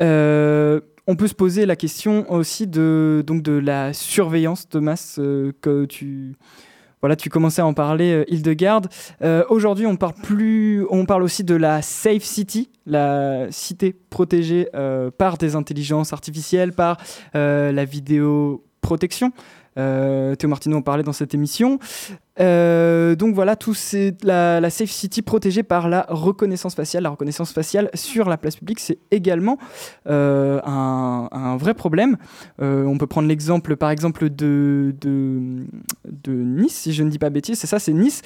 euh, 0.01 0.81
on 1.07 1.16
peut 1.16 1.29
se 1.29 1.35
poser 1.35 1.66
la 1.66 1.77
question 1.77 2.31
aussi 2.33 2.66
de 2.66 3.23
donc 3.27 3.42
de 3.42 3.53
la 3.53 3.92
surveillance 3.92 4.68
de 4.68 4.79
masse 4.79 5.16
euh, 5.18 5.53
que 5.61 5.85
tu 5.85 6.37
voilà, 7.01 7.16
tu 7.16 7.29
commençais 7.29 7.61
à 7.61 7.66
en 7.66 7.75
parler, 7.75 8.25
Hildegarde. 8.29 8.88
Euh, 9.20 9.44
Aujourd'hui, 9.51 9.85
on 9.85 9.97
parle 9.97 10.14
on 10.88 11.05
parle 11.05 11.23
aussi 11.23 11.44
de 11.44 11.55
la 11.55 11.83
safe 11.83 12.23
city, 12.23 12.70
la 12.87 13.47
cité 13.51 13.94
protégée 14.09 14.68
par 15.18 15.37
des 15.37 15.55
intelligences 15.55 16.14
artificielles, 16.14 16.73
par 16.73 16.97
euh, 17.35 17.73
la 17.73 17.85
vidéo 17.85 18.64
protection. 18.81 19.33
Euh, 19.77 20.37
Théo 20.37 20.49
Martineau 20.49 20.79
en 20.79 20.83
parlait 20.83 21.03
dans 21.03 21.12
cette 21.12 21.35
émission. 21.35 21.79
Euh, 22.40 23.14
donc 23.14 23.35
voilà, 23.35 23.57
tout 23.57 23.75
c'est 23.75 24.16
la, 24.25 24.61
la 24.61 24.70
Safe 24.70 24.90
City 24.90 25.23
protégée 25.23 25.62
par 25.62 25.88
la 25.88 26.07
reconnaissance 26.09 26.75
faciale. 26.75 27.03
La 27.05 27.11
reconnaissance 27.11 27.53
faciale 27.53 27.90
sur 27.94 28.29
la 28.29 28.37
place 28.37 28.57
publique, 28.57 28.81
c'est 28.81 28.99
également 29.11 29.59
euh, 30.09 30.61
un, 30.64 31.57
vrai 31.57 31.75
problème. 31.75 32.16
Euh, 32.61 32.85
on 32.85 32.99
peut 32.99 33.07
prendre 33.07 33.29
l'exemple, 33.29 33.77
par 33.77 33.90
exemple, 33.90 34.31
de, 34.31 34.94
de, 35.01 35.64
Nice, 36.27 36.75
si 36.75 36.92
je 36.92 37.03
ne 37.03 37.11
dis 37.11 37.18
pas 37.18 37.31
bêtise, 37.31 37.59
c'est 37.59 37.66
ça, 37.66 37.79
c'est 37.79 37.92
Nice, 37.92 38.23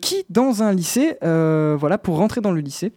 qui, 0.00 0.24
dans 0.30 0.62
un 0.62 0.72
lycée, 0.72 1.16
voilà, 1.22 1.98
pour 1.98 2.16
rentrer 2.16 2.40
dans 2.40 2.52
le 2.52 2.60
lycée, 2.60 2.92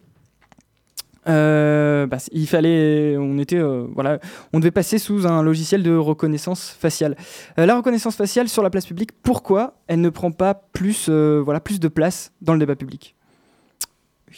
euh, 1.28 2.06
bah, 2.06 2.16
il 2.32 2.46
fallait, 2.46 3.16
on 3.18 3.38
était, 3.38 3.58
euh, 3.58 3.86
voilà, 3.94 4.18
on 4.52 4.58
devait 4.58 4.70
passer 4.70 4.98
sous 4.98 5.26
un 5.26 5.42
logiciel 5.42 5.82
de 5.82 5.94
reconnaissance 5.94 6.70
faciale. 6.70 7.16
Euh, 7.58 7.66
la 7.66 7.76
reconnaissance 7.76 8.16
faciale 8.16 8.48
sur 8.48 8.62
la 8.62 8.70
place 8.70 8.86
publique, 8.86 9.10
pourquoi 9.22 9.74
elle 9.86 10.00
ne 10.00 10.08
prend 10.10 10.30
pas 10.32 10.54
plus, 10.54 11.06
euh, 11.08 11.40
voilà, 11.44 11.60
plus 11.60 11.78
de 11.80 11.88
place 11.88 12.32
dans 12.40 12.54
le 12.54 12.58
débat 12.60 12.76
public? 12.76 13.14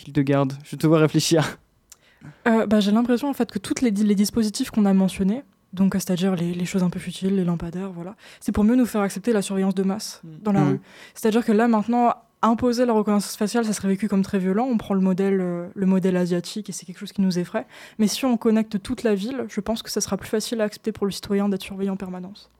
Hildegarde, 0.07 0.55
je 0.64 0.77
te 0.77 0.87
vois 0.87 0.99
réfléchir. 0.99 1.59
Euh, 2.47 2.66
bah, 2.66 2.81
J'ai 2.81 2.92
l'impression 2.92 3.29
en 3.29 3.33
fait 3.35 3.51
que 3.51 3.59
tous 3.59 3.83
les, 3.83 3.90
les 3.90 4.14
dispositifs 4.14 4.71
qu'on 4.71 4.85
a 4.87 4.95
mentionnés, 4.95 5.42
donc 5.73 5.95
c'est-à-dire 5.95 6.35
les, 6.35 6.53
les 6.55 6.64
choses 6.64 6.83
un 6.83 6.90
peu 6.90 6.99
futiles, 7.01 7.37
les 7.37 7.45
lampadaires, 7.45 7.90
voilà, 7.92 8.14
c'est 8.40 8.53
pour 8.53 8.64
mieux 8.64 8.77
nous 8.77 8.87
faire 8.87 9.01
accepter 9.03 9.33
la 9.33 9.42
surveillance 9.42 9.75
de 9.75 9.83
masse 9.83 10.21
dans 10.25 10.53
la 10.53 10.61
Mhm. 10.61 10.68
rue. 10.71 10.81
C'est-à-dire 11.14 11.45
que 11.45 11.53
là 11.53 11.68
maintenant, 11.68 12.14
imposer 12.43 12.85
la 12.87 12.93
reconnaissance 12.93 13.37
faciale, 13.37 13.65
ça 13.65 13.73
serait 13.73 13.89
vécu 13.89 14.09
comme 14.09 14.23
très 14.23 14.39
violent. 14.39 14.67
On 14.71 14.77
prend 14.79 14.95
le 14.95 15.01
modèle, 15.01 15.41
euh, 15.41 15.67
le 15.75 15.87
modèle 15.87 16.17
asiatique 16.17 16.69
et 16.69 16.73
c'est 16.73 16.85
quelque 16.87 16.99
chose 16.99 17.13
qui 17.13 17.23
nous 17.23 17.39
effraie. 17.39 17.67
Mais 17.99 18.07
si 18.09 18.25
on 18.25 18.37
connecte 18.37 18.83
toute 18.83 19.03
la 19.03 19.15
ville, 19.15 19.45
je 19.49 19.61
pense 19.61 19.83
que 19.83 19.91
ça 19.91 20.01
sera 20.01 20.17
plus 20.17 20.29
facile 20.29 20.61
à 20.61 20.65
accepter 20.65 20.93
pour 20.93 21.07
le 21.07 21.13
citoyen 21.13 21.49
d'être 21.49 21.63
surveillé 21.63 21.91
en 21.91 21.97
permanence. 21.97 22.51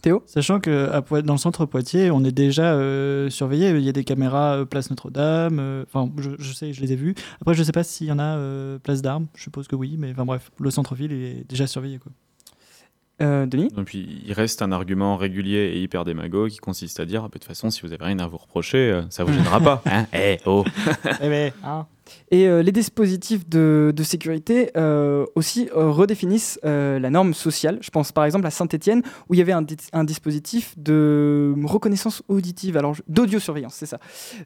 Théo? 0.00 0.22
Sachant 0.26 0.60
que 0.60 0.88
à 0.92 1.02
Poit- 1.02 1.22
dans 1.22 1.32
le 1.34 1.38
centre 1.40 1.66
Poitiers, 1.66 2.12
on 2.12 2.22
est 2.22 2.30
déjà 2.30 2.72
euh, 2.74 3.28
surveillé. 3.30 3.70
Il 3.70 3.80
y 3.80 3.88
a 3.88 3.92
des 3.92 4.04
caméras 4.04 4.58
euh, 4.58 4.64
place 4.64 4.90
Notre-Dame. 4.90 5.58
euh, 5.58 5.84
Enfin, 5.92 6.08
je, 6.18 6.30
je 6.38 6.52
sais, 6.52 6.72
je 6.72 6.80
les 6.80 6.92
ai 6.92 6.96
vues. 6.96 7.16
Après, 7.40 7.54
je 7.54 7.62
sais 7.64 7.72
pas 7.72 7.82
s'il 7.82 8.06
y 8.06 8.12
en 8.12 8.20
a 8.20 8.36
euh, 8.36 8.78
place 8.78 9.02
d'Armes. 9.02 9.26
Je 9.34 9.42
suppose 9.42 9.66
que 9.66 9.74
oui, 9.74 9.96
mais 9.98 10.12
enfin 10.12 10.24
bref, 10.24 10.52
le 10.60 10.70
centre-ville 10.70 11.12
est 11.12 11.44
déjà 11.48 11.66
surveillé. 11.66 11.98
Quoi. 11.98 12.12
Euh, 13.20 13.46
Denis? 13.46 13.68
Et 13.76 13.82
puis 13.82 14.22
il 14.26 14.32
reste 14.32 14.62
un 14.62 14.70
argument 14.72 15.16
régulier 15.16 15.72
et 15.74 15.82
hyper 15.82 16.04
démago 16.04 16.46
qui 16.46 16.58
consiste 16.58 17.00
à 17.00 17.04
dire 17.04 17.22
ah, 17.24 17.28
bah, 17.28 17.28
de 17.34 17.38
toute 17.40 17.44
façon, 17.44 17.70
si 17.70 17.82
vous 17.82 17.92
avez 17.92 18.04
rien 18.04 18.18
à 18.20 18.26
vous 18.28 18.36
reprocher, 18.36 18.78
euh, 18.92 19.02
ça 19.10 19.24
vous 19.24 19.32
gênera 19.32 19.60
pas. 19.60 19.82
Hein 19.86 20.06
Eh 20.14 20.38
oh 20.46 20.64
Eh 21.20 21.28
ben, 21.28 21.52
hein. 21.64 21.86
Et 22.30 22.48
euh, 22.48 22.62
les 22.62 22.72
dispositifs 22.72 23.46
de, 23.50 23.92
de 23.94 24.02
sécurité 24.02 24.70
euh, 24.78 25.26
aussi 25.34 25.68
euh, 25.76 25.90
redéfinissent 25.90 26.58
euh, 26.64 26.98
la 26.98 27.10
norme 27.10 27.34
sociale. 27.34 27.78
Je 27.82 27.90
pense 27.90 28.12
par 28.12 28.24
exemple 28.24 28.46
à 28.46 28.50
Saint-Étienne 28.50 29.02
où 29.28 29.34
il 29.34 29.38
y 29.38 29.42
avait 29.42 29.52
un, 29.52 29.60
di- 29.60 29.76
un 29.92 30.04
dispositif 30.04 30.72
de 30.78 31.54
reconnaissance 31.64 32.22
auditive, 32.28 32.78
alors 32.78 32.94
d'audiosurveillance, 33.08 33.74
c'est 33.74 33.84
ça, 33.86 33.98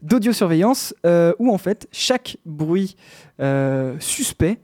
d'audiosurveillance 0.03 0.95
euh, 1.07 1.33
où 1.39 1.53
en 1.53 1.59
fait 1.59 1.87
chaque 1.93 2.37
bruit 2.47 2.97
euh, 3.41 3.95
suspect 4.01 4.59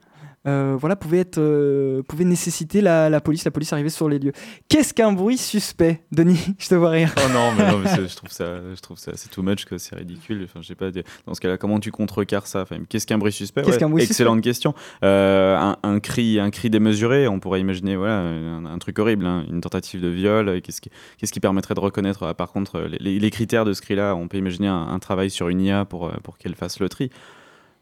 euh, 0.49 0.75
voilà, 0.77 0.95
pouvait, 0.95 1.19
être, 1.19 1.37
euh, 1.37 2.01
pouvait 2.03 2.25
nécessiter 2.25 2.81
la, 2.81 3.09
la 3.09 3.21
police, 3.21 3.45
la 3.45 3.51
police 3.51 3.71
arrivait 3.73 3.89
sur 3.89 4.09
les 4.09 4.19
lieux. 4.19 4.31
Qu'est-ce 4.67 4.93
qu'un 4.93 5.11
bruit 5.11 5.37
suspect, 5.37 6.01
Denis? 6.11 6.39
Je 6.57 6.67
te 6.67 6.75
vois 6.75 6.89
rire. 6.89 7.13
Oh 7.17 7.29
non, 7.31 7.51
mais, 7.57 7.71
non, 7.71 7.77
mais 7.79 7.89
je 8.07 8.15
trouve 8.15 8.31
ça, 8.31 8.59
je 8.75 8.79
trouve 8.81 8.97
ça, 8.97 9.11
c'est 9.15 9.29
too 9.29 9.43
much, 9.43 9.65
que 9.65 9.77
c'est 9.77 9.95
ridicule. 9.95 10.41
Enfin, 10.45 10.61
je 10.61 10.67
sais 10.67 10.75
pas. 10.75 10.89
Dans 11.25 11.33
ce 11.33 11.41
cas-là, 11.41 11.57
comment 11.57 11.79
tu 11.79 11.91
contrecarres 11.91 12.47
ça? 12.47 12.61
Enfin, 12.61 12.77
Qu'est-ce 12.89 13.07
qu'un 13.07 13.17
bruit 13.17 13.31
suspect? 13.31 13.61
Bruit 13.61 14.03
Excellente 14.03 14.41
question. 14.41 14.73
Euh, 15.03 15.57
un, 15.57 15.77
un 15.83 15.99
cri, 15.99 16.39
un 16.39 16.49
cri 16.49 16.69
démesuré, 16.69 17.27
on 17.27 17.39
pourrait 17.39 17.61
imaginer, 17.61 17.95
voilà, 17.95 18.19
un, 18.19 18.65
un 18.65 18.77
truc 18.79 18.99
horrible, 18.99 19.25
hein, 19.25 19.45
une 19.49 19.61
tentative 19.61 20.01
de 20.01 20.09
viol. 20.09 20.61
Qu'est-ce 20.61 20.81
qui, 20.81 20.89
qu'est-ce 21.17 21.31
qui 21.31 21.39
permettrait 21.39 21.75
de 21.75 21.79
reconnaître 21.79 22.33
Par 22.33 22.51
contre, 22.51 22.81
les, 22.99 23.29
critères 23.29 23.65
de 23.65 23.73
ce 23.73 23.81
cri-là, 23.81 24.15
on 24.15 24.27
peut 24.27 24.37
imaginer 24.37 24.67
un, 24.67 24.87
un 24.87 24.99
travail 24.99 25.29
sur 25.29 25.49
une 25.49 25.61
IA 25.61 25.85
pour, 25.85 26.11
pour 26.23 26.37
qu'elle 26.37 26.55
fasse 26.55 26.79
le 26.79 26.89
tri. 26.89 27.09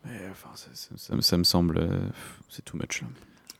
Mais 0.05 0.11
enfin, 0.31 0.49
ça, 0.55 0.67
ça- 0.73 0.95
ça 0.97 1.15
me- 1.15 1.21
ça 1.21 1.37
me 1.37 1.43
semble, 1.43 1.77
euh, 1.79 1.99
c'est 2.49 2.63
too 2.63 2.77
much. 2.77 3.01
là. 3.01 3.07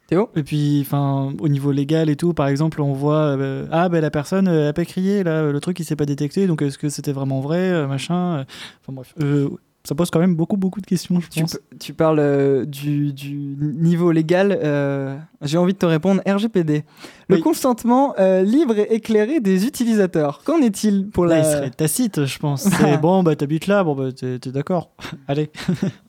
Théo? 0.08 0.30
Et 0.38 0.44
puis, 0.44 0.80
enfin, 0.82 1.34
au 1.40 1.50
niveau 1.50 1.74
légal 1.74 2.10
et 2.10 2.16
tout, 2.16 2.34
par 2.34 2.48
exemple, 2.48 2.82
on 2.82 2.94
voit 2.94 3.36
euh, 3.38 3.68
ah 3.72 3.90
ben 3.90 4.00
la 4.00 4.10
personne 4.10 4.48
euh, 4.48 4.70
a 4.70 4.74
pas 4.74 4.86
crié 4.86 5.22
là, 5.22 5.52
le 5.52 5.60
truc 5.60 5.78
il 5.82 5.84
s'est 5.84 5.98
pas 5.98 6.06
détecté, 6.06 6.48
donc 6.48 6.62
est-ce 6.62 6.78
que 6.78 6.88
c'était 6.88 7.12
vraiment 7.12 7.42
vrai, 7.42 7.60
euh, 7.72 7.88
machin. 7.88 8.46
Enfin 8.82 8.94
bref, 8.94 9.14
euh, 9.22 9.50
ça 9.88 9.96
pose 9.96 10.10
quand 10.10 10.20
même 10.20 10.36
beaucoup 10.36 10.58
beaucoup 10.58 10.82
de 10.82 10.86
questions, 10.86 11.20
je 11.22 11.30
Tu, 11.30 11.40
pense. 11.42 11.58
tu 11.80 11.94
parles 11.94 12.20
euh, 12.20 12.66
du, 12.66 13.14
du 13.14 13.34
niveau 13.62 14.12
légal. 14.12 14.58
euh, 14.62 15.16
J'ai 15.42 15.58
envie 15.58 15.72
de 15.74 15.78
te 15.78 15.86
répondre 15.86 16.22
RGPD. 16.28 16.84
Le 17.30 17.36
Oui. 17.38 17.42
consentement 17.42 18.14
euh, 18.20 18.42
libre 18.42 18.78
et 18.78 18.94
éclairé 18.94 19.40
des 19.40 19.66
utilisateurs. 19.66 20.42
Qu'en 20.44 20.60
est-il 20.62 21.08
pour 21.10 21.26
Là, 21.26 21.38
la. 21.38 21.42
il 21.42 21.46
serait 21.52 21.70
tacite, 21.70 22.26
je 22.26 22.40
pense. 22.40 22.64
C'est 22.64 22.98
bon, 23.02 23.24
bah 23.24 23.36
t'habites 23.38 23.68
là, 23.68 23.84
bon 23.86 23.96
bah 23.96 24.12
t'es 24.12 24.40
d'accord. 24.52 24.92
Allez. 25.28 25.50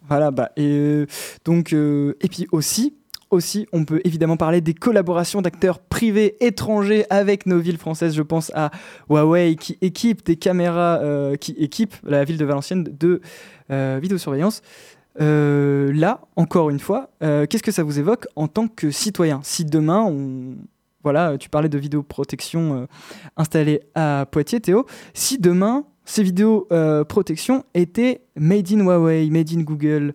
Voilà, 0.09 0.31
bah, 0.31 0.51
et 0.57 1.05
donc, 1.45 1.73
et 1.73 2.29
puis 2.29 2.47
aussi, 2.51 2.95
aussi, 3.31 3.67
on 3.73 3.85
peut 3.85 4.01
évidemment 4.05 4.37
parler 4.37 4.61
des 4.61 4.75
collaborations 4.75 5.43
d'acteurs 5.43 5.79
privés 5.79 6.37
étrangers 6.41 7.05
avec 7.11 7.47
nos 7.47 7.59
villes 7.59 7.79
françaises. 7.79 8.15
Je 8.15 8.23
pense 8.23 8.51
à 8.55 8.71
Huawei 9.09 9.57
qui 9.57 9.79
équipe 9.81 10.25
des 10.25 10.37
caméras, 10.37 11.01
euh, 11.03 11.37
qui 11.37 11.53
équipe 11.53 11.95
la 12.05 12.25
ville 12.25 12.39
de 12.39 12.45
Valenciennes 12.45 12.85
de 12.85 13.21
euh, 13.71 13.99
vidéosurveillance. 14.01 14.63
Euh, 15.21 15.93
là, 15.93 16.21
encore 16.37 16.71
une 16.71 16.79
fois, 16.79 17.11
qu'est-ce 17.21 17.63
que 17.63 17.73
ça 17.73 17.83
vous 17.83 17.99
évoque 17.99 18.27
en 18.37 18.49
tant 18.49 18.69
que 18.69 18.91
citoyen? 18.91 19.41
Si 19.43 19.65
demain, 19.65 20.03
on, 20.03 20.57
voilà, 21.03 21.37
tu 21.39 21.49
parlais 21.49 21.69
de 21.69 21.79
vidéoprotection 21.79 22.87
installée 23.37 23.81
à 23.95 24.27
Poitiers, 24.31 24.61
Théo. 24.61 24.87
Si 25.15 25.39
demain, 25.39 25.85
ces 26.05 26.23
vidéos 26.23 26.69
protection 27.09 27.65
étaient 27.75 28.23
made 28.37 28.71
in 28.73 28.81
Huawei, 28.81 29.29
made 29.31 29.53
in 29.53 29.63
Google, 29.63 30.15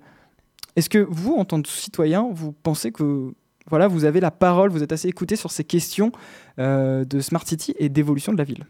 est-ce 0.76 0.90
que 0.90 0.98
vous, 0.98 1.34
en 1.34 1.46
tant 1.46 1.62
que 1.62 1.70
citoyen, 1.70 2.28
vous 2.32 2.52
pensez 2.52 2.92
que 2.92 3.34
voilà, 3.70 3.88
vous 3.88 4.06
avez 4.06 4.20
la 4.20 4.32
parole, 4.32 4.70
vous 4.70 4.84
êtes 4.84 4.92
assez 4.92 5.08
écouté 5.08 5.36
sur 5.36 5.52
ces 5.52 5.64
questions 5.64 6.12
euh, 6.60 7.06
de 7.06 7.22
Smart 7.22 7.46
City 7.46 7.74
et 7.80 7.90
d'évolution 7.90 8.34
de 8.34 8.38
la 8.38 8.44
ville? 8.44 8.66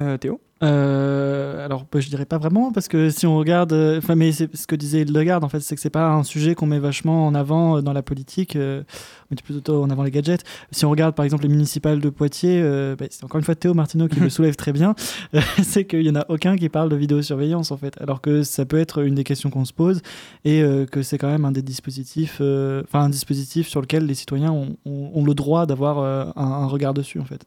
Euh, 0.00 0.16
Théo 0.18 0.40
Euh, 0.62 1.64
alors, 1.64 1.84
bah, 1.92 2.00
je 2.00 2.08
dirais 2.08 2.24
pas 2.24 2.38
vraiment, 2.38 2.72
parce 2.72 2.88
que 2.88 3.10
si 3.10 3.26
on 3.26 3.36
regarde, 3.36 3.72
euh, 3.74 3.98
enfin, 3.98 4.14
mais 4.14 4.32
c'est 4.32 4.54
ce 4.56 4.66
que 4.66 4.74
disait 4.74 5.02
Hildegarde, 5.02 5.44
en 5.44 5.50
fait, 5.50 5.60
c'est 5.60 5.74
que 5.74 5.80
c'est 5.82 5.90
pas 5.90 6.08
un 6.10 6.22
sujet 6.22 6.54
qu'on 6.54 6.64
met 6.66 6.78
vachement 6.78 7.26
en 7.26 7.34
avant 7.34 7.76
euh, 7.76 7.82
dans 7.82 7.92
la 7.92 8.02
politique, 8.02 8.56
on 8.56 8.84
met 9.30 9.36
plutôt 9.44 9.82
en 9.82 9.90
avant 9.90 10.02
les 10.02 10.10
gadgets. 10.10 10.44
Si 10.70 10.84
on 10.86 10.90
regarde, 10.90 11.14
par 11.14 11.24
exemple, 11.26 11.42
les 11.42 11.50
municipales 11.50 12.00
de 12.00 12.08
Poitiers, 12.10 12.62
bah, 12.98 13.04
c'est 13.10 13.22
encore 13.24 13.38
une 13.38 13.44
fois 13.44 13.54
Théo 13.54 13.74
Martineau 13.74 14.08
qui 14.08 14.18
le 14.20 14.30
soulève 14.36 14.56
très 14.56 14.72
bien, 14.72 14.94
c'est 15.62 15.84
qu'il 15.84 16.02
y 16.02 16.10
en 16.10 16.16
a 16.16 16.24
aucun 16.30 16.56
qui 16.56 16.68
parle 16.70 16.88
de 16.88 16.96
vidéosurveillance, 16.96 17.70
en 17.70 17.76
fait, 17.76 17.94
alors 18.00 18.20
que 18.22 18.42
ça 18.42 18.64
peut 18.64 18.78
être 18.78 19.02
une 19.02 19.14
des 19.14 19.24
questions 19.24 19.50
qu'on 19.50 19.64
se 19.66 19.74
pose, 19.74 20.00
et 20.46 20.62
que 20.90 21.02
c'est 21.02 21.18
quand 21.18 21.28
même 21.28 21.44
un 21.44 21.52
des 21.52 21.62
dispositifs, 21.62 22.36
enfin, 22.40 23.00
un 23.04 23.08
dispositif 23.10 23.68
sur 23.68 23.80
lequel 23.82 24.06
les 24.06 24.14
citoyens 24.14 24.52
ont, 24.52 24.76
ont- 24.86 25.10
ont 25.14 25.24
le 25.24 25.34
droit 25.34 25.66
d'avoir 25.66 25.98
un, 25.98 26.32
un 26.36 26.66
regard 26.66 26.94
dessus, 26.94 27.20
en 27.20 27.24
fait. 27.24 27.44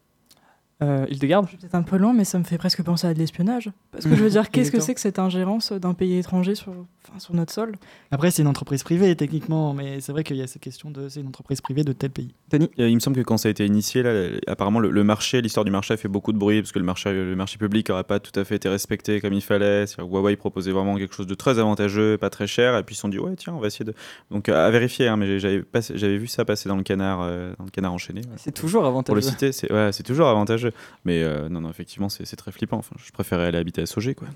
Euh, 0.82 1.06
Hildegarde 1.10 1.46
Je 1.46 1.50
suis 1.50 1.58
peut-être 1.58 1.76
un 1.76 1.84
peu 1.84 1.98
lent, 1.98 2.14
mais 2.14 2.24
ça 2.24 2.40
me 2.40 2.44
fait 2.44 2.58
presque 2.58 2.82
penser 2.84 3.06
à 3.08 3.14
de 3.14 3.20
l'espionnage. 3.20 3.70
Parce 3.92 4.06
que 4.06 4.16
je 4.16 4.24
veux 4.24 4.30
dire, 4.38 4.50
qu'est-ce 4.50 4.72
que 4.72 4.80
c'est 4.80 4.94
que 4.94 5.02
cette 5.02 5.20
ingérence 5.20 5.72
d'un 5.74 5.94
pays 5.94 6.18
étranger 6.18 6.56
sur, 6.56 6.70
enfin, 7.08 7.20
sur 7.20 7.34
notre 7.36 7.52
sol? 7.54 7.76
Après, 8.12 8.32
c'est 8.32 8.42
une 8.42 8.48
entreprise 8.48 8.84
privée, 8.84 9.16
techniquement, 9.16 9.74
mais 9.74 10.00
c'est 10.00 10.12
vrai 10.12 10.24
qu'il 10.24 10.38
y 10.38 10.42
a 10.42 10.48
cette 10.48 10.62
question 10.62 10.90
de 10.92 11.10
c'est 11.10 11.20
une 11.20 11.28
entreprise 11.28 11.62
privée 11.62 11.84
de 11.84 11.92
tel 11.94 12.12
pays. 12.12 12.34
Euh, 12.54 12.68
Il 12.78 12.96
me 12.96 13.00
semble 13.00 13.18
que 13.18 13.22
quand 13.22 13.38
ça 13.38 13.48
a 13.50 13.52
été 13.52 13.66
initié, 13.66 14.04
là, 14.04 14.30
apparemment 14.48 14.80
le, 14.80 14.90
le 14.90 15.04
marché, 15.04 15.42
l'histoire 15.42 15.66
du 15.66 15.72
marché 15.72 15.94
a 15.94 15.98
fait 15.98 16.08
beaucoup 16.08 16.32
de 16.32 16.38
bruit 16.38 16.62
parce 16.62 16.72
que 16.72 16.80
le 16.80 16.86
marché, 16.86 17.12
le 17.12 17.36
marché 17.36 17.58
public 17.58 17.90
n'aurait 17.90 18.04
pas 18.04 18.20
tout 18.20 18.38
à 18.40 18.44
fait 18.46 18.56
été 18.56 18.70
respecté 18.70 19.20
comme 19.22 19.34
il 19.34 19.42
fallait. 19.42 19.86
Huawei 19.98 20.36
proposait 20.38 20.72
vraiment 20.72 20.96
quelque 20.96 21.14
chose 21.16 21.28
de 21.28 21.36
très 21.36 21.60
avantageux, 21.60 22.18
pas 22.18 22.30
très 22.30 22.48
cher, 22.48 22.78
et 22.78 22.84
puis 22.84 22.94
ils 22.94 22.96
se 22.96 23.02
sont 23.02 23.10
dit 23.10 23.20
ouais 23.20 23.36
tiens 23.36 23.54
on 23.54 23.60
va 23.60 23.68
essayer 23.68 23.86
de. 23.86 23.94
Donc 24.32 24.48
à 24.50 24.70
vérifier, 24.70 25.08
hein, 25.08 25.18
mais 25.18 25.40
j'avais 25.40 25.62
pas- 25.62 25.82
j'avais 25.94 26.18
vu 26.18 26.28
ça 26.28 26.46
passer 26.46 26.70
dans 26.70 26.76
le 26.78 26.84
canard, 26.84 27.20
euh, 27.22 27.54
dans 27.58 27.66
le 27.66 27.70
canard 27.72 27.94
enchaîné. 27.94 28.22
C'est 28.38 28.52
toujours 28.54 28.82
Pour 28.82 28.84
le 28.84 28.88
avantageux. 28.90 29.22
citer, 29.22 29.52
c'est 29.52 29.72
ouais, 29.72 29.92
c'est 29.92 30.04
toujours 30.04 30.28
avantageux. 30.28 30.69
Mais 31.06 31.24
euh, 31.24 31.50
non 31.50 31.62
non 31.62 31.70
effectivement 31.70 32.10
c'est 32.10 32.24
très 32.36 32.52
flippant. 32.52 32.78
Enfin, 32.78 32.96
je 33.04 33.12
préférais 33.12 33.46
aller 33.48 33.58
habiter 33.58 33.82
à 33.82 33.86
Sogé 33.86 34.16
quoi. 34.16 34.28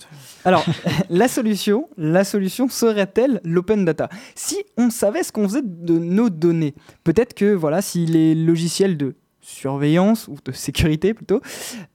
Alors, 0.46 0.66
la 1.10 1.28
solution, 1.28 1.90
la 1.98 2.24
solution 2.24 2.70
serait-elle 2.70 3.42
l'open 3.44 3.86
data? 3.86 4.10
Si 4.36 4.64
on 4.78 4.90
savait 4.90 5.24
ce 5.24 5.32
qu'on 5.32 5.48
faisait 5.48 5.62
de 5.64 5.98
nos 5.98 6.30
données, 6.30 6.74
peut-être 7.04 7.34
que 7.34 7.54
voilà, 7.54 7.82
si 7.82 8.06
les 8.06 8.36
logiciels 8.36 8.98
de 8.98 9.16
surveillance 9.42 10.28
ou 10.30 10.38
de 10.46 10.52
sécurité 10.54 11.14
plutôt, 11.14 11.42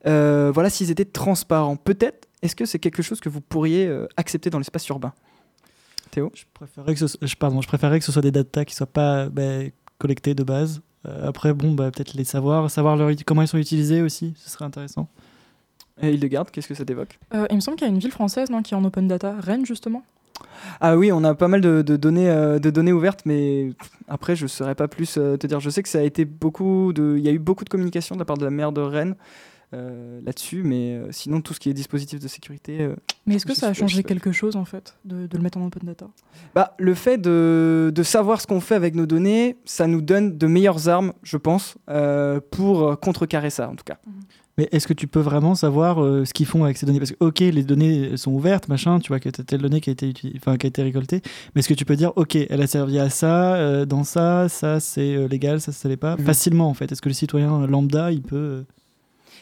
euh, 0.07 0.51
voilà, 0.53 0.69
s'ils 0.71 0.91
étaient 0.91 1.05
transparents, 1.05 1.77
peut-être. 1.77 2.29
Est-ce 2.43 2.55
que 2.55 2.67
c'est 2.67 2.79
quelque 2.79 3.03
chose 3.03 3.21
que 3.21 3.29
vous 3.29 3.41
pourriez 3.41 3.87
euh, 3.87 4.07
accepter 4.17 4.49
dans 4.51 4.59
l'espace 4.59 4.87
urbain? 4.89 5.13
Théo? 6.11 6.31
Je 6.35 6.45
préférerais 6.55 6.95
que 6.95 7.01
ce, 7.01 7.07
soit- 7.09 7.27
je- 7.27 7.35
pardon, 7.37 7.61
je 7.61 7.67
préférerais 7.69 7.99
que 7.99 8.05
ce 8.05 8.13
soit 8.13 8.23
des 8.23 8.31
data 8.31 8.65
qui 8.65 8.75
soient 8.75 8.87
pas 8.87 9.29
bah, 9.29 9.43
collectées 9.99 10.35
de 10.35 10.43
base. 10.45 10.81
Euh, 11.07 11.29
après, 11.29 11.55
bon, 11.55 11.73
bah, 11.73 11.91
peut-être 11.91 12.15
les 12.15 12.25
savoir, 12.25 12.71
savoir 12.71 12.97
leur, 12.97 13.11
comment 13.25 13.43
ils 13.43 13.49
sont 13.49 13.59
utilisés 13.59 14.03
aussi, 14.03 14.35
ce 14.37 14.51
serait 14.51 14.65
intéressant. 14.65 15.09
Et 16.01 16.13
Hildegarde, 16.13 16.51
qu'est-ce 16.51 16.69
que 16.69 16.75
ça 16.75 16.85
t'évoque? 16.85 17.19
Euh, 17.35 17.47
Il 17.51 17.57
me 17.57 17.61
semble 17.61 17.77
qu'il 17.77 17.87
y 17.87 17.91
a 17.91 17.93
une 17.93 17.99
ville 17.99 18.13
française 18.13 18.51
non, 18.51 18.63
qui 18.63 18.75
est 18.75 18.77
en 18.77 18.85
open 18.85 19.09
data, 19.09 19.35
Rennes 19.41 19.67
justement. 19.67 20.03
Ah 20.81 20.97
oui, 20.97 21.11
on 21.13 21.25
a 21.25 21.35
pas 21.35 21.49
mal 21.49 21.61
de, 21.61 21.83
de 21.83 21.97
données, 21.97 22.29
euh, 22.31 22.59
de 22.59 22.71
données 22.71 22.93
ouvertes, 22.93 23.23
mais 23.25 23.73
après, 24.07 24.37
je 24.37 24.45
ne 24.45 24.49
saurais 24.49 24.77
pas 24.77 24.87
plus 24.87 25.17
euh, 25.19 25.37
te 25.37 25.47
dire. 25.47 25.59
Je 25.59 25.71
sais 25.71 25.83
que 25.83 25.89
ça 25.89 25.99
a 25.99 26.03
été 26.03 26.25
beaucoup 26.25 26.93
de. 26.93 27.17
Il 27.19 27.25
y 27.25 27.29
a 27.29 27.33
eu 27.33 27.39
beaucoup 27.39 27.65
de 27.65 27.69
communication 27.69 28.15
de 28.15 28.21
la 28.21 28.25
part 28.25 28.39
de 28.39 28.45
la 28.45 28.51
maire 28.51 28.71
de 28.71 28.81
Rennes 28.81 29.17
euh, 29.75 30.21
là-dessus, 30.25 30.63
mais 30.63 30.93
euh, 30.95 31.09
sinon, 31.13 31.41
tout 31.41 31.53
ce 31.55 31.61
qui 31.61 31.69
est 31.69 31.75
dispositif 31.75 32.21
de 32.21 32.29
sécurité. 32.29 32.81
euh, 32.81 32.97
Mais 33.27 33.35
est-ce 33.35 33.47
que 33.47 33.55
ça 33.55 33.69
a 33.69 33.73
changé 33.75 34.03
quelque 34.03 34.33
chose 34.33 34.57
en 34.57 34.65
fait 34.65 34.97
de, 35.05 35.27
de 35.27 35.37
le 35.37 35.43
mettre 35.43 35.59
en 35.59 35.67
open 35.67 35.83
data? 35.85 36.09
Bah, 36.55 36.75
le 36.79 36.95
fait 36.95 37.19
de, 37.19 37.93
de 37.95 38.03
savoir 38.03 38.41
ce 38.41 38.47
qu'on 38.47 38.61
fait 38.61 38.75
avec 38.75 38.95
nos 38.95 39.07
données, 39.07 39.57
ça 39.65 39.87
nous 39.87 40.01
donne 40.01 40.39
de 40.39 40.47
meilleures 40.47 40.89
armes, 40.89 41.13
je 41.23 41.37
pense, 41.37 41.77
euh, 41.91 42.41
pour 42.51 42.99
contrecarrer 43.01 43.51
ça, 43.51 43.69
en 43.69 43.75
tout 43.75 43.85
cas. 43.85 43.99
Mais 44.57 44.69
est-ce 44.73 44.89
que 44.89 44.93
tu 44.93 45.07
peux 45.07 45.21
vraiment 45.21 45.55
savoir 45.55 46.03
euh, 46.03 46.25
ce 46.25 46.35
qu'ils 46.35 46.47
font 46.47 46.65
avec 46.65 46.77
ces 46.79 46.85
données? 46.85 46.99
Parce 46.99 47.13
que, 47.13 47.17
ok, 47.25 47.39
les 47.39 47.63
données 47.63 48.17
sont 48.17 48.33
ouvertes, 48.33 48.67
machin, 48.69 48.99
tu 48.99 49.07
vois 49.09 49.21
que 49.21 49.29
t'as 49.29 49.45
telle 49.45 49.61
donnée 49.63 49.81
qui 49.81 49.91
a 49.91 49.93
été, 49.93 50.13
enfin, 50.37 50.57
qui 50.57 50.67
a 50.67 50.69
été 50.69 50.83
récoltée, 50.83 51.21
mais 51.55 51.61
est-ce 51.61 51.69
que 51.69 51.75
tu 51.75 51.85
peux 51.85 51.95
dire, 51.95 52.11
ok, 52.17 52.35
elle 52.35 52.61
a 52.61 52.67
servi 52.67 52.99
à 52.99 53.09
ça, 53.09 53.55
euh, 53.55 53.85
dans 53.87 54.03
ça, 54.03 54.49
ça 54.49 54.81
c'est 54.81 55.15
euh, 55.15 55.29
légal, 55.29 55.61
ça 55.61 55.71
ça 55.71 55.89
l'est 55.89 55.97
pas? 55.97 56.17
Mhm. 56.17 56.25
Facilement, 56.25 56.69
en 56.69 56.75
fait. 56.75 56.91
Est-ce 56.91 57.01
que 57.01 57.09
le 57.09 57.15
citoyen 57.15 57.69
lambda, 57.69 58.11
il 58.11 58.23
peut. 58.23 58.65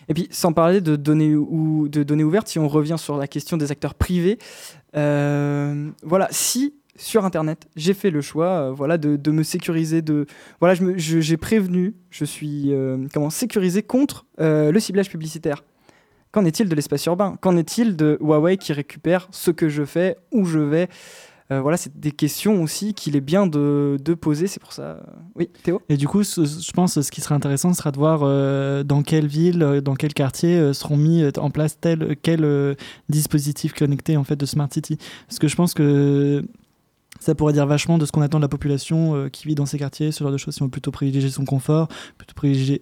Et 0.08 0.14
puis, 0.14 0.28
sans 0.30 0.52
parler 0.52 0.80
de 0.80 0.96
données, 0.96 1.34
ou, 1.34 1.88
de 1.88 2.02
données 2.02 2.24
ouvertes, 2.24 2.48
si 2.48 2.58
on 2.58 2.68
revient 2.68 2.96
sur 2.98 3.16
la 3.16 3.26
question 3.26 3.56
des 3.56 3.70
acteurs 3.70 3.94
privés, 3.94 4.38
euh, 4.96 5.90
voilà, 6.02 6.28
si 6.30 6.74
sur 6.98 7.26
Internet, 7.26 7.68
j'ai 7.76 7.92
fait 7.92 8.10
le 8.10 8.22
choix 8.22 8.46
euh, 8.46 8.70
voilà, 8.72 8.96
de, 8.96 9.30
me 9.30 9.42
sécuriser, 9.42 10.00
de, 10.00 10.26
voilà, 10.60 10.74
j'ai 10.96 11.36
prévenu, 11.36 11.94
je 12.10 12.24
suis 12.24 12.72
euh, 12.72 13.06
comment, 13.12 13.28
sécurisé 13.30 13.82
contre 13.82 14.24
le 14.38 14.78
ciblage 14.78 15.10
publicitaire. 15.10 15.62
Qu'en 16.32 16.44
est-il 16.44 16.68
de 16.68 16.74
l'espace 16.74 17.06
urbain? 17.06 17.36
Qu'en 17.40 17.56
est-il 17.56 17.96
de 17.96 18.18
Huawei 18.20 18.58
qui 18.58 18.72
récupère 18.72 19.28
ce 19.30 19.50
que 19.50 19.68
je 19.68 19.84
fais, 19.84 20.16
où 20.32 20.44
je 20.44 20.58
vais? 20.58 20.88
Euh, 21.52 21.60
Voilà, 21.60 21.76
c'est 21.76 21.98
des 21.98 22.10
questions 22.10 22.62
aussi 22.62 22.92
qu'il 22.94 23.16
est 23.16 23.20
bien 23.20 23.46
de, 23.46 23.98
de 24.04 24.14
poser, 24.14 24.46
c'est 24.46 24.60
pour 24.60 24.72
ça. 24.72 24.98
Oui, 25.34 25.48
Théo? 25.62 25.80
Et 25.88 25.96
du 25.96 26.08
coup, 26.08 26.22
je 26.22 26.72
pense 26.72 27.00
ce 27.00 27.10
qui 27.10 27.20
serait 27.20 27.34
intéressant 27.34 27.72
sera 27.72 27.92
de 27.92 27.98
voir 27.98 28.20
euh, 28.22 28.82
dans 28.82 29.02
quelle 29.02 29.26
ville, 29.26 29.62
euh, 29.62 29.80
dans 29.80 29.94
quel 29.94 30.12
quartier 30.14 30.72
seront 30.74 30.96
mis 30.96 31.24
en 31.38 31.50
place 31.50 31.78
tel 31.80 32.16
quel 32.22 32.76
dispositif 33.08 33.72
connecté 33.74 34.16
en 34.16 34.24
fait 34.24 34.36
de 34.36 34.46
smart 34.46 34.68
city. 34.72 34.98
Parce 35.28 35.38
que 35.38 35.48
je 35.48 35.56
pense 35.56 35.74
que 35.74 36.44
ça 37.20 37.34
pourrait 37.34 37.52
dire 37.52 37.66
vachement 37.66 37.98
de 37.98 38.06
ce 38.06 38.12
qu'on 38.12 38.22
attend 38.22 38.38
de 38.38 38.42
la 38.42 38.48
population 38.48 39.14
euh, 39.14 39.28
qui 39.28 39.46
vit 39.46 39.54
dans 39.54 39.66
ces 39.66 39.78
quartiers, 39.78 40.12
ce 40.12 40.22
genre 40.22 40.32
de 40.32 40.36
choses. 40.36 40.54
Si 40.54 40.62
on 40.62 40.66
veut 40.66 40.70
plutôt 40.70 40.90
privilégier 40.90 41.30
son 41.30 41.44
confort, 41.44 41.88
plutôt 42.18 42.34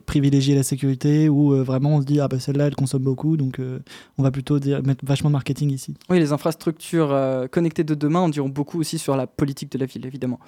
privilégier, 0.06 0.54
la 0.54 0.62
sécurité, 0.62 1.28
ou 1.28 1.54
euh, 1.54 1.62
vraiment 1.62 1.96
on 1.96 2.00
se 2.00 2.06
dit 2.06 2.20
ah 2.20 2.28
bah 2.28 2.38
celle-là 2.38 2.66
elle 2.66 2.74
consomme 2.74 3.02
beaucoup, 3.02 3.36
donc 3.36 3.58
euh, 3.58 3.80
on 4.18 4.22
va 4.22 4.30
plutôt 4.30 4.58
mettre 4.82 5.04
vachement 5.04 5.30
de 5.30 5.34
marketing 5.34 5.70
ici. 5.70 5.94
Oui, 6.08 6.18
les 6.18 6.32
infrastructures 6.32 7.14
connectées 7.50 7.84
de 7.84 7.94
demain 7.94 8.20
en 8.20 8.28
diront 8.28 8.48
beaucoup 8.48 8.80
aussi 8.80 8.98
sur 8.98 9.16
la 9.16 9.26
politique 9.26 9.70
de 9.72 9.78
la 9.78 9.86
ville, 9.86 10.06
évidemment. 10.06 10.38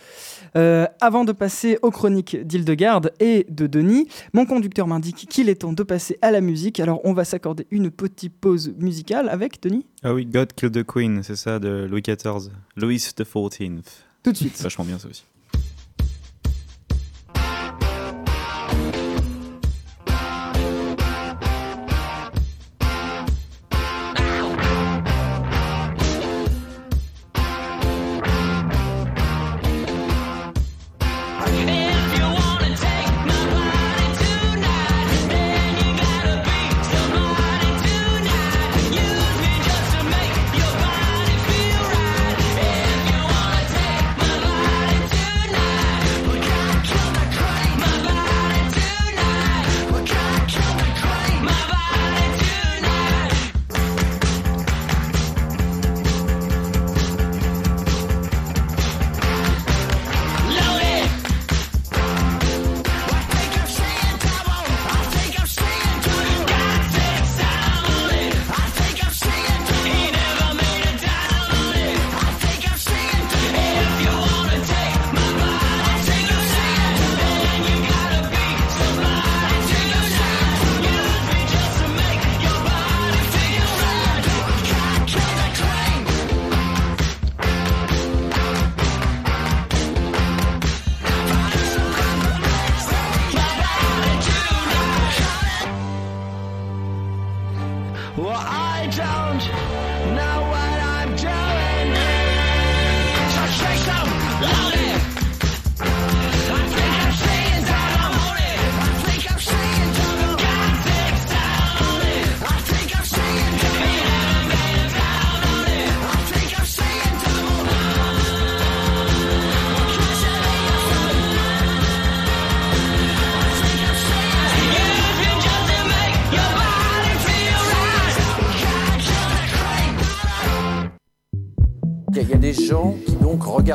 Avant 0.55 1.25
de 1.25 1.33
passer 1.33 1.79
aux 1.83 1.91
chroniques 1.91 2.37
d'Hildegarde 2.37 3.13
et 3.21 3.47
de 3.49 3.67
Denis, 3.67 4.09
mon 4.33 4.47
conducteur 4.47 4.87
m'indique 4.87 5.27
qu'il 5.29 5.49
est 5.49 5.57
temps 5.57 5.73
de 5.73 5.83
passer 5.83 6.19
à 6.23 6.31
la 6.31 6.41
musique. 6.41 6.81
Alors, 6.81 7.01
on 7.05 7.13
va 7.13 7.25
s'accorder 7.25 7.67
une 7.71 7.91
petite 7.91 8.35
pause 8.35 8.75
musicale 8.79 9.29
avec 9.29 9.63
Denis 9.63 9.87
Ah 10.03 10.13
oui, 10.15 10.27
God 10.27 10.53
Killed 10.53 10.75
the 10.75 10.85
Queen, 10.85 11.23
c'est 11.23 11.37
ça 11.37 11.59
de 11.59 11.87
Louis 11.91 12.03
XIV. 12.03 12.51
Louis 12.77 12.97
XIV. 12.97 13.83
tout 14.23 14.33
de 14.33 14.37
suite. 14.37 14.61
Vachement 14.61 14.85
bien 14.85 14.99
ça 14.99 15.09
aussi. 15.09 15.25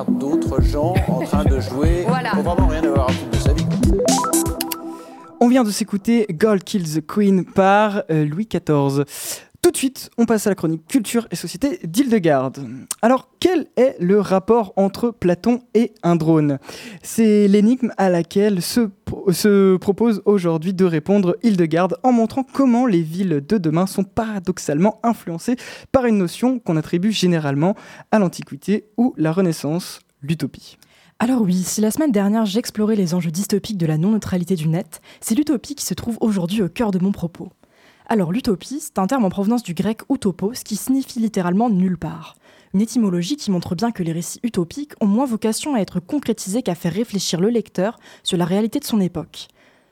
Regardent 0.01 0.17
d'autres 0.17 0.61
gens 0.61 0.93
en 1.07 1.21
train 1.21 1.43
de 1.43 1.59
jouer. 1.59 2.05
Voilà. 2.07 2.31
Faut 2.31 2.41
vraiment 2.41 2.67
rien 2.67 2.83
avoir 2.83 3.09
à 3.09 3.11
foutre 3.11 3.31
de 3.31 3.37
sa 3.37 3.53
vie. 3.53 3.65
On 5.39 5.47
vient 5.47 5.63
de 5.63 5.71
s'écouter 5.71 6.27
Gold 6.31 6.63
Kills 6.63 6.99
the 6.99 7.05
Queen 7.05 7.45
par 7.45 8.03
euh, 8.11 8.25
Louis 8.25 8.47
XIV. 8.47 9.05
On 10.21 10.27
passe 10.27 10.45
à 10.45 10.51
la 10.51 10.55
chronique 10.55 10.85
culture 10.85 11.27
et 11.31 11.35
société 11.35 11.79
d'Hildegarde. 11.83 12.63
Alors, 13.01 13.29
quel 13.39 13.65
est 13.75 13.95
le 13.99 14.19
rapport 14.19 14.71
entre 14.75 15.09
Platon 15.09 15.63
et 15.73 15.95
un 16.03 16.15
drone? 16.15 16.59
C'est 17.01 17.47
l'énigme 17.47 17.91
à 17.97 18.07
laquelle 18.11 18.61
se, 18.61 18.81
pro- 18.81 19.31
se 19.31 19.77
propose 19.77 20.21
aujourd'hui 20.25 20.75
de 20.75 20.85
répondre 20.85 21.37
Hildegarde 21.41 21.97
en 22.03 22.11
montrant 22.11 22.43
comment 22.43 22.85
les 22.85 23.01
villes 23.01 23.43
de 23.43 23.57
demain 23.57 23.87
sont 23.87 24.03
paradoxalement 24.03 24.99
influencées 25.01 25.55
par 25.91 26.05
une 26.05 26.19
notion 26.19 26.59
qu'on 26.59 26.77
attribue 26.77 27.11
généralement 27.11 27.73
à 28.11 28.19
l'Antiquité 28.19 28.85
ou 28.97 29.15
la 29.17 29.31
Renaissance, 29.31 30.01
l'utopie. 30.21 30.77
Alors 31.17 31.41
oui, 31.41 31.63
si 31.63 31.81
la 31.81 31.89
semaine 31.89 32.11
dernière 32.11 32.45
j'explorais 32.45 32.95
les 32.95 33.15
enjeux 33.15 33.31
dystopiques 33.31 33.79
de 33.79 33.87
la 33.87 33.97
non-neutralité 33.97 34.53
du 34.53 34.67
net, 34.67 35.01
c'est 35.19 35.33
l'utopie 35.33 35.73
qui 35.73 35.85
se 35.85 35.95
trouve 35.95 36.19
aujourd'hui 36.21 36.61
au 36.61 36.69
cœur 36.69 36.91
de 36.91 36.99
mon 36.99 37.11
propos. 37.11 37.49
Alors 38.11 38.33
l'utopie, 38.33 38.81
c'est 38.81 38.99
un 38.99 39.07
terme 39.07 39.23
en 39.23 39.29
provenance 39.29 39.63
du 39.63 39.73
grec 39.73 40.01
utopos 40.09 40.65
qui 40.65 40.75
signifie 40.75 41.21
littéralement 41.21 41.69
nulle 41.69 41.97
part. 41.97 42.35
Une 42.73 42.81
étymologie 42.81 43.37
qui 43.37 43.51
montre 43.51 43.73
bien 43.73 43.91
que 43.91 44.03
les 44.03 44.11
récits 44.11 44.41
utopiques 44.43 44.91
ont 44.99 45.07
moins 45.07 45.25
vocation 45.25 45.75
à 45.75 45.79
être 45.79 46.01
concrétisés 46.01 46.61
qu'à 46.61 46.75
faire 46.75 46.91
réfléchir 46.91 47.39
le 47.39 47.47
lecteur 47.47 47.97
sur 48.23 48.37
la 48.37 48.43
réalité 48.43 48.79
de 48.79 48.83
son 48.83 48.99
époque. 48.99 49.47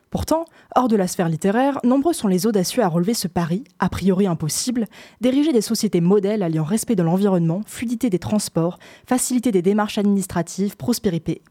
Pourtant, 0.10 0.44
hors 0.76 0.90
de 0.90 0.98
la 0.98 1.08
sphère 1.08 1.30
littéraire, 1.30 1.80
nombreux 1.86 2.12
sont 2.12 2.28
les 2.28 2.46
audacieux 2.46 2.84
à 2.84 2.90
relever 2.90 3.14
ce 3.14 3.30
pari, 3.30 3.64
a 3.80 3.88
priori 3.88 4.28
impossible, 4.28 4.88
d'ériger 5.22 5.54
des 5.54 5.62
sociétés 5.62 6.02
modèles 6.02 6.44
alliant 6.44 6.66
respect 6.66 6.98
de 6.98 7.04
l'environnement, 7.04 7.62
fluidité 7.68 8.10
des 8.10 8.20
transports, 8.20 8.80
facilité 9.06 9.54
des 9.54 9.62
démarches 9.62 9.98
administratives, 9.98 10.76
prospérité, 10.76 11.42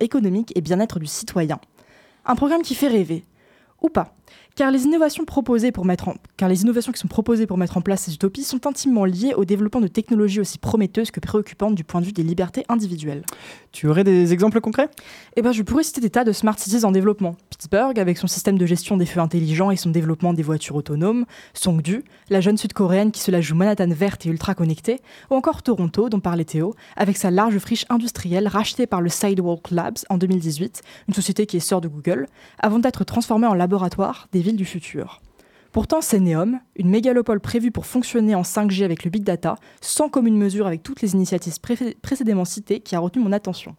économique 0.00 0.52
et 0.54 0.60
bien-être 0.60 0.98
du 0.98 1.06
citoyen. 1.06 1.58
Un 2.26 2.34
programme 2.34 2.60
qui 2.60 2.74
fait 2.74 2.88
rêver. 2.88 3.24
Ou 3.82 3.88
pas. 3.88 4.14
Car 4.56 4.70
les, 4.70 4.84
innovations 4.84 5.24
proposées 5.24 5.72
pour 5.72 5.84
mettre 5.84 6.08
en- 6.08 6.14
car 6.36 6.48
les 6.48 6.62
innovations 6.62 6.92
qui 6.92 6.98
sont 6.98 7.08
proposées 7.08 7.46
pour 7.46 7.56
mettre 7.56 7.76
en 7.76 7.80
place 7.80 8.02
ces 8.02 8.14
utopies 8.14 8.44
sont 8.44 8.66
intimement 8.66 9.04
liées 9.04 9.32
au 9.34 9.44
développement 9.44 9.80
de 9.80 9.86
technologies 9.86 10.40
aussi 10.40 10.58
prometteuses 10.58 11.10
que 11.10 11.20
préoccupantes 11.20 11.74
du 11.74 11.84
point 11.84 12.00
de 12.00 12.06
vue 12.06 12.12
des 12.12 12.22
libertés 12.22 12.64
individuelles. 12.68 13.22
Tu 13.72 13.88
aurais 13.88 14.04
des 14.04 14.32
exemples 14.32 14.60
concrets? 14.60 14.88
Eh 15.36 15.42
ben, 15.42 15.52
je 15.52 15.62
pourrais 15.62 15.84
citer 15.84 16.00
des 16.00 16.10
tas 16.10 16.24
de 16.24 16.32
smart 16.32 16.58
cities 16.58 16.84
en 16.84 16.90
développement. 16.92 17.36
Pittsburgh, 17.50 17.98
avec 17.98 18.18
son 18.18 18.26
système 18.26 18.58
de 18.58 18.66
gestion 18.66 18.96
des 18.96 19.06
feux 19.06 19.20
intelligents 19.20 19.70
et 19.70 19.76
son 19.76 19.90
développement 19.90 20.34
des 20.34 20.42
voitures 20.42 20.76
autonomes. 20.76 21.24
Songdu, 21.54 22.04
la 22.28 22.40
jeune 22.40 22.56
sud-coréenne 22.56 23.12
qui 23.12 23.20
se 23.20 23.30
la 23.30 23.40
joue 23.40 23.54
Manhattan 23.54 23.90
verte 23.90 24.26
et 24.26 24.28
ultra 24.28 24.54
connectée. 24.54 25.00
Ou 25.30 25.34
encore 25.36 25.62
Toronto, 25.62 26.08
dont 26.08 26.20
parlait 26.20 26.44
Théo, 26.44 26.74
avec 26.96 27.16
sa 27.16 27.30
large 27.30 27.58
friche 27.58 27.86
industrielle 27.88 28.48
rachetée 28.48 28.86
par 28.86 29.00
le 29.00 29.08
Sidewalk 29.08 29.70
Labs 29.70 29.98
en 30.08 30.18
2018, 30.18 30.82
une 31.08 31.14
société 31.14 31.46
qui 31.46 31.56
est 31.56 31.60
sœur 31.60 31.80
de 31.80 31.88
Google, 31.88 32.26
avant 32.58 32.78
d'être 32.78 33.04
transformée 33.04 33.46
en 33.46 33.54
laboratoire 33.54 34.28
des 34.32 34.39
villes 34.42 34.56
du 34.56 34.64
futur. 34.64 35.20
Pourtant, 35.72 36.00
Neom, 36.12 36.58
une 36.74 36.90
mégalopole 36.90 37.38
prévue 37.38 37.70
pour 37.70 37.86
fonctionner 37.86 38.34
en 38.34 38.42
5G 38.42 38.84
avec 38.84 39.04
le 39.04 39.10
big 39.10 39.22
data, 39.22 39.54
sans 39.80 40.08
commune 40.08 40.36
mesure 40.36 40.66
avec 40.66 40.82
toutes 40.82 41.00
les 41.00 41.14
initiatives 41.14 41.60
pré- 41.60 41.96
précédemment 42.02 42.44
citées, 42.44 42.80
qui 42.80 42.96
a 42.96 42.98
retenu 42.98 43.22
mon 43.22 43.32
attention. 43.32 43.76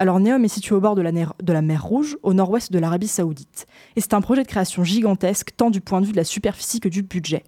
Alors 0.00 0.20
Neom 0.20 0.44
est 0.44 0.48
situé 0.48 0.76
au 0.76 0.80
bord 0.80 0.94
de 0.94 1.02
la, 1.02 1.10
de 1.10 1.52
la 1.52 1.60
mer 1.62 1.84
Rouge, 1.84 2.16
au 2.22 2.34
nord-ouest 2.34 2.70
de 2.70 2.78
l'Arabie 2.78 3.08
Saoudite. 3.08 3.66
Et 3.96 4.00
c'est 4.00 4.14
un 4.14 4.20
projet 4.20 4.44
de 4.44 4.48
création 4.48 4.84
gigantesque, 4.84 5.50
tant 5.56 5.70
du 5.70 5.80
point 5.80 6.00
de 6.00 6.06
vue 6.06 6.12
de 6.12 6.16
la 6.16 6.24
superficie 6.24 6.78
que 6.78 6.88
du 6.88 7.02
budget. 7.02 7.42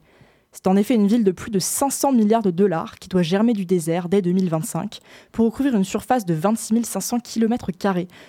C'est 0.51 0.67
en 0.67 0.75
effet 0.75 0.97
une 0.97 1.07
ville 1.07 1.23
de 1.23 1.31
plus 1.31 1.53
de 1.53 1.61
500 1.61 2.13
milliards 2.13 2.43
de 2.43 2.51
dollars 2.51 2.99
qui 2.99 3.09
doit 3.09 3.23
germer 3.23 3.53
du 3.53 3.67
désert 3.67 4.09
dès 4.09 4.21
2025 4.21 4.99
pour 5.31 5.45
recouvrir 5.47 5.77
une 5.77 5.85
surface 5.85 6.27
de 6.27 6.35
26 6.35 6.83
500 6.83 7.21
km, 7.21 7.71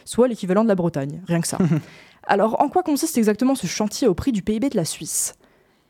soit 0.06 0.28
l'équivalent 0.28 0.62
de 0.62 0.68
la 0.70 0.76
Bretagne, 0.76 1.24
rien 1.26 1.42
que 1.42 1.48
ça. 1.48 1.58
Alors, 2.24 2.62
en 2.62 2.70
quoi 2.70 2.84
consiste 2.84 3.18
exactement 3.18 3.56
ce 3.56 3.66
chantier 3.66 4.08
au 4.08 4.14
prix 4.14 4.32
du 4.32 4.44
PIB 4.44 4.70
de 4.70 4.78
la 4.78 4.86
Suisse? 4.86 5.34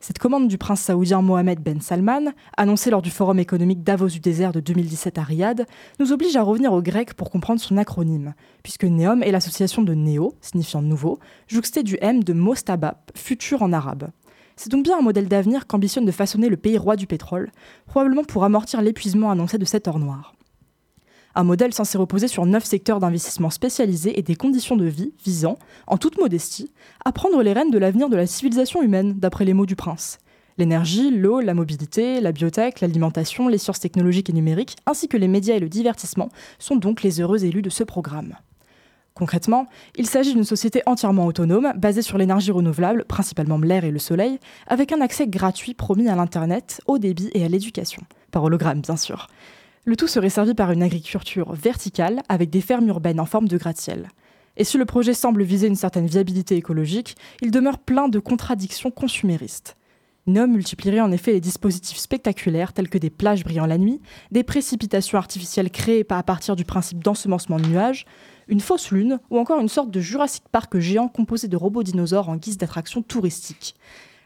Cette 0.00 0.18
commande 0.18 0.48
du 0.48 0.56
prince 0.56 0.80
saoudien 0.80 1.20
Mohamed 1.20 1.60
Ben 1.60 1.80
Salman, 1.80 2.32
annoncée 2.56 2.90
lors 2.90 3.02
du 3.02 3.10
forum 3.10 3.38
économique 3.38 3.84
Davos 3.84 4.08
du 4.08 4.18
désert 4.18 4.50
de 4.50 4.58
2017 4.58 5.18
à 5.18 5.22
Riyad, 5.22 5.66
nous 6.00 6.10
oblige 6.10 6.34
à 6.36 6.42
revenir 6.42 6.72
au 6.72 6.80
grec 6.80 7.12
pour 7.14 7.30
comprendre 7.30 7.60
son 7.60 7.76
acronyme, 7.76 8.34
puisque 8.62 8.84
Neom 8.84 9.22
est 9.22 9.30
l'association 9.30 9.82
de 9.82 9.92
Néo, 9.92 10.34
signifiant 10.40 10.80
nouveau, 10.80 11.18
jouxté 11.48 11.82
du 11.82 11.98
M 12.00 12.24
de 12.24 12.32
Mostabab, 12.32 12.96
futur 13.14 13.62
en 13.62 13.72
arabe. 13.72 14.10
C'est 14.56 14.72
donc 14.72 14.84
bien 14.84 14.98
un 14.98 15.02
modèle 15.02 15.28
d'avenir 15.28 15.66
qu'ambitionne 15.66 16.06
de 16.06 16.12
façonner 16.12 16.48
le 16.48 16.56
pays 16.56 16.78
roi 16.78 16.96
du 16.96 17.06
pétrole, 17.06 17.52
probablement 17.86 18.24
pour 18.24 18.44
amortir 18.44 18.80
l'épuisement 18.80 19.30
annoncé 19.30 19.58
de 19.58 19.64
cet 19.66 19.86
or 19.86 19.98
noir. 19.98 20.34
Un 21.34 21.44
modèle 21.44 21.72
censé 21.72 21.96
reposer 21.96 22.28
sur 22.28 22.44
neuf 22.44 22.64
secteurs 22.64 23.00
d'investissement 23.00 23.48
spécialisés 23.48 24.18
et 24.18 24.22
des 24.22 24.36
conditions 24.36 24.76
de 24.76 24.84
vie 24.84 25.14
visant, 25.24 25.58
en 25.86 25.96
toute 25.96 26.18
modestie, 26.18 26.70
à 27.06 27.12
prendre 27.12 27.42
les 27.42 27.54
rênes 27.54 27.70
de 27.70 27.78
l'avenir 27.78 28.10
de 28.10 28.16
la 28.16 28.26
civilisation 28.26 28.82
humaine, 28.82 29.14
d'après 29.14 29.46
les 29.46 29.54
mots 29.54 29.64
du 29.64 29.76
prince. 29.76 30.18
L'énergie, 30.58 31.10
l'eau, 31.10 31.40
la 31.40 31.54
mobilité, 31.54 32.20
la 32.20 32.32
biotech, 32.32 32.82
l'alimentation, 32.82 33.48
les 33.48 33.56
sciences 33.56 33.80
technologiques 33.80 34.28
et 34.28 34.34
numériques, 34.34 34.76
ainsi 34.84 35.08
que 35.08 35.16
les 35.16 35.28
médias 35.28 35.56
et 35.56 35.60
le 35.60 35.70
divertissement, 35.70 36.28
sont 36.58 36.76
donc 36.76 37.02
les 37.02 37.22
heureux 37.22 37.46
élus 37.46 37.62
de 37.62 37.70
ce 37.70 37.84
programme. 37.84 38.36
Concrètement, 39.14 39.66
il 39.96 40.06
s'agit 40.06 40.34
d'une 40.34 40.44
société 40.44 40.82
entièrement 40.84 41.26
autonome, 41.26 41.72
basée 41.76 42.02
sur 42.02 42.18
l'énergie 42.18 42.50
renouvelable, 42.50 43.04
principalement 43.04 43.58
l'air 43.58 43.84
et 43.84 43.90
le 43.90 43.98
soleil, 43.98 44.38
avec 44.66 44.92
un 44.92 45.00
accès 45.00 45.26
gratuit 45.26 45.72
promis 45.72 46.08
à 46.08 46.16
l'Internet, 46.16 46.82
au 46.86 46.98
débit 46.98 47.30
et 47.32 47.44
à 47.44 47.48
l'éducation. 47.48 48.02
Par 48.30 48.44
hologramme, 48.44 48.80
bien 48.82 48.96
sûr. 48.96 49.28
Le 49.84 49.96
tout 49.96 50.06
serait 50.06 50.30
servi 50.30 50.54
par 50.54 50.70
une 50.70 50.82
agriculture 50.82 51.54
verticale, 51.54 52.22
avec 52.28 52.50
des 52.50 52.60
fermes 52.60 52.86
urbaines 52.86 53.18
en 53.18 53.26
forme 53.26 53.48
de 53.48 53.58
gratte-ciel. 53.58 54.10
Et 54.56 54.62
si 54.62 54.78
le 54.78 54.84
projet 54.84 55.12
semble 55.12 55.42
viser 55.42 55.66
une 55.66 55.74
certaine 55.74 56.06
viabilité 56.06 56.56
écologique, 56.56 57.16
il 57.40 57.50
demeure 57.50 57.78
plein 57.78 58.08
de 58.08 58.20
contradictions 58.20 58.92
consuméristes. 58.92 59.76
NOM 60.28 60.52
multiplierait 60.52 61.00
en 61.00 61.10
effet 61.10 61.32
les 61.32 61.40
dispositifs 61.40 61.98
spectaculaires 61.98 62.72
tels 62.72 62.88
que 62.88 62.98
des 62.98 63.10
plages 63.10 63.42
brillant 63.42 63.66
la 63.66 63.76
nuit, 63.76 64.00
des 64.30 64.44
précipitations 64.44 65.18
artificielles 65.18 65.70
créées 65.70 66.06
à 66.10 66.22
partir 66.22 66.54
du 66.54 66.64
principe 66.64 67.02
d'ensemencement 67.02 67.58
de 67.58 67.66
nuages, 67.66 68.06
une 68.46 68.60
fausse 68.60 68.92
lune 68.92 69.18
ou 69.30 69.38
encore 69.38 69.58
une 69.58 69.68
sorte 69.68 69.90
de 69.90 70.00
Jurassic 70.00 70.44
Park 70.52 70.78
géant 70.78 71.08
composé 71.08 71.48
de 71.48 71.56
robots 71.56 71.82
dinosaures 71.82 72.28
en 72.28 72.36
guise 72.36 72.56
d'attraction 72.56 73.02
touristique. 73.02 73.74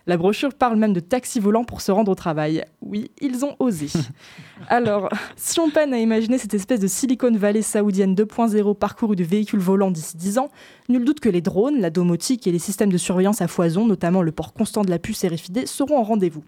La 0.09 0.17
brochure 0.17 0.55
parle 0.55 0.77
même 0.77 0.93
de 0.93 1.01
taxi 1.01 1.41
volant 1.41 1.65
pour 1.65 1.81
se 1.81 1.91
rendre 1.91 2.13
au 2.13 2.15
travail. 2.15 2.65
Oui, 2.81 3.11
ils 3.21 3.45
ont 3.45 3.57
osé. 3.59 3.89
Alors, 4.69 5.09
si 5.35 5.59
on 5.59 5.69
peine 5.69 5.93
à 5.93 5.99
imaginer 5.99 6.39
cette 6.39 6.55
espèce 6.55 6.79
de 6.79 6.87
Silicon 6.87 7.33
Valley 7.33 7.63
saoudienne 7.63 8.15
2.0 8.15 8.77
parcourue 8.77 9.17
de 9.17 9.25
véhicules 9.25 9.59
volants 9.59 9.91
d'ici 9.91 10.17
10 10.17 10.39
ans, 10.39 10.51
nul 10.89 11.05
doute 11.05 11.19
que 11.19 11.29
les 11.29 11.41
drones, 11.41 11.81
la 11.81 11.91
domotique 11.91 12.47
et 12.47 12.53
les 12.53 12.61
systèmes 12.61 12.93
de 12.93 12.99
surveillance 12.99 13.43
à 13.43 13.49
foison, 13.49 13.85
notamment 13.85 14.23
le 14.23 14.31
port 14.31 14.53
constant 14.53 14.83
de 14.83 14.91
la 14.91 15.01
puce 15.01 15.25
RFID, 15.25 15.67
seront 15.67 15.99
en 15.99 16.05
rendez-vous. 16.05 16.45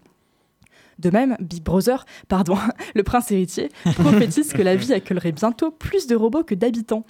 De 0.99 1.09
même, 1.09 1.35
Big 1.39 1.63
Brother, 1.63 2.05
pardon, 2.29 2.57
le 2.95 3.03
prince 3.03 3.29
héritier, 3.31 3.69
prophétise 3.95 4.53
que 4.53 4.61
la 4.61 4.77
vie 4.77 4.93
accueillerait 4.93 5.33
bientôt 5.33 5.71
plus 5.71 6.07
de 6.07 6.15
robots 6.15 6.43
que 6.43 6.55
d'habitants. 6.55 7.05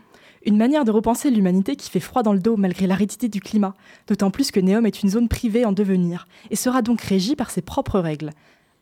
Une 0.45 0.57
manière 0.57 0.85
de 0.85 0.91
repenser 0.91 1.29
l'humanité 1.29 1.75
qui 1.75 1.89
fait 1.89 1.99
froid 1.99 2.23
dans 2.23 2.33
le 2.33 2.39
dos 2.39 2.55
malgré 2.55 2.87
l'aridité 2.87 3.27
du 3.27 3.41
climat, 3.41 3.75
d'autant 4.07 4.31
plus 4.31 4.51
que 4.51 4.59
Neom 4.59 4.85
est 4.85 5.03
une 5.03 5.09
zone 5.09 5.27
privée 5.27 5.65
en 5.65 5.73
devenir, 5.73 6.27
et 6.49 6.55
sera 6.55 6.81
donc 6.81 7.01
régie 7.01 7.35
par 7.35 7.51
ses 7.51 7.61
propres 7.61 7.99
règles. 7.99 8.31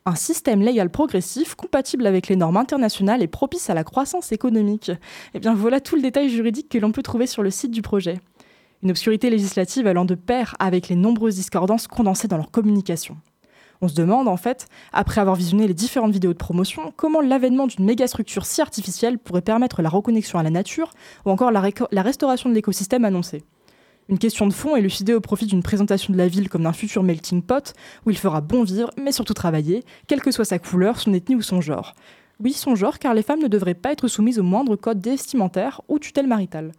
Un 0.06 0.14
système 0.14 0.62
légal 0.62 0.88
progressif, 0.88 1.54
compatible 1.54 2.06
avec 2.06 2.28
les 2.28 2.36
normes 2.36 2.56
internationales 2.56 3.22
et 3.22 3.26
propice 3.26 3.68
à 3.68 3.74
la 3.74 3.84
croissance 3.84 4.32
économique. 4.32 4.90
Et 5.34 5.40
bien 5.40 5.54
voilà 5.54 5.80
tout 5.80 5.96
le 5.96 6.02
détail 6.02 6.30
juridique 6.30 6.68
que 6.68 6.78
l'on 6.78 6.92
peut 6.92 7.02
trouver 7.02 7.26
sur 7.26 7.42
le 7.42 7.50
site 7.50 7.72
du 7.72 7.82
projet. 7.82 8.20
Une 8.82 8.90
obscurité 8.90 9.28
législative 9.28 9.86
allant 9.86 10.04
de 10.04 10.14
pair 10.14 10.54
avec 10.60 10.88
les 10.88 10.96
nombreuses 10.96 11.34
discordances 11.34 11.88
condensées 11.88 12.28
dans 12.28 12.36
leur 12.36 12.50
communication. 12.50 13.16
On 13.80 13.88
se 13.88 13.94
demande, 13.94 14.26
en 14.26 14.36
fait, 14.36 14.66
après 14.92 15.20
avoir 15.20 15.36
visionné 15.36 15.68
les 15.68 15.74
différentes 15.74 16.12
vidéos 16.12 16.32
de 16.32 16.38
promotion, 16.38 16.92
comment 16.96 17.20
l'avènement 17.20 17.68
d'une 17.68 17.84
mégastructure 17.84 18.44
si 18.44 18.60
artificielle 18.60 19.18
pourrait 19.18 19.40
permettre 19.40 19.82
la 19.82 19.88
reconnexion 19.88 20.38
à 20.38 20.42
la 20.42 20.50
nature 20.50 20.90
ou 21.24 21.30
encore 21.30 21.52
la, 21.52 22.02
restauration 22.02 22.48
de 22.48 22.54
l'écosystème 22.54 23.04
annoncé. 23.04 23.44
Une 24.08 24.18
question 24.18 24.46
de 24.46 24.52
fond 24.52 24.74
élucidée 24.74 25.14
au 25.14 25.20
profit 25.20 25.46
d'une 25.46 25.62
présentation 25.62 26.12
de 26.12 26.18
la 26.18 26.28
ville 26.28 26.48
comme 26.48 26.62
d'un 26.62 26.72
futur 26.72 27.02
melting 27.02 27.42
pot 27.42 27.74
où 28.06 28.10
il 28.10 28.18
fera 28.18 28.40
bon 28.40 28.64
vivre, 28.64 28.90
mais 28.96 29.12
surtout 29.12 29.34
travailler, 29.34 29.84
quelle 30.06 30.22
que 30.22 30.30
soit 30.32 30.46
sa 30.46 30.58
couleur, 30.58 30.98
son 30.98 31.12
ethnie 31.12 31.36
ou 31.36 31.42
son 31.42 31.60
genre. 31.60 31.94
Oui, 32.40 32.52
son 32.52 32.74
genre, 32.74 32.98
car 32.98 33.14
les 33.14 33.22
femmes 33.22 33.42
ne 33.42 33.48
devraient 33.48 33.74
pas 33.74 33.92
être 33.92 34.08
soumises 34.08 34.38
au 34.38 34.44
moindre 34.44 34.76
code 34.76 35.04
vestimentaire 35.04 35.82
ou 35.88 35.98
tutelle 35.98 36.26
maritale. 36.26 36.72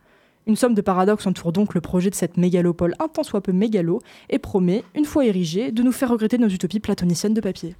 Une 0.47 0.55
somme 0.55 0.73
de 0.73 0.81
paradoxes 0.81 1.27
entoure 1.27 1.51
donc 1.51 1.75
le 1.75 1.81
projet 1.81 2.09
de 2.09 2.15
cette 2.15 2.37
mégalopole 2.37 2.95
un 2.99 3.07
tant 3.07 3.23
soit 3.23 3.41
peu 3.41 3.51
mégalo 3.51 4.01
et 4.29 4.39
promet, 4.39 4.83
une 4.95 5.05
fois 5.05 5.25
érigée, 5.25 5.71
de 5.71 5.83
nous 5.83 5.91
faire 5.91 6.09
regretter 6.09 6.37
nos 6.37 6.47
utopies 6.47 6.79
platoniciennes 6.79 7.33
de 7.33 7.41
papier. 7.41 7.75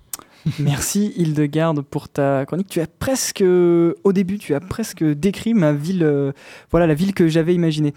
Merci 0.59 1.13
Hildegarde 1.17 1.81
pour 1.81 2.09
ta 2.09 2.45
chronique. 2.45 2.67
Tu 2.67 2.79
as 2.81 2.87
presque, 2.87 3.43
au 3.43 4.13
début, 4.13 4.37
tu 4.37 4.53
as 4.53 4.59
presque 4.59 5.03
décrit 5.03 5.53
ma 5.53 5.73
ville, 5.73 6.03
euh, 6.03 6.31
voilà 6.71 6.87
la 6.87 6.93
ville 6.93 7.13
que 7.13 7.27
j'avais 7.27 7.55
imaginée. 7.55 7.93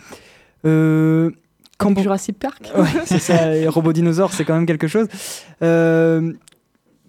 Euh, 0.65 1.31
Comme 1.79 1.99
Jurassic 1.99 2.39
Park. 2.39 2.71
Ouais, 2.77 2.89
c'est 3.05 3.19
ça, 3.19 3.93
dinosaures, 3.93 4.33
c'est 4.33 4.45
quand 4.45 4.55
même 4.55 4.67
quelque 4.67 4.89
chose. 4.89 5.07
Euh, 5.63 6.33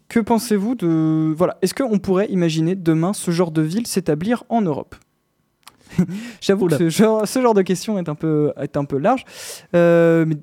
que 0.09 0.19
pensez-vous 0.19 0.75
de. 0.75 1.33
Voilà, 1.35 1.57
est-ce 1.61 1.73
qu'on 1.73 1.99
pourrait 1.99 2.27
imaginer 2.29 2.75
demain 2.75 3.13
ce 3.13 3.31
genre 3.31 3.51
de 3.51 3.61
ville 3.61 3.87
s'établir 3.87 4.43
en 4.49 4.61
Europe? 4.61 4.95
J'avoue 6.41 6.67
que 6.67 6.77
ce 6.77 6.89
genre, 6.89 7.27
ce 7.27 7.41
genre 7.41 7.53
de 7.53 7.61
question 7.61 7.97
est 7.97 8.09
un 8.09 8.15
peu, 8.15 8.51
est 8.57 8.77
un 8.77 8.85
peu 8.85 8.97
large. 8.97 9.23
Euh, 9.75 10.25
mais 10.25 10.35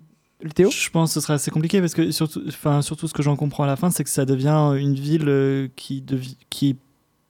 Théo? 0.55 0.71
Je 0.71 0.91
pense 0.91 1.11
que 1.11 1.15
ce 1.15 1.21
sera 1.21 1.35
assez 1.35 1.51
compliqué 1.51 1.81
parce 1.81 1.95
que 1.95 2.11
surtout, 2.11 2.43
enfin, 2.49 2.81
surtout 2.83 3.07
ce 3.09 3.13
que 3.13 3.23
j'en 3.23 3.37
comprends 3.37 3.65
à 3.65 3.67
la 3.67 3.77
fin, 3.77 3.91
c'est 3.91 4.05
que 4.05 4.11
ça 4.11 4.25
devient 4.25 4.73
une 4.79 4.95
ville 4.95 5.29
euh, 5.29 5.69
qui, 5.77 6.01
devi- 6.03 6.37
qui, 6.49 6.77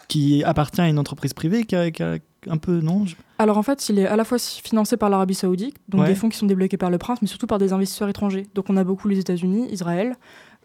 qui 0.08 0.44
appartient 0.44 0.80
à 0.80 0.88
une 0.88 0.98
entreprise 0.98 1.32
privée 1.34 1.64
qui 1.64 1.74
a, 1.74 1.90
qui 1.90 2.02
a 2.02 2.18
un 2.48 2.56
peu, 2.56 2.80
non? 2.80 3.06
Je- 3.06 3.16
Alors 3.38 3.58
en 3.58 3.62
fait, 3.62 3.88
il 3.88 3.98
est 3.98 4.06
à 4.06 4.16
la 4.16 4.24
fois 4.24 4.38
financé 4.38 4.96
par 4.96 5.10
l'Arabie 5.10 5.34
Saoudite, 5.34 5.76
donc 5.88 6.02
Ouais. 6.02 6.06
des 6.08 6.14
fonds 6.14 6.28
qui 6.28 6.38
sont 6.38 6.46
débloqués 6.46 6.76
par 6.76 6.90
le 6.90 6.98
prince, 6.98 7.18
mais 7.20 7.28
surtout 7.28 7.46
par 7.48 7.58
des 7.58 7.72
investisseurs 7.72 8.08
étrangers. 8.08 8.46
Donc 8.54 8.66
on 8.70 8.76
a 8.76 8.84
beaucoup 8.84 9.08
les 9.08 9.18
États-Unis, 9.18 9.68
Israël, 9.72 10.14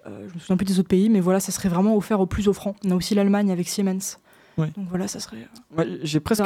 euh, 0.08 0.28
je 0.30 0.36
me 0.36 0.40
souviens 0.40 0.56
plus 0.58 0.66
des 0.66 0.80
autres 0.80 0.88
pays, 0.88 1.10
mais 1.10 1.20
voilà, 1.20 1.40
ça 1.40 1.52
serait 1.52 1.68
vraiment 1.70 1.98
offert 1.98 2.20
aux 2.22 2.28
plus 2.28 2.48
offrants. 2.48 2.76
On 2.86 2.92
a 2.92 2.96
aussi 2.96 3.16
l'Allemagne 3.16 3.52
avec 3.52 3.68
Siemens. 3.68 4.20
Ouais. 4.58 4.68
Donc 4.78 4.88
voilà, 4.90 5.08
ça 5.08 5.20
serait. 5.20 5.38
euh, 5.38 5.78
Ouais, 5.78 6.00
J'ai 6.04 6.20
presque, 6.22 6.42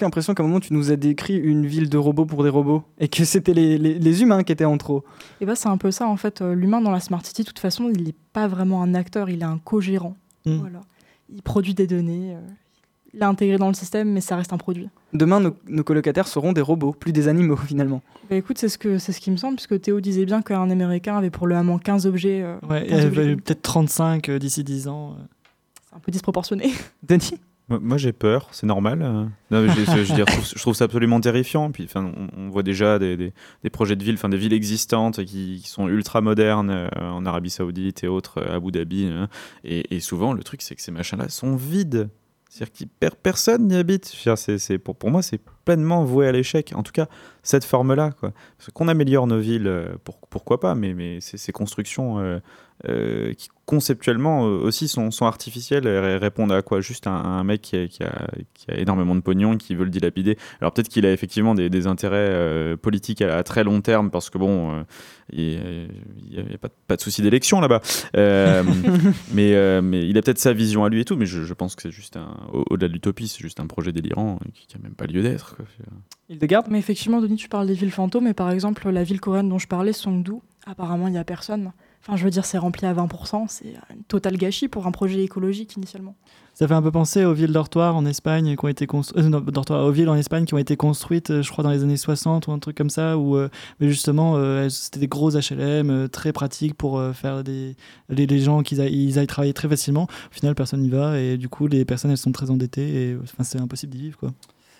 l'impression 0.00 0.34
qu'à 0.34 0.42
un 0.42 0.46
moment 0.46 0.60
tu 0.60 0.72
nous 0.72 0.90
as 0.90 0.96
décrit 0.96 1.36
une 1.36 1.66
ville 1.66 1.88
de 1.90 1.98
robots 1.98 2.24
pour 2.24 2.42
des 2.44 2.48
robots 2.48 2.82
et 2.98 3.08
que 3.08 3.24
c'était 3.24 3.52
les, 3.54 3.76
les- 3.78 3.98
les 3.98 4.22
humains 4.22 4.42
qui 4.42 4.52
étaient 4.52 4.64
en 4.64 4.78
trop. 4.78 5.04
Et 5.40 5.46
bah 5.46 5.54
c'est 5.54 5.68
un 5.68 5.76
peu 5.76 5.90
ça 5.90 6.06
en 6.08 6.16
fait. 6.16 6.40
Euh, 6.40 6.54
L'humain 6.54 6.80
dans 6.80 6.90
la 6.92 7.00
Smart 7.00 7.24
City, 7.24 7.42
de 7.42 7.46
toute 7.48 7.58
façon, 7.58 7.90
il 7.94 8.04
n'est 8.04 8.14
pas 8.32 8.48
vraiment 8.48 8.82
un 8.82 8.94
acteur, 8.94 9.28
il 9.28 9.40
est 9.40 9.44
un 9.44 9.58
co-gérant. 9.62 10.16
Mm. 10.46 10.56
Voilà. 10.58 10.80
Il 11.32 11.42
produit 11.42 11.74
des 11.74 11.86
données, 11.86 12.34
euh, 12.36 12.40
il 13.12 13.20
est 13.20 13.24
intégré 13.24 13.58
dans 13.58 13.68
le 13.68 13.74
système, 13.74 14.10
mais 14.12 14.20
ça 14.20 14.36
reste 14.36 14.52
un 14.52 14.58
produit. 14.58 14.88
Demain, 15.12 15.40
nos, 15.40 15.54
nos 15.68 15.82
colocataires 15.84 16.28
seront 16.28 16.52
des 16.52 16.60
robots, 16.60 16.92
plus 16.92 17.12
des 17.12 17.28
animaux 17.28 17.56
finalement. 17.66 18.00
Bah 18.30 18.36
écoute, 18.36 18.56
c'est 18.58 18.68
ce, 18.68 18.78
que, 18.78 18.98
c'est 18.98 19.12
ce 19.12 19.20
qui 19.20 19.30
me 19.30 19.36
semble, 19.36 19.56
puisque 19.56 19.80
Théo 19.80 20.00
disait 20.00 20.24
bien 20.24 20.40
qu'un 20.42 20.70
Américain 20.70 21.16
avait 21.18 21.30
pour 21.30 21.46
le 21.46 21.54
moment 21.56 21.78
15 21.78 22.06
objets. 22.06 22.42
euh, 22.42 22.56
Ouais, 22.68 22.86
15 22.86 23.04
et 23.04 23.06
objets. 23.08 23.36
peut-être 23.36 23.62
35 23.62 24.28
euh, 24.28 24.38
d'ici 24.38 24.64
10 24.64 24.88
ans. 24.88 25.16
Euh. 25.96 25.98
Un 25.98 26.00
peu 26.00 26.12
disproportionné. 26.12 26.72
Denis 27.02 27.34
Moi, 27.68 27.96
j'ai 27.98 28.12
peur, 28.12 28.48
c'est 28.52 28.66
normal. 28.66 29.02
euh. 29.02 29.24
Non, 29.50 29.62
mais 29.62 29.68
je, 29.70 29.80
je- 29.80 30.04
je 30.04 30.10
veux 30.10 30.14
dire, 30.14 30.26
je, 30.28 30.32
trouve, 30.32 30.44
je 30.54 30.58
trouve 30.60 30.74
ça 30.74 30.84
absolument 30.84 31.20
terrifiant. 31.20 31.70
Puis, 31.72 31.84
enfin, 31.84 32.12
on, 32.16 32.28
on 32.40 32.48
voit 32.48 32.62
déjà 32.62 32.98
des, 32.98 33.16
des- 33.16 33.32
des 33.64 33.70
projets 33.70 33.96
de 33.96 34.04
villes, 34.04 34.14
enfin 34.14 34.28
des 34.28 34.36
villes 34.36 34.52
existantes 34.52 35.24
qui, 35.24 35.60
qui 35.62 35.68
sont 35.68 35.88
ultra 35.88 36.20
modernes 36.20 36.70
euh, 36.70 36.88
en 37.00 37.26
Arabie 37.26 37.50
Saoudite 37.50 38.04
et 38.04 38.08
autres, 38.08 38.38
euh, 38.38 38.56
Abu 38.56 38.70
Dhabi. 38.70 39.06
hein. 39.06 39.28
et, 39.64 39.96
et 39.96 40.00
souvent, 40.00 40.32
le 40.32 40.42
truc, 40.44 40.62
c'est 40.62 40.74
que 40.76 40.82
ces 40.82 40.92
machins-là 40.92 41.28
sont 41.28 41.56
vides. 41.56 42.08
C'est-à-dire 42.48 42.72
que 42.72 42.84
per- 43.00 43.16
personne 43.22 43.66
n'y 43.66 43.76
habite. 43.76 44.04
C'est- 44.36 44.78
pour, 44.78 44.94
pour 44.96 45.10
moi, 45.10 45.20
c'est 45.22 45.40
pleinement 45.64 46.04
voué 46.04 46.28
à 46.28 46.32
l'échec. 46.32 46.72
En 46.76 46.84
tout 46.84 46.92
cas, 46.92 47.06
cette 47.42 47.64
forme-là. 47.64 48.12
quoi. 48.12 48.32
Parce 48.56 48.70
qu'on 48.72 48.86
améliore 48.88 49.26
nos 49.26 49.40
villes, 49.40 49.66
euh, 49.66 49.88
pour- 50.04 50.20
pourquoi 50.30 50.60
pas, 50.60 50.74
mais, 50.76 50.94
mais 50.94 51.20
ces, 51.20 51.36
ces 51.36 51.50
constructions 51.52 52.20
euh, 52.20 52.38
euh, 52.88 53.32
qui 53.34 53.48
conceptuellement 53.64 54.46
euh, 54.46 54.58
aussi 54.58 54.86
sont, 54.86 55.10
sont 55.10 55.26
artificielles 55.26 55.86
et 55.86 55.98
ré- 55.98 56.16
répondent 56.18 56.52
à 56.52 56.62
quoi? 56.62 56.80
Juste 56.80 57.06
un, 57.08 57.14
un 57.14 57.42
mec 57.42 57.62
qui 57.62 57.76
a, 57.76 57.88
qui, 57.88 58.02
a, 58.04 58.28
qui 58.54 58.70
a 58.70 58.76
énormément 58.78 59.14
de 59.16 59.20
pognon, 59.20 59.56
qui 59.56 59.74
veut 59.74 59.84
le 59.84 59.90
dilapider. 59.90 60.38
Alors 60.60 60.72
peut-être 60.72 60.88
qu'il 60.88 61.04
a 61.04 61.12
effectivement 61.12 61.54
des, 61.54 61.68
des 61.68 61.86
intérêts 61.88 62.16
euh, 62.30 62.76
politiques 62.76 63.22
à, 63.22 63.36
à 63.38 63.42
très 63.42 63.64
long 63.64 63.80
terme, 63.80 64.10
parce 64.10 64.30
que 64.30 64.38
bon, 64.38 64.70
euh, 64.72 64.82
il 65.32 65.88
n'y 66.30 66.38
a, 66.38 66.58
pas, 66.58 66.68
de- 66.68 66.74
pas 66.86 66.96
de 66.96 67.00
souci 67.00 67.22
d'élection 67.22 67.60
là-bas. 67.60 67.80
Euh, 68.16 68.62
mais, 69.32 69.54
euh, 69.54 69.82
mais 69.82 70.06
il 70.08 70.16
a 70.18 70.22
peut-être 70.22 70.38
sa 70.38 70.52
vision 70.52 70.84
à 70.84 70.88
lui 70.88 71.00
et 71.00 71.04
tout, 71.04 71.16
mais 71.16 71.26
je, 71.26 71.42
je 71.42 71.54
pense 71.54 71.74
que 71.74 71.82
c'est 71.82 71.90
juste 71.90 72.16
un, 72.16 72.36
au-delà 72.70 72.86
de 72.88 72.92
l'utopie, 72.92 73.26
c'est 73.26 73.40
juste 73.42 73.58
un 73.58 73.66
projet 73.66 73.90
délirant 73.92 74.38
qui 74.54 74.76
n'a 74.76 74.82
même 74.84 74.94
pas 74.94 75.06
lieu 75.06 75.22
d'être. 75.22 75.56
quoi. 75.56 75.64
Hildegarde 76.28 76.66
Mais 76.70 76.78
effectivement, 76.78 77.20
Denis, 77.20 77.36
tu 77.36 77.48
parles 77.48 77.66
des 77.66 77.74
villes 77.74 77.90
fantômes, 77.90 78.24
mais 78.24 78.34
par 78.34 78.50
exemple, 78.50 78.88
la 78.90 79.02
ville 79.02 79.20
coréenne 79.20 79.48
dont 79.48 79.58
je 79.58 79.66
parlais, 79.68 79.92
Songdo, 79.92 80.42
apparemment, 80.66 81.08
il 81.08 81.12
n'y 81.12 81.18
a 81.18 81.24
personne. 81.24 81.72
Enfin, 82.06 82.16
je 82.16 82.24
veux 82.24 82.30
dire, 82.30 82.44
c'est 82.44 82.58
rempli 82.58 82.86
à 82.86 82.94
20%, 82.94 83.46
c'est 83.48 83.74
un 83.90 83.96
total 84.06 84.36
gâchis 84.36 84.68
pour 84.68 84.86
un 84.86 84.92
projet 84.92 85.24
écologique 85.24 85.74
initialement. 85.76 86.14
Ça 86.54 86.66
fait 86.66 86.74
un 86.74 86.80
peu 86.80 86.90
penser 86.90 87.24
aux 87.24 87.34
villes 87.34 87.52
dortoirs 87.52 87.96
en 87.96 88.06
Espagne 88.06 88.56
qui 88.56 88.64
ont 88.64 88.68
été 88.68 88.86
construites, 88.86 89.70
aux 89.70 89.90
villes 89.90 90.08
en 90.08 90.14
Espagne 90.14 90.46
qui 90.46 90.54
ont 90.54 90.58
été 90.58 90.76
construites, 90.76 91.30
euh, 91.30 91.42
je 91.42 91.50
crois, 91.50 91.62
dans 91.62 91.70
les 91.70 91.82
années 91.82 91.98
60 91.98 92.46
ou 92.46 92.52
un 92.52 92.58
truc 92.58 92.76
comme 92.76 92.88
ça, 92.88 93.18
où 93.18 93.36
euh, 93.36 93.50
mais 93.78 93.88
justement, 93.90 94.36
euh, 94.36 94.68
c'était 94.70 95.00
des 95.00 95.08
gros 95.08 95.32
HLM 95.32 95.90
euh, 95.90 96.08
très 96.08 96.32
pratiques 96.32 96.74
pour 96.74 96.98
euh, 96.98 97.12
faire 97.12 97.44
des 97.44 97.76
les, 98.08 98.38
gens 98.38 98.62
qu'ils 98.62 98.78
ils 98.78 99.18
aillent 99.18 99.26
travailler 99.26 99.52
très 99.52 99.68
facilement. 99.68 100.04
Au 100.04 100.34
final, 100.34 100.54
personne 100.54 100.80
n'y 100.80 100.88
va 100.88 101.18
et 101.18 101.36
du 101.36 101.48
coup, 101.48 101.66
les 101.66 101.84
personnes 101.84 102.10
elles 102.10 102.16
sont 102.16 102.32
très 102.32 102.50
endettées 102.50 103.10
et 103.10 103.12
euh, 103.12 103.20
c'est 103.42 103.60
impossible 103.60 103.92
d'y 103.92 103.98
vivre 103.98 104.16
quoi. 104.16 104.32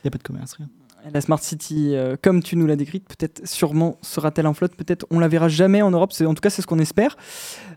Il 0.02 0.06
y 0.06 0.08
a 0.08 0.10
pas 0.10 0.18
de 0.18 0.22
commerce, 0.22 0.54
rien. 0.54 0.68
La 1.12 1.20
Smart 1.20 1.38
City, 1.38 1.90
euh, 1.94 2.16
comme 2.20 2.42
tu 2.42 2.56
nous 2.56 2.66
l'as 2.66 2.76
décrite, 2.76 3.06
peut-être 3.08 3.46
sûrement 3.46 3.98
sera-t-elle 4.02 4.46
en 4.46 4.54
flotte, 4.54 4.74
peut-être 4.76 5.06
on 5.10 5.18
la 5.18 5.28
verra 5.28 5.48
jamais 5.48 5.82
en 5.82 5.90
Europe, 5.90 6.12
en 6.20 6.34
tout 6.34 6.40
cas 6.40 6.50
c'est 6.50 6.62
ce 6.62 6.66
qu'on 6.66 6.78
espère. 6.78 7.16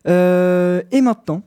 Euh, 0.08 0.82
et 0.92 1.02
maintenant, 1.02 1.44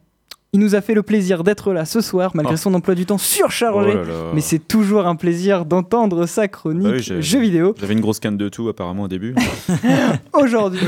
il 0.55 0.61
nous 0.61 0.74
a 0.74 0.83
fait 0.83 0.93
le 0.93 1.03
plaisir 1.03 1.45
d'être 1.45 1.72
là 1.72 1.87
ce 1.87 2.03
soir, 2.03 2.33
malgré 2.35 2.55
Oh. 2.55 2.59
son 2.59 2.74
emploi 2.74 2.95
du 2.95 3.07
temps 3.07 3.16
surchargé. 3.16 3.93
Oh 3.95 3.97
là 3.97 4.05
là. 4.05 4.30
Mais 4.35 4.43
c'est 4.43 4.59
toujours 4.59 5.07
un 5.07 5.16
plaisir 5.16 5.64
d'entendre 5.64 6.26
sa 6.26 6.47
chronique 6.47 6.87
Ah 7.11 7.14
oui, 7.14 7.22
jeux 7.22 7.41
vidéo. 7.41 7.74
J'avais 7.80 7.95
une 7.95 8.01
grosse 8.03 8.20
canne 8.20 8.37
de 8.37 8.51
tout 8.51 8.68
apparemment 8.68 9.05
au 9.05 9.09
début. 9.09 9.35
Aujourd'hui, 10.35 10.80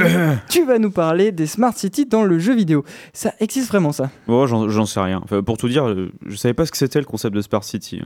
tu 0.50 0.64
vas 0.66 0.78
nous 0.78 0.90
parler 0.90 1.32
des 1.32 1.46
Smart 1.46 1.72
City 1.74 2.04
dans 2.04 2.24
le 2.24 2.38
jeu 2.38 2.54
vidéo. 2.54 2.84
Ça 3.14 3.32
existe 3.40 3.68
vraiment 3.68 3.92
ça? 3.92 4.10
Bon, 4.26 4.46
j'en 4.46 4.68
j'en 4.68 4.84
sais 4.84 5.00
rien. 5.00 5.20
Enfin, 5.24 5.42
pour 5.42 5.56
tout 5.56 5.68
dire, 5.68 5.86
je 6.26 6.36
savais 6.36 6.54
pas 6.54 6.66
ce 6.66 6.70
que 6.70 6.76
c'était 6.76 6.98
le 6.98 7.06
concept 7.06 7.34
de 7.34 7.40
Smart 7.40 7.64
City. 7.64 8.02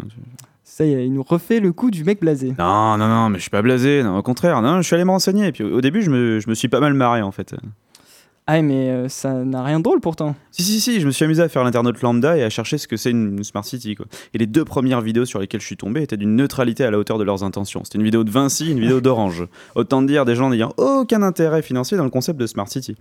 Ça 0.70 0.84
y 0.84 0.92
est, 0.92 1.06
il 1.06 1.12
nous 1.14 1.22
refait 1.22 1.60
le 1.60 1.72
coup 1.72 1.90
du 1.90 2.04
mec 2.04 2.20
blasé. 2.20 2.54
Non, 2.58 2.98
non, 2.98 3.08
non, 3.08 3.30
mais 3.30 3.38
je 3.38 3.42
suis 3.42 3.50
pas 3.50 3.62
blasé. 3.62 4.02
Non, 4.02 4.18
au 4.18 4.22
contraire, 4.22 4.60
non, 4.60 4.76
je 4.82 4.86
suis 4.86 4.94
allé 4.94 5.04
me 5.04 5.10
renseigner. 5.10 5.46
Et 5.46 5.52
puis 5.52 5.64
au 5.64 5.78
au 5.78 5.80
début, 5.80 6.02
je 6.02 6.10
me, 6.10 6.40
je 6.40 6.48
me 6.48 6.54
suis 6.54 6.68
pas 6.68 6.78
mal 6.78 6.92
marré 6.92 7.22
en 7.22 7.32
fait. 7.32 7.54
Ah 8.46 8.62
mais 8.62 8.90
euh, 8.90 9.08
ça 9.08 9.32
n'a 9.32 9.62
rien 9.64 9.78
de 9.78 9.84
drôle 9.84 10.00
pourtant. 10.00 10.36
Si, 10.52 10.62
si, 10.62 10.80
si, 10.80 11.00
je 11.00 11.06
me 11.06 11.10
suis 11.10 11.24
amusé 11.24 11.42
à 11.42 11.48
faire 11.48 11.64
l'internaute 11.64 12.00
lambda 12.02 12.36
et 12.36 12.44
à 12.44 12.50
chercher 12.50 12.78
ce 12.78 12.86
que 12.86 12.96
c'est 12.96 13.10
une 13.10 13.42
Smart 13.44 13.64
City. 13.64 13.94
Quoi. 13.94 14.06
Et 14.34 14.38
les 14.38 14.46
deux 14.46 14.64
premières 14.64 15.00
vidéos 15.00 15.24
sur 15.24 15.40
lesquelles 15.40 15.60
je 15.62 15.66
suis 15.66 15.76
tombé 15.76 16.02
étaient 16.02 16.16
d'une 16.16 16.36
neutralité 16.36 16.84
à 16.84 16.90
la 16.90 16.98
hauteur 16.98 17.18
de 17.18 17.24
leurs 17.24 17.44
intentions. 17.44 17.82
C'était 17.84 17.98
une 17.98 18.04
vidéo 18.04 18.22
de 18.22 18.30
Vinci, 18.30 18.70
une 18.70 18.80
vidéo 18.80 19.00
d'Orange. 19.00 19.46
Autant 19.74 20.02
dire 20.02 20.26
des 20.26 20.34
gens 20.34 20.50
n'ayant 20.50 20.74
aucun 20.76 21.22
intérêt 21.22 21.62
financier 21.62 21.96
dans 21.96 22.04
le 22.04 22.10
concept 22.10 22.38
de 22.38 22.46
Smart 22.46 22.68
City. 22.68 22.94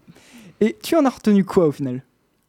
Et 0.62 0.78
tu 0.82 0.96
en 0.96 1.06
as 1.06 1.10
retenu 1.10 1.44
quoi 1.44 1.68
au 1.68 1.72
final? 1.72 2.02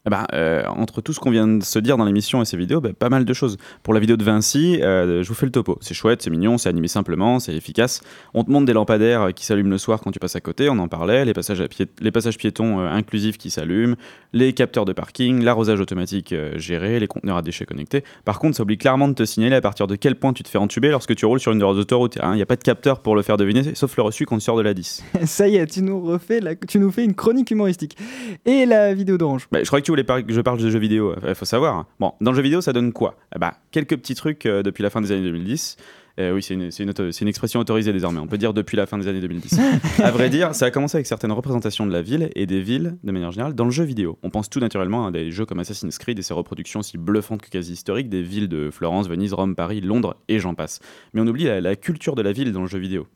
Eh 0.08 0.10
ben, 0.10 0.24
euh, 0.32 0.62
entre 0.68 1.02
tout 1.02 1.12
ce 1.12 1.20
qu'on 1.20 1.30
vient 1.30 1.46
de 1.46 1.62
se 1.62 1.78
dire 1.78 1.98
dans 1.98 2.06
l'émission 2.06 2.40
et 2.40 2.46
ces 2.46 2.56
vidéos, 2.56 2.80
ben, 2.80 2.94
pas 2.94 3.10
mal 3.10 3.26
de 3.26 3.32
choses. 3.34 3.58
Pour 3.82 3.92
la 3.92 4.00
vidéo 4.00 4.16
de 4.16 4.24
Vinci, 4.24 4.80
euh, 4.80 5.22
je 5.22 5.28
vous 5.28 5.34
fais 5.34 5.44
le 5.44 5.52
topo. 5.52 5.76
C'est 5.82 5.92
chouette, 5.92 6.22
c'est 6.22 6.30
mignon, 6.30 6.56
c'est 6.56 6.70
animé 6.70 6.88
simplement, 6.88 7.40
c'est 7.40 7.54
efficace. 7.54 8.00
On 8.32 8.42
te 8.42 8.50
montre 8.50 8.64
des 8.64 8.72
lampadaires 8.72 9.20
euh, 9.20 9.30
qui 9.32 9.44
s'allument 9.44 9.68
le 9.68 9.76
soir 9.76 10.00
quand 10.00 10.10
tu 10.10 10.18
passes 10.18 10.34
à 10.34 10.40
côté, 10.40 10.70
on 10.70 10.78
en 10.78 10.88
parlait, 10.88 11.26
les 11.26 11.34
passages, 11.34 11.60
à 11.60 11.68
pied- 11.68 11.88
les 12.00 12.10
passages 12.10 12.38
piétons 12.38 12.80
euh, 12.80 12.88
inclusifs 12.88 13.36
qui 13.36 13.50
s'allument, 13.50 13.96
les 14.32 14.54
capteurs 14.54 14.86
de 14.86 14.94
parking, 14.94 15.42
l'arrosage 15.44 15.78
automatique 15.78 16.34
géré, 16.56 16.98
les 17.00 17.06
conteneurs 17.06 17.36
à 17.36 17.42
déchets 17.42 17.66
connectés. 17.66 18.02
Par 18.24 18.38
contre, 18.38 18.56
ça 18.56 18.62
oublie 18.62 18.78
clairement 18.78 19.08
de 19.08 19.14
te 19.14 19.26
signaler 19.26 19.56
à 19.56 19.60
partir 19.60 19.86
de 19.86 19.94
quel 19.94 20.14
point 20.14 20.32
tu 20.32 20.42
te 20.42 20.48
fais 20.48 20.56
entuber 20.58 20.88
lorsque 20.88 21.14
tu 21.16 21.26
roules 21.26 21.40
sur 21.40 21.52
une 21.52 21.62
autoroute. 21.62 22.16
Il 22.22 22.30
n'y 22.36 22.40
a 22.42 22.46
pas 22.46 22.56
de 22.56 22.62
capteur 22.64 23.00
pour 23.00 23.14
le 23.14 23.20
faire 23.20 23.36
deviner, 23.36 23.74
sauf 23.74 23.94
le 23.98 24.02
reçu 24.04 24.24
quand 24.24 24.36
tu 24.38 24.44
sors 24.44 24.56
de 24.56 24.62
la 24.62 24.72
10. 24.72 25.04
Ça 25.26 25.48
y 25.48 25.56
est, 25.56 25.66
tu 25.66 25.82
nous 25.82 26.00
refais 26.00 26.40
la... 26.40 26.54
tu 26.56 26.78
nous 26.78 26.90
fais 26.90 27.04
une 27.04 27.14
chronique 27.14 27.50
humoristique. 27.50 27.96
Et 28.46 28.64
la 28.64 28.94
vidéo 28.94 29.18
d'Orange. 29.18 29.48
Bah, 29.52 29.58
je 29.62 29.66
crois 29.66 29.80
que 29.80 29.84
tu 29.86 29.90
que 30.04 30.32
je 30.32 30.40
parle 30.40 30.58
de 30.58 30.70
jeux 30.70 30.78
vidéo. 30.78 31.14
Il 31.26 31.34
faut 31.34 31.44
savoir. 31.44 31.86
Bon, 32.00 32.12
dans 32.20 32.30
le 32.30 32.36
jeu 32.36 32.42
vidéo, 32.42 32.60
ça 32.60 32.72
donne 32.72 32.92
quoi? 32.92 33.16
Eh 33.34 33.38
bah, 33.38 33.54
Quelques 33.70 33.96
petits 33.96 34.14
trucs 34.14 34.46
euh, 34.46 34.62
depuis 34.62 34.82
la 34.82 34.90
fin 34.90 35.00
des 35.00 35.12
années 35.12 35.22
2010. 35.22 35.76
Euh, 36.18 36.32
oui, 36.32 36.42
c'est 36.42 36.54
une, 36.54 37.28
expression 37.28 37.60
autorisée 37.60 37.92
désormais. 37.92 38.18
On 38.18 38.26
peut 38.26 38.38
dire 38.38 38.52
depuis 38.52 38.76
la 38.76 38.86
fin 38.86 38.98
des 38.98 39.06
années 39.06 39.20
2010. 39.20 39.60
à 40.02 40.10
vrai 40.10 40.28
dire, 40.30 40.52
ça 40.52 40.66
a 40.66 40.70
commencé 40.72 40.96
avec 40.96 41.06
certaines 41.06 41.30
représentations 41.30 41.86
de 41.86 41.92
la 41.92 42.02
ville 42.02 42.30
et 42.34 42.44
des 42.44 42.60
villes, 42.60 42.96
de 43.04 43.12
manière 43.12 43.30
générale, 43.30 43.54
dans 43.54 43.64
le 43.64 43.70
jeu 43.70 43.84
vidéo. 43.84 44.18
On 44.24 44.30
pense 44.30 44.50
tout 44.50 44.58
naturellement 44.58 45.06
à 45.06 45.12
des 45.12 45.30
jeux 45.30 45.46
comme 45.46 45.60
Assassin's 45.60 45.96
Creed 45.96 46.18
et 46.18 46.22
ses 46.22 46.34
reproductions 46.34 46.82
si 46.82 46.98
bluffantes 46.98 47.42
que 47.42 47.50
quasi 47.50 47.72
historiques 47.72 48.08
des 48.08 48.22
villes 48.22 48.48
de 48.48 48.70
Florence, 48.72 49.08
Venise, 49.08 49.32
Rome, 49.32 49.54
Paris, 49.54 49.80
Londres 49.80 50.16
et 50.26 50.40
j'en 50.40 50.54
passe. 50.54 50.80
Mais 51.14 51.20
on 51.20 51.26
oublie 51.28 51.44
la, 51.44 51.60
la 51.60 51.76
culture 51.76 52.16
de 52.16 52.22
la 52.22 52.32
ville 52.32 52.52
dans 52.52 52.62
le 52.62 52.68
jeu 52.68 52.80
vidéo. 52.80 53.06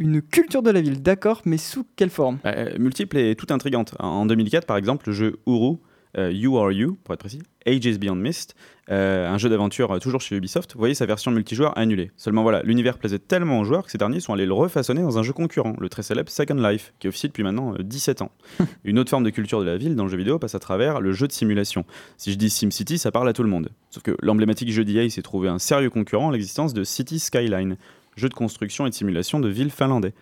Une 0.00 0.22
culture 0.22 0.62
de 0.62 0.70
la 0.70 0.80
ville, 0.80 1.02
d'accord, 1.02 1.42
mais 1.44 1.58
sous 1.58 1.84
quelle 1.96 2.10
forme? 2.10 2.38
Euh, 2.46 2.76
multiple 2.78 3.18
et 3.18 3.34
toute 3.36 3.50
intrigante. 3.50 3.94
En 3.98 4.26
2004, 4.26 4.66
par 4.66 4.76
exemple, 4.76 5.08
le 5.08 5.12
jeu 5.12 5.36
Uru 5.46 5.72
euh, 5.72 5.76
You 6.16 6.58
Are 6.58 6.72
You, 6.72 6.96
pour 7.04 7.14
être 7.14 7.20
précis, 7.20 7.42
Ages 7.66 7.98
Beyond 7.98 8.16
Mist, 8.16 8.54
euh, 8.90 9.28
un 9.28 9.36
jeu 9.36 9.48
d'aventure 9.48 9.92
euh, 9.92 9.98
toujours 9.98 10.20
chez 10.20 10.34
Ubisoft. 10.36 10.72
Vous 10.72 10.78
voyez 10.78 10.94
sa 10.94 11.04
version 11.04 11.30
multijoueur 11.30 11.76
annulée. 11.76 12.10
Seulement 12.16 12.42
voilà, 12.42 12.62
l'univers 12.62 12.96
plaisait 12.98 13.18
tellement 13.18 13.60
aux 13.60 13.64
joueurs 13.64 13.84
que 13.84 13.90
ces 13.90 13.98
derniers 13.98 14.20
sont 14.20 14.32
allés 14.32 14.46
le 14.46 14.54
refaçonner 14.54 15.02
dans 15.02 15.18
un 15.18 15.22
jeu 15.22 15.32
concurrent, 15.32 15.74
le 15.78 15.88
très 15.88 16.02
célèbre 16.02 16.30
Second 16.30 16.54
Life, 16.54 16.94
qui 16.98 17.08
officie 17.08 17.28
depuis 17.28 17.42
maintenant 17.42 17.74
euh, 17.74 17.82
17 17.82 18.22
ans. 18.22 18.30
Une 18.84 18.98
autre 18.98 19.10
forme 19.10 19.24
de 19.24 19.30
culture 19.30 19.60
de 19.60 19.66
la 19.66 19.76
ville 19.76 19.94
dans 19.94 20.04
le 20.04 20.10
jeu 20.10 20.16
vidéo 20.16 20.38
passe 20.38 20.54
à 20.54 20.58
travers 20.58 21.00
le 21.00 21.12
jeu 21.12 21.26
de 21.26 21.32
simulation. 21.32 21.84
Si 22.16 22.32
je 22.32 22.38
dis 22.38 22.50
SimCity, 22.50 22.98
ça 22.98 23.10
parle 23.10 23.28
à 23.28 23.32
tout 23.32 23.42
le 23.42 23.50
monde. 23.50 23.68
Sauf 23.90 24.02
que 24.02 24.16
l'emblématique 24.22 24.70
jeu 24.70 24.84
d'EA 24.84 25.10
s'est 25.10 25.22
trouvé 25.22 25.48
un 25.48 25.58
sérieux 25.58 25.90
concurrent 25.90 26.30
à 26.30 26.32
l'existence 26.32 26.72
de 26.72 26.84
City 26.84 27.18
Skyline, 27.18 27.76
jeu 28.16 28.28
de 28.28 28.34
construction 28.34 28.86
et 28.86 28.90
de 28.90 28.94
simulation 28.94 29.38
de 29.38 29.48
ville 29.48 29.70
finlandais. 29.70 30.14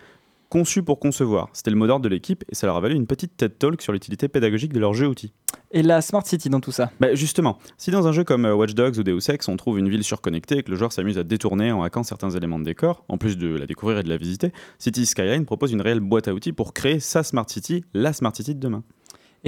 Conçu 0.48 0.84
pour 0.84 1.00
concevoir, 1.00 1.48
c'était 1.52 1.72
le 1.72 1.76
mot 1.76 1.88
d'ordre 1.88 2.04
de 2.04 2.08
l'équipe 2.08 2.44
et 2.48 2.54
ça 2.54 2.68
leur 2.68 2.76
a 2.76 2.80
valu 2.80 2.94
une 2.94 3.08
petite 3.08 3.36
TED 3.36 3.58
Talk 3.58 3.82
sur 3.82 3.92
l'utilité 3.92 4.28
pédagogique 4.28 4.72
de 4.72 4.78
leur 4.78 4.94
jeu 4.94 5.08
outil. 5.08 5.32
Et 5.72 5.82
la 5.82 6.00
Smart 6.00 6.24
City 6.24 6.48
dans 6.48 6.60
tout 6.60 6.70
ça 6.70 6.92
Bah 7.00 7.16
justement, 7.16 7.58
si 7.78 7.90
dans 7.90 8.06
un 8.06 8.12
jeu 8.12 8.22
comme 8.22 8.44
euh, 8.44 8.54
Watch 8.54 8.74
Dogs 8.74 8.98
ou 8.98 9.02
Deus 9.02 9.28
Ex, 9.28 9.48
on 9.48 9.56
trouve 9.56 9.80
une 9.80 9.88
ville 9.88 10.04
surconnectée 10.04 10.58
et 10.58 10.62
que 10.62 10.70
le 10.70 10.76
joueur 10.76 10.92
s'amuse 10.92 11.18
à 11.18 11.24
détourner 11.24 11.72
en 11.72 11.82
hackant 11.82 12.04
certains 12.04 12.30
éléments 12.30 12.60
de 12.60 12.64
décor, 12.64 13.04
en 13.08 13.18
plus 13.18 13.36
de 13.36 13.48
la 13.48 13.66
découvrir 13.66 13.98
et 13.98 14.02
de 14.04 14.08
la 14.08 14.16
visiter, 14.16 14.52
City 14.78 15.04
Skyline 15.04 15.46
propose 15.46 15.72
une 15.72 15.80
réelle 15.80 16.00
boîte 16.00 16.28
à 16.28 16.34
outils 16.34 16.52
pour 16.52 16.72
créer 16.74 17.00
sa 17.00 17.24
Smart 17.24 17.48
City, 17.48 17.84
la 17.92 18.12
Smart 18.12 18.34
City 18.34 18.54
de 18.54 18.60
demain. 18.60 18.84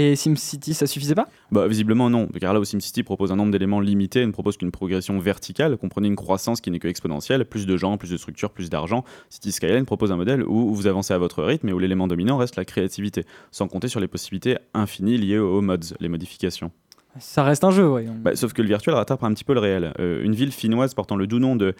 Et 0.01 0.15
SimCity, 0.15 0.75
ça 0.75 0.87
suffisait 0.87 1.17
pas? 1.17 1.29
Bah 1.51 1.67
visiblement 1.67 2.09
non, 2.09 2.29
car 2.41 2.55
là 2.55 2.61
où 2.61 2.65
SimCity 2.65 3.03
propose 3.03 3.33
un 3.33 3.37
nombre 3.37 3.51
d'éléments 3.51 3.81
limité 3.81 4.23
et 4.23 4.27
ne 4.27 4.31
propose 4.31 4.57
qu'une 4.57 4.71
progression 4.71 5.19
verticale, 5.19 5.77
comprenez 5.77 6.07
une 6.07 6.15
croissance 6.15 6.61
qui 6.61 6.71
n'est 6.71 6.79
que 6.79 6.87
exponentielle, 6.87 7.45
plus 7.45 7.67
de 7.67 7.77
gens, 7.77 7.97
plus 7.97 8.11
de 8.11 8.17
structures, 8.17 8.51
plus 8.51 8.71
d'argent. 8.71 9.03
City 9.29 9.51
Skyline 9.51 9.87
propose 9.87 10.13
un 10.13 10.17
modèle 10.17 10.45
où 10.45 10.73
vous 10.73 10.87
avancez 10.87 11.15
à 11.15 11.19
votre 11.19 11.43
rythme 11.43 11.69
et 11.69 11.73
où 11.73 11.81
l'élément 11.81 12.07
dominant 12.07 12.37
reste 12.37 12.55
la 12.55 12.65
créativité, 12.65 13.25
sans 13.51 13.67
compter 13.67 13.89
sur 13.89 13.99
les 13.99 14.07
possibilités 14.07 14.59
infinies 14.73 15.19
liées 15.19 15.39
aux 15.39 15.61
mods, 15.63 15.77
les 15.99 16.09
modifications. 16.09 16.71
Ça 17.19 17.43
reste 17.43 17.65
un 17.65 17.73
jeu, 17.73 17.83
voyons. 17.83 18.15
Bah, 18.23 18.37
sauf 18.37 18.53
que 18.53 18.63
le 18.63 18.69
virtuel 18.69 18.95
rattrape 18.95 19.25
un 19.25 19.35
petit 19.35 19.43
peu 19.43 19.55
le 19.55 19.61
réel. 19.61 19.93
Euh, 19.99 20.23
une 20.23 20.35
ville 20.35 20.53
finnoise 20.53 20.95
portant 20.95 21.17
le 21.17 21.27
doux 21.27 21.41
nom 21.41 21.57
de 21.57 21.75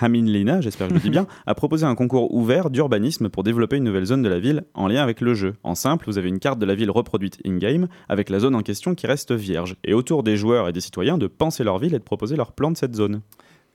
Haminlina, 0.00 0.60
j'espère 0.60 0.88
que 0.88 0.94
je 0.94 0.98
le 0.98 1.02
dis 1.02 1.10
bien, 1.10 1.26
a 1.46 1.54
proposé 1.54 1.84
un 1.84 1.94
concours 1.94 2.34
ouvert 2.34 2.70
d'urbanisme 2.70 3.28
pour 3.28 3.42
développer 3.42 3.76
une 3.76 3.84
nouvelle 3.84 4.06
zone 4.06 4.22
de 4.22 4.28
la 4.28 4.38
ville 4.38 4.64
en 4.74 4.88
lien 4.88 5.02
avec 5.02 5.20
le 5.20 5.34
jeu. 5.34 5.54
En 5.62 5.74
simple, 5.74 6.06
vous 6.06 6.18
avez 6.18 6.28
une 6.28 6.38
carte 6.38 6.58
de 6.58 6.66
la 6.66 6.74
ville 6.74 6.90
reproduite 6.90 7.38
in-game 7.46 7.88
avec 8.08 8.30
la 8.30 8.38
zone 8.38 8.54
en 8.54 8.62
question 8.62 8.94
qui 8.94 9.06
reste 9.06 9.32
vierge. 9.32 9.76
Et 9.84 9.94
autour 9.94 10.22
des 10.22 10.36
joueurs 10.36 10.68
et 10.68 10.72
des 10.72 10.80
citoyens 10.80 11.18
de 11.18 11.26
penser 11.26 11.64
leur 11.64 11.78
ville 11.78 11.94
et 11.94 11.98
de 11.98 12.04
proposer 12.04 12.36
leur 12.36 12.52
plan 12.52 12.70
de 12.70 12.76
cette 12.76 12.94
zone. 12.94 13.20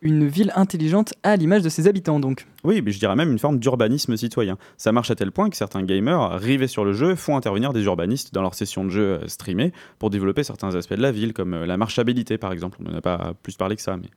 Une 0.02 0.28
ville 0.28 0.52
intelligente 0.56 1.16
à 1.24 1.36
l'image 1.36 1.64
de 1.64 1.70
ses 1.70 1.88
habitants, 1.88 2.20
donc. 2.20 2.46
Oui, 2.64 2.84
mais 2.84 2.92
je 2.92 3.00
dirais 3.00 3.16
même 3.16 3.32
une 3.32 3.40
forme 3.40 3.58
d'urbanisme 3.58 4.16
citoyen. 4.16 4.56
Ça 4.78 4.92
marche 4.92 5.10
à 5.10 5.16
tel 5.16 5.32
point 5.32 5.50
que 5.50 5.58
certains 5.58 5.82
gamers, 5.82 6.40
rivés 6.40 6.68
sur 6.68 6.86
le 6.86 6.94
jeu, 6.94 7.16
font 7.16 7.36
intervenir 7.36 7.74
des 7.74 7.82
urbanistes 7.84 8.32
dans 8.32 8.44
leur 8.44 8.54
session 8.54 8.86
de 8.86 8.90
jeu 8.92 9.02
euh, 9.02 9.28
streamée 9.28 9.72
pour 9.98 10.12
développer 10.12 10.44
certains 10.44 10.76
aspects 10.76 10.94
de 10.94 11.02
la 11.02 11.12
ville, 11.12 11.34
comme 11.34 11.56
euh, 11.56 11.66
la 11.66 11.78
marchabilité 11.78 12.38
par 12.38 12.52
exemple. 12.52 12.78
On 12.80 12.92
n'en 12.92 12.98
a 12.98 13.02
pas 13.02 13.34
plus 13.42 13.56
parlé 13.56 13.76
que 13.76 13.82
ça, 13.82 13.98
mais 13.98 14.10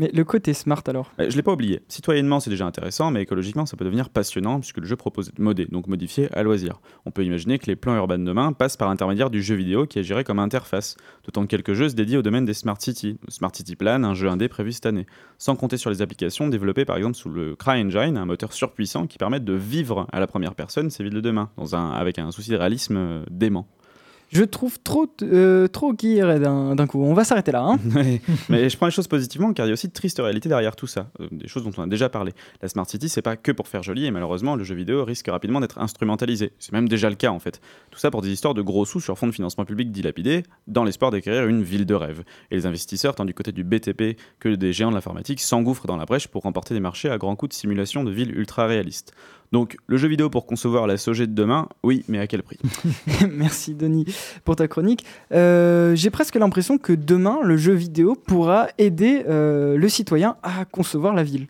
Mais 0.00 0.10
le 0.14 0.24
côté 0.24 0.54
smart 0.54 0.82
alors? 0.86 1.12
Je 1.18 1.36
l'ai 1.36 1.42
pas 1.42 1.52
oublié. 1.52 1.82
Citoyennement, 1.88 2.40
c'est 2.40 2.48
déjà 2.48 2.64
intéressant, 2.64 3.10
mais 3.10 3.20
écologiquement, 3.20 3.66
ça 3.66 3.76
peut 3.76 3.84
devenir 3.84 4.08
passionnant 4.08 4.58
puisque 4.58 4.78
le 4.78 4.86
jeu 4.86 4.96
propose 4.96 5.30
de 5.30 5.42
modder, 5.42 5.66
donc 5.66 5.88
modifier 5.88 6.32
à 6.32 6.42
loisir. 6.42 6.80
On 7.04 7.10
peut 7.10 7.22
imaginer 7.22 7.58
que 7.58 7.66
les 7.66 7.76
plans 7.76 7.94
urbains 7.94 8.18
de 8.18 8.24
demain 8.24 8.54
passent 8.54 8.78
par 8.78 8.88
l'intermédiaire 8.88 9.28
du 9.28 9.42
jeu 9.42 9.56
vidéo 9.56 9.86
qui 9.86 9.98
agirait 9.98 10.24
comme 10.24 10.38
interface, 10.38 10.96
d'autant 11.24 11.42
que 11.42 11.48
quelques 11.48 11.74
jeux 11.74 11.90
se 11.90 11.94
dédient 11.94 12.20
au 12.20 12.22
domaine 12.22 12.46
des 12.46 12.54
Smart 12.54 12.80
City. 12.80 13.18
Smart 13.28 13.54
City 13.54 13.76
Plan, 13.76 14.02
un 14.02 14.14
jeu 14.14 14.28
indé 14.28 14.48
prévu 14.48 14.72
cette 14.72 14.86
année. 14.86 15.04
Sans 15.36 15.54
compter 15.54 15.76
sur 15.76 15.90
les 15.90 16.00
applications 16.00 16.48
développées 16.48 16.86
par 16.86 16.96
exemple 16.96 17.16
sous 17.16 17.28
le 17.28 17.54
CryEngine, 17.54 18.16
un 18.16 18.24
moteur 18.24 18.54
surpuissant 18.54 19.06
qui 19.06 19.18
permet 19.18 19.40
de 19.40 19.52
vivre 19.52 20.06
à 20.12 20.18
la 20.18 20.26
première 20.26 20.54
personne 20.54 20.88
ces 20.88 21.02
villes 21.02 21.12
de 21.12 21.20
demain, 21.20 21.50
avec 21.94 22.18
un 22.18 22.30
souci 22.30 22.48
de 22.48 22.56
réalisme 22.56 22.96
euh, 22.96 23.22
dément. 23.30 23.68
Je 24.32 24.44
trouve 24.44 24.78
trop, 24.78 25.08
euh, 25.22 25.66
trop 25.66 25.92
d'un 25.92 26.86
coup. 26.86 27.02
On 27.02 27.14
va 27.14 27.24
s'arrêter 27.24 27.50
là. 27.50 27.62
Hein 27.62 27.78
mais 28.48 28.70
je 28.70 28.76
prends 28.76 28.86
les 28.86 28.92
choses 28.92 29.08
positivement 29.08 29.52
car 29.52 29.66
il 29.66 29.70
y 29.70 29.72
a 29.72 29.74
aussi 29.74 29.88
de 29.88 29.92
tristes 29.92 30.20
réalités 30.20 30.48
derrière 30.48 30.76
tout 30.76 30.86
ça, 30.86 31.10
euh, 31.20 31.26
des 31.32 31.48
choses 31.48 31.64
dont 31.64 31.72
on 31.76 31.82
a 31.82 31.86
déjà 31.88 32.08
parlé. 32.08 32.32
La 32.62 32.68
Smart 32.68 32.88
City, 32.88 33.08
c'est 33.08 33.22
pas 33.22 33.36
que 33.36 33.50
pour 33.50 33.66
faire 33.66 33.82
joli 33.82 34.06
et 34.06 34.10
malheureusement, 34.12 34.54
le 34.54 34.62
jeu 34.62 34.76
vidéo 34.76 35.04
risque 35.04 35.26
rapidement 35.28 35.60
d'être 35.60 35.78
instrumentalisé. 35.78 36.52
C'est 36.60 36.72
même 36.72 36.88
déjà 36.88 37.10
le 37.10 37.16
cas 37.16 37.30
en 37.30 37.40
fait. 37.40 37.60
Tout 37.90 37.98
ça 37.98 38.12
pour 38.12 38.22
des 38.22 38.30
histoires 38.30 38.54
de 38.54 38.62
gros 38.62 38.84
sous 38.84 39.00
sur 39.00 39.18
fond 39.18 39.26
de 39.26 39.32
financement 39.32 39.64
public 39.64 39.90
dilapidé, 39.90 40.44
dans 40.68 40.84
l'espoir 40.84 41.10
d'acquérir 41.10 41.48
une 41.48 41.64
ville 41.64 41.84
de 41.84 41.94
rêve. 41.94 42.22
Et 42.52 42.54
les 42.54 42.66
investisseurs, 42.66 43.16
tant 43.16 43.24
du 43.24 43.34
côté 43.34 43.50
du 43.50 43.64
BTP 43.64 44.16
que 44.38 44.48
des 44.48 44.72
géants 44.72 44.90
de 44.90 44.94
l'informatique, 44.94 45.40
s'engouffrent 45.40 45.88
dans 45.88 45.96
la 45.96 46.04
brèche 46.04 46.28
pour 46.28 46.44
remporter 46.44 46.72
des 46.74 46.80
marchés 46.80 47.10
à 47.10 47.18
grands 47.18 47.34
coups 47.34 47.50
de 47.50 47.54
simulation 47.60 48.04
de 48.04 48.12
villes 48.12 48.36
ultra 48.36 48.66
réalistes. 48.66 49.12
Donc, 49.52 49.76
le 49.88 49.96
jeu 49.96 50.06
vidéo 50.08 50.30
pour 50.30 50.46
concevoir 50.46 50.86
la 50.86 50.96
SOG 50.96 51.18
de 51.22 51.24
demain, 51.26 51.68
oui, 51.82 52.04
mais 52.08 52.18
à 52.18 52.26
quel 52.28 52.42
prix? 52.42 52.58
Merci 53.30 53.74
Denis 53.74 54.06
pour 54.44 54.54
ta 54.54 54.68
chronique. 54.68 55.04
Euh, 55.32 55.94
J'ai 55.96 56.10
presque 56.10 56.36
l'impression 56.36 56.78
que 56.78 56.92
demain, 56.92 57.40
le 57.42 57.56
jeu 57.56 57.72
vidéo 57.72 58.14
pourra 58.14 58.68
aider 58.78 59.24
euh, 59.28 59.76
le 59.76 59.88
citoyen 59.88 60.36
à 60.42 60.64
concevoir 60.64 61.14
la 61.14 61.24
ville. 61.24 61.48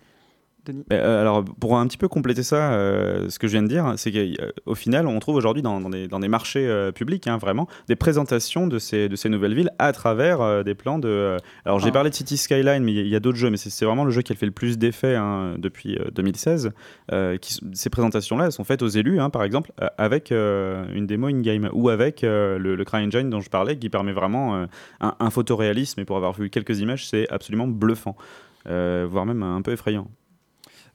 Denis 0.65 0.85
euh, 0.93 1.21
alors, 1.21 1.45
pour 1.45 1.79
un 1.79 1.87
petit 1.87 1.97
peu 1.97 2.09
compléter 2.09 2.43
ça, 2.43 2.73
euh, 2.73 3.29
ce 3.31 3.39
que 3.39 3.47
je 3.47 3.53
viens 3.53 3.63
de 3.63 3.69
dire, 3.69 3.95
c'est 3.97 4.13
qu'au 4.13 4.75
final, 4.75 5.07
on 5.07 5.19
trouve 5.19 5.37
aujourd'hui 5.37 5.63
dans, 5.63 5.81
dans 5.81 5.89
des, 5.91 6.07
dans 6.09 6.21
des 6.21 6.29
marchés 6.29 6.67
euh, 6.67 6.93
publics, 6.93 7.27
hein, 7.27 7.39
vraiment, 7.39 7.67
des 7.89 7.97
présentations 7.97 8.67
de 8.67 8.79
ces, 8.79 9.09
de 9.09 9.17
ces 9.17 9.29
nouvelles 9.29 9.55
villes 9.55 9.71
à 9.79 9.93
travers 9.93 10.41
euh, 10.41 10.63
des 10.63 10.75
plans 10.75 10.99
de. 10.99 11.09
euh, 11.09 11.37
alors, 11.65 11.79
j'ai 11.81 11.89
Ah. 11.89 11.93
parlé 11.93 12.11
de 12.11 12.15
City 12.15 12.37
Skyline, 12.37 12.83
mais 12.85 12.93
il 12.93 12.97
y 12.97 13.01
a- 13.01 13.03
il 13.03 13.09
y 13.09 13.17
a, 13.17 13.21
d'autres 13.21 13.39
jeux, 13.39 13.51
mais 13.51 13.57
c'est 13.57 13.85
vraiment 13.85 14.05
le 14.05 14.11
jeu 14.11 14.23
qui 14.23 14.33
a 14.33 14.37
fait 14.37 14.47
le 14.47 14.53
plus 14.53 14.77
d'effet 14.79 15.15
hein, 15.17 15.55
depuis 15.59 15.97
euh, 15.99 16.11
2016. 16.15 16.71
Euh, 17.13 17.37
qui 17.39 17.55
s- 17.55 17.61
ces 17.73 17.91
présentations-là, 17.91 18.47
elles 18.47 18.53
sont 18.53 18.65
faites 18.65 18.83
aux 18.83 18.89
élus, 18.89 19.19
hein, 19.21 19.31
par 19.31 19.43
exemple, 19.45 19.73
euh, 19.83 19.89
avec 19.99 20.31
euh, 20.33 20.85
une 20.95 21.07
démo 21.07 21.27
in-game 21.29 21.71
ou 21.73 21.89
avec 21.89 22.23
euh, 22.25 22.59
le, 22.59 22.77
le 22.77 22.85
CryEngine 22.85 23.31
dont 23.31 23.41
je 23.41 23.51
parlais, 23.51 23.77
qui 23.79 23.89
permet 23.89 24.13
vraiment 24.13 24.57
euh, 24.57 24.67
un, 25.01 25.15
un 25.19 25.31
photoréalisme. 25.31 26.01
Et 26.01 26.05
pour 26.05 26.17
avoir 26.17 26.33
vu 26.33 26.51
quelques 26.51 26.81
images, 26.81 27.07
c'est 27.09 27.27
absolument 27.31 27.67
bluffant, 27.67 28.17
euh, 28.69 29.07
voire 29.11 29.27
même 29.27 29.43
un 29.43 29.63
peu 29.63 29.73
effrayant. 29.73 30.09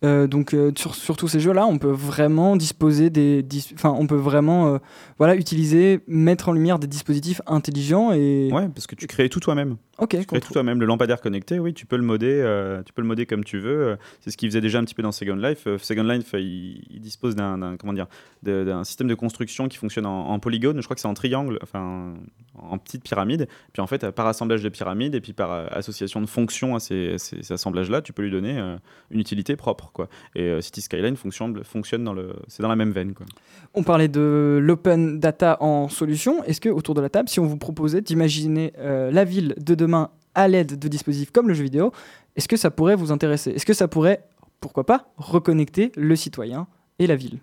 Euh, 0.03 0.27
donc 0.27 0.53
euh, 0.53 0.71
sur, 0.75 1.15
tous 1.15 1.27
ces 1.27 1.39
jeux-là, 1.39 1.65
on 1.65 1.77
peut 1.77 1.91
vraiment 1.91 2.55
disposer 2.55 3.09
des, 3.09 3.41
dis- 3.43 3.73
on 3.83 4.07
peut 4.07 4.15
vraiment, 4.15 4.67
euh, 4.73 4.77
voilà, 5.17 5.35
utiliser, 5.35 6.01
mettre 6.07 6.49
en 6.49 6.51
lumière 6.51 6.79
des 6.79 6.87
dispositifs 6.87 7.41
intelligents 7.47 8.11
et. 8.11 8.49
Ouais, 8.51 8.67
parce 8.69 8.87
que 8.87 8.95
tu 8.95 9.07
crées 9.07 9.29
tout 9.29 9.39
toi-même. 9.39 9.77
Ok. 9.97 10.09
Tu 10.19 10.25
crées 10.25 10.39
tout 10.41 10.51
toi-même. 10.53 10.79
Le 10.79 10.85
lampadaire 10.85 11.21
connecté, 11.21 11.57
oui, 11.59 11.73
tu 11.73 11.85
peux 11.85 11.95
le 11.95 12.03
modder, 12.03 12.41
euh, 12.41 12.83
tu 12.83 12.91
peux 12.93 13.01
le 13.01 13.07
modder 13.07 13.25
comme 13.25 13.43
tu 13.43 13.59
veux. 13.59 13.87
Euh, 13.87 13.95
C'est 14.21 14.29
ce 14.31 14.37
qu'il 14.37 14.49
faisait 14.49 14.61
déjà 14.61 14.79
un 14.79 14.83
petit 14.83 14.95
peu 14.95 15.03
dans 15.03 15.11
Second 15.11 15.35
Life. 15.35 15.67
Euh, 15.67 15.77
Second 15.77 16.03
Life, 16.03 16.33
il, 16.33 16.83
il 16.89 16.99
dispose 16.99 17.35
d'un, 17.35 17.77
comment 17.77 17.93
dire, 17.93 18.07
d'un 18.43 18.83
système 18.83 19.07
de 19.07 19.15
construction 19.15 19.67
qui 19.69 19.77
fonctionne 19.77 20.05
en, 20.05 20.29
en 20.29 20.39
polygone. 20.39 20.77
Je 20.79 20.83
crois 20.85 20.95
que 20.95 21.01
c'est 21.01 21.07
en 21.07 21.13
triangle, 21.13 21.59
enfin 21.63 22.13
en 22.57 22.77
petite 22.77 23.03
pyramide. 23.03 23.47
Puis 23.73 23.81
en 23.81 23.87
fait, 23.87 24.09
par 24.11 24.27
assemblage 24.27 24.63
de 24.63 24.69
pyramides 24.69 25.15
et 25.15 25.21
puis 25.21 25.33
par 25.33 25.73
association 25.75 26.21
de 26.21 26.25
fonctions 26.25 26.75
à 26.75 26.79
ces, 26.79 27.17
ces- 27.17 27.41
ces 27.43 27.53
assemblages-là, 27.53 28.01
tu 28.01 28.11
peux 28.13 28.21
lui 28.23 28.31
donner 28.31 28.57
euh, 28.59 28.75
une 29.11 29.19
utilité 29.19 29.55
propre, 29.55 29.91
quoi. 29.93 30.09
Et 30.35 30.43
euh, 30.43 30.61
City 30.61 30.81
Skyline 30.81 31.15
fonctionne, 31.15 31.63
fonctionne 31.63 32.03
dans 32.03 32.13
le, 32.13 32.33
c'est 32.47 32.63
dans 32.63 32.69
la 32.69 32.75
même 32.75 32.91
veine, 32.91 33.13
quoi. 33.13 33.25
On 33.73 33.83
parlait 33.83 34.07
de 34.07 34.59
l'open 34.61 35.19
data 35.19 35.57
en 35.61 35.89
solution. 35.89 36.43
Est-ce 36.45 36.61
que 36.61 36.69
autour 36.69 36.95
de 36.95 37.01
la 37.01 37.09
table, 37.09 37.27
si 37.29 37.39
on 37.39 37.45
vous 37.45 37.57
proposait 37.57 38.01
d'imaginer 38.01 38.71
la 38.77 39.23
ville 39.25 39.53
de 39.57 39.75
demain 39.75 39.84
à 40.33 40.47
l'aide 40.47 40.77
de 40.77 40.87
dispositifs 40.87 41.31
comme 41.31 41.47
le 41.47 41.53
jeu 41.53 41.63
vidéo, 41.63 41.91
est-ce 42.35 42.47
que 42.47 42.57
ça 42.57 42.69
pourrait 42.71 42.95
vous 42.95 43.11
intéresser? 43.11 43.51
Est-ce 43.51 43.65
que 43.65 43.73
ça 43.73 43.87
pourrait, 43.87 44.23
pourquoi 44.59 44.85
pas, 44.85 45.07
reconnecter 45.17 45.91
le 45.95 46.15
citoyen 46.15 46.67
et 46.99 47.07
la 47.07 47.15
ville? 47.15 47.39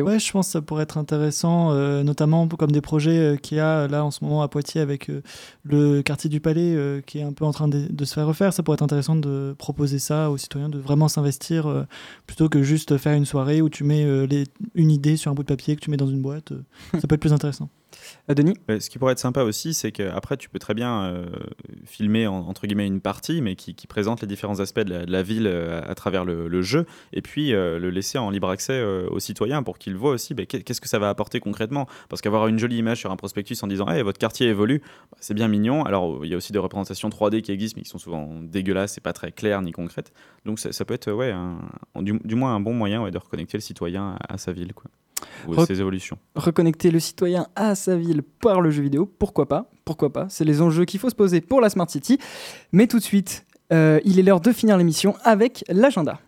Ouais, 0.00 0.18
je 0.18 0.32
pense 0.32 0.46
que 0.48 0.52
ça 0.52 0.60
pourrait 0.60 0.82
être 0.82 0.98
intéressant, 0.98 1.70
euh, 1.70 2.02
notamment 2.02 2.48
comme 2.48 2.72
des 2.72 2.80
projets 2.80 3.16
euh, 3.16 3.36
qu'il 3.36 3.58
y 3.58 3.60
a 3.60 3.86
là 3.86 4.04
en 4.04 4.10
ce 4.10 4.24
moment 4.24 4.42
à 4.42 4.48
Poitiers 4.48 4.80
avec 4.80 5.08
euh, 5.08 5.22
le 5.62 6.02
quartier 6.02 6.28
du 6.28 6.40
Palais 6.40 7.00
qui 7.06 7.20
est 7.20 7.22
un 7.22 7.32
peu 7.32 7.44
en 7.44 7.52
train 7.52 7.68
de, 7.68 7.86
de 7.88 8.04
se 8.04 8.12
faire 8.14 8.26
refaire. 8.26 8.52
Ça 8.52 8.64
pourrait 8.64 8.74
être 8.74 8.82
intéressant 8.82 9.14
de 9.14 9.54
proposer 9.56 10.00
ça 10.00 10.32
aux 10.32 10.36
citoyens, 10.36 10.68
de 10.68 10.78
vraiment 10.80 11.06
s'investir 11.06 11.86
plutôt 12.26 12.48
que 12.48 12.64
juste 12.64 12.98
faire 12.98 13.12
une 13.14 13.24
soirée 13.24 13.62
où 13.62 13.68
tu 13.68 13.84
mets 13.84 14.26
les- 14.26 14.46
une 14.74 14.90
idée 14.90 15.16
sur 15.16 15.30
un 15.30 15.34
bout 15.34 15.44
de 15.44 15.48
papier 15.48 15.76
que 15.76 15.80
tu 15.80 15.92
mets 15.92 15.96
dans 15.96 16.08
une 16.08 16.22
boîte. 16.22 16.52
ça 17.00 17.06
peut 17.06 17.14
être 17.14 17.20
plus 17.20 17.32
intéressant. 17.32 17.68
Denis? 18.28 18.54
Ouais, 18.68 18.80
Ce 18.80 18.88
qui 18.88 18.98
pourrait 18.98 19.12
être 19.12 19.18
sympa 19.18 19.42
aussi, 19.42 19.74
c'est 19.74 19.92
qu'après, 19.92 20.36
tu 20.36 20.48
peux 20.48 20.58
très 20.58 20.74
bien 20.74 21.04
euh, 21.04 21.26
filmer 21.84 22.26
en- 22.26 22.46
entre 22.48 22.66
guillemets 22.66 22.86
une 22.86 23.00
partie, 23.00 23.42
mais 23.42 23.54
qui, 23.56 23.74
présente 23.86 24.22
les 24.22 24.26
différents 24.26 24.60
aspects 24.60 24.80
de 24.80 25.04
la, 25.10 25.22
ville 25.22 25.46
euh, 25.46 25.80
à, 25.86 25.94
travers 25.94 26.24
le, 26.24 26.62
jeu, 26.62 26.86
et 27.12 27.20
puis 27.22 27.52
euh, 27.54 27.78
le 27.78 27.90
laisser 27.90 28.18
en 28.18 28.30
libre 28.30 28.48
accès 28.48 28.72
euh, 28.72 29.06
aux 29.10 29.20
citoyens 29.20 29.62
pour 29.62 29.78
qu'ils 29.78 29.94
voient 29.94 30.10
aussi 30.12 30.34
qu'est- 30.34 30.62
qu'est-ce 30.62 30.80
que 30.80 30.88
ça 30.88 30.98
va 30.98 31.08
apporter 31.10 31.38
concrètement. 31.38 31.86
Parce 32.08 32.22
qu'avoir 32.22 32.48
une 32.48 32.58
jolie 32.58 32.78
image 32.78 32.98
sur 32.98 33.10
un 33.10 33.16
prospectus 33.16 33.62
en 33.62 33.66
disant 33.66 33.86
hey, 33.88 34.02
votre 34.02 34.18
quartier 34.18 34.48
évolue, 34.48 34.80
bah, 35.12 35.18
c'est 35.20 35.34
bien 35.34 35.48
mignon. 35.48 35.84
Alors, 35.84 36.24
il 36.24 36.30
y 36.30 36.34
a 36.34 36.36
aussi 36.36 36.52
des 36.52 36.58
représentations 36.58 37.08
3D 37.10 37.42
qui 37.42 37.52
existent, 37.52 37.76
mais 37.78 37.82
qui 37.84 37.90
sont 37.90 37.98
souvent 37.98 38.40
dégueulasses 38.42 38.96
et 38.98 39.00
pas 39.00 39.12
très 39.12 39.32
claires 39.32 39.62
ni 39.62 39.72
concrètes. 39.72 40.12
Donc, 40.44 40.58
ça, 40.58 40.84
peut 40.84 40.94
être 40.94 41.12
ouais, 41.12 41.32
du, 42.00 42.34
moins 42.34 42.54
un 42.54 42.60
bon 42.60 42.74
moyen 42.74 43.08
de 43.10 43.18
reconnecter 43.18 43.58
le 43.58 43.62
citoyen 43.62 44.16
à, 44.28 44.34
à 44.34 44.38
sa 44.38 44.52
ville, 44.52 44.72
quoi, 44.74 44.90
ou 45.48 45.52
à 45.54 45.56
Re- 45.56 45.66
ses 45.66 45.80
évolutions. 45.80 46.18
reconnecter 46.34 46.90
le 46.90 47.00
citoyen 47.00 47.46
à 47.56 47.74
sa 47.74 47.96
ville 47.96 48.22
par 48.40 48.60
le 48.60 48.70
jeu 48.70 48.82
vidéo, 48.82 49.10
pourquoi 49.18 49.46
pas 49.48 49.70
Pourquoi 49.84 50.12
pas 50.12 50.26
C'est 50.28 50.44
les 50.44 50.60
enjeux 50.62 50.84
qu'il 50.84 51.00
faut 51.00 51.10
se 51.10 51.14
poser 51.14 51.40
pour 51.40 51.60
la 51.60 51.70
Smart 51.70 51.88
City. 51.88 52.18
Mais 52.72 52.86
tout 52.86 52.98
de 52.98 53.04
suite, 53.04 53.44
euh, 53.72 54.00
il 54.04 54.18
est 54.18 54.22
l'heure 54.22 54.40
de 54.40 54.52
finir 54.52 54.76
l'émission 54.76 55.14
avec 55.24 55.64
l'agenda. 55.68 56.18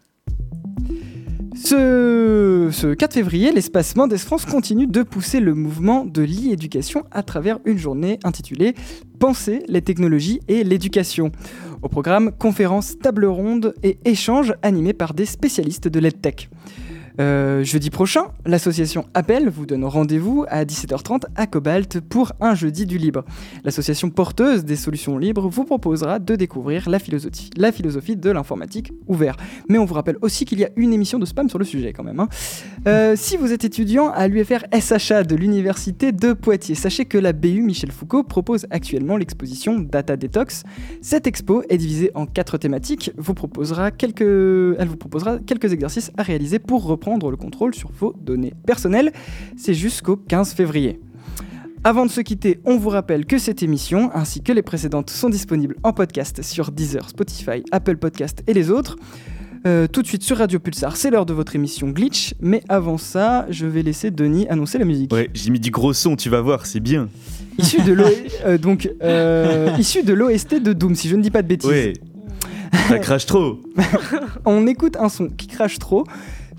Ce, 1.54 2.68
ce 2.70 2.92
4 2.92 3.14
février, 3.14 3.50
l'espace 3.50 3.96
Mendes 3.96 4.16
France 4.18 4.44
continue 4.44 4.86
de 4.86 5.02
pousser 5.02 5.40
le 5.40 5.54
mouvement 5.54 6.04
de 6.04 6.22
l'e-éducation 6.22 7.04
à 7.10 7.22
travers 7.22 7.58
une 7.64 7.78
journée 7.78 8.18
intitulée 8.24 8.74
Penser 9.18 9.62
les 9.66 9.80
technologies 9.80 10.40
et 10.48 10.62
l'éducation. 10.64 11.32
Au 11.80 11.88
programme, 11.88 12.30
conférences, 12.32 12.98
tables 12.98 13.24
rondes 13.24 13.74
et 13.82 13.98
échanges 14.04 14.52
animés 14.62 14.92
par 14.92 15.14
des 15.14 15.24
spécialistes 15.24 15.88
de 15.88 15.98
l'EdTech. 15.98 16.50
Euh, 17.18 17.64
jeudi 17.64 17.88
prochain, 17.88 18.24
l'association 18.44 19.06
Appel 19.14 19.48
vous 19.48 19.64
donne 19.64 19.84
rendez-vous 19.84 20.44
à 20.48 20.64
17h30 20.64 21.22
à 21.34 21.46
Cobalt 21.46 22.00
pour 22.00 22.32
un 22.40 22.54
jeudi 22.54 22.84
du 22.84 22.98
libre. 22.98 23.24
L'association 23.64 24.10
porteuse 24.10 24.66
des 24.66 24.76
solutions 24.76 25.16
libres 25.16 25.48
vous 25.48 25.64
proposera 25.64 26.18
de 26.18 26.36
découvrir 26.36 26.90
la 26.90 26.98
philosophie, 26.98 28.16
de 28.16 28.30
l'informatique 28.30 28.92
ouverte. 29.06 29.40
Mais 29.70 29.78
on 29.78 29.86
vous 29.86 29.94
rappelle 29.94 30.18
aussi 30.20 30.44
qu'il 30.44 30.60
y 30.60 30.64
a 30.64 30.68
une 30.76 30.92
émission 30.92 31.18
de 31.18 31.24
spam 31.24 31.48
sur 31.48 31.58
le 31.58 31.64
sujet 31.64 31.94
quand 31.94 32.04
même. 32.04 32.20
hein. 32.20 32.28
Euh, 32.86 33.14
si 33.16 33.38
vous 33.38 33.50
êtes 33.50 33.64
étudiant 33.64 34.10
à 34.10 34.28
l'UFR 34.28 34.64
SHA 34.78 35.24
de 35.24 35.36
l'Université 35.36 36.12
de 36.12 36.34
Poitiers, 36.34 36.74
sachez 36.74 37.06
que 37.06 37.16
la 37.16 37.32
BU 37.32 37.62
Michel 37.62 37.92
Foucault 37.92 38.24
propose 38.24 38.66
actuellement 38.70 39.16
l'exposition 39.16 39.78
Data 39.78 40.16
Detox. 40.16 40.64
Cette 41.00 41.26
expo 41.26 41.62
est 41.70 41.78
divisée 41.78 42.10
en 42.14 42.26
quatre 42.26 42.58
thématiques. 42.58 43.10
Elle 43.16 43.22
vous 43.22 43.34
proposera 43.34 43.90
quelques 43.90 45.72
exercices 45.72 46.12
à 46.18 46.22
réaliser 46.22 46.58
pour 46.58 46.84
reprendre 46.84 47.05
le 47.14 47.36
contrôle 47.36 47.74
sur 47.74 47.90
vos 47.98 48.14
données 48.20 48.52
personnelles. 48.66 49.12
C'est 49.56 49.74
jusqu'au 49.74 50.16
15 50.16 50.52
février. 50.54 51.00
Avant 51.84 52.04
de 52.04 52.10
se 52.10 52.20
quitter, 52.20 52.58
on 52.64 52.76
vous 52.78 52.88
rappelle 52.88 53.26
que 53.26 53.38
cette 53.38 53.62
émission, 53.62 54.10
ainsi 54.12 54.42
que 54.42 54.52
les 54.52 54.62
précédentes, 54.62 55.10
sont 55.10 55.28
disponibles 55.28 55.76
en 55.84 55.92
podcast 55.92 56.42
sur 56.42 56.72
Deezer, 56.72 57.08
Spotify, 57.08 57.62
Apple 57.70 57.96
Podcast 57.96 58.42
et 58.48 58.54
les 58.54 58.70
autres. 58.70 58.96
Euh, 59.66 59.86
tout 59.86 60.02
de 60.02 60.06
suite 60.06 60.22
sur 60.22 60.38
Radio 60.38 60.58
Pulsar, 60.58 60.96
c'est 60.96 61.10
l'heure 61.10 61.26
de 61.26 61.32
votre 61.32 61.54
émission 61.54 61.88
Glitch. 61.90 62.34
Mais 62.40 62.62
avant 62.68 62.98
ça, 62.98 63.46
je 63.50 63.66
vais 63.66 63.82
laisser 63.82 64.10
Denis 64.10 64.48
annoncer 64.48 64.78
la 64.78 64.84
musique. 64.84 65.12
Ouais, 65.12 65.30
j'ai 65.34 65.50
mis 65.50 65.60
du 65.60 65.70
gros 65.70 65.92
son, 65.92 66.16
tu 66.16 66.28
vas 66.28 66.40
voir, 66.40 66.66
c'est 66.66 66.80
bien. 66.80 67.08
Issu 67.58 67.80
de 67.82 67.92
l'O- 67.92 68.04
euh, 68.46 68.58
donc 68.58 68.90
euh, 69.02 69.70
issu 69.78 70.02
de 70.02 70.12
l'OST 70.12 70.60
de 70.60 70.72
Doom, 70.72 70.94
si 70.96 71.08
je 71.08 71.14
ne 71.16 71.22
dis 71.22 71.30
pas 71.30 71.42
de 71.42 71.48
bêtises. 71.48 71.70
Ouais. 71.70 71.92
Ça 72.88 72.98
crache 72.98 73.26
trop. 73.26 73.60
On 74.44 74.66
écoute 74.66 74.96
un 75.00 75.08
son 75.08 75.28
qui 75.28 75.46
crache 75.46 75.78
trop 75.78 76.04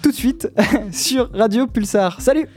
tout 0.01 0.11
de 0.11 0.15
suite 0.15 0.49
sur 0.91 1.31
Radio 1.31 1.67
Pulsar. 1.67 2.21
Salut 2.21 2.47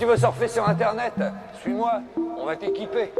tu 0.00 0.06
veux 0.06 0.16
surfer 0.16 0.48
sur 0.48 0.66
Internet, 0.66 1.12
suis-moi, 1.60 2.00
on 2.38 2.46
va 2.46 2.56
t'équiper. 2.56 3.12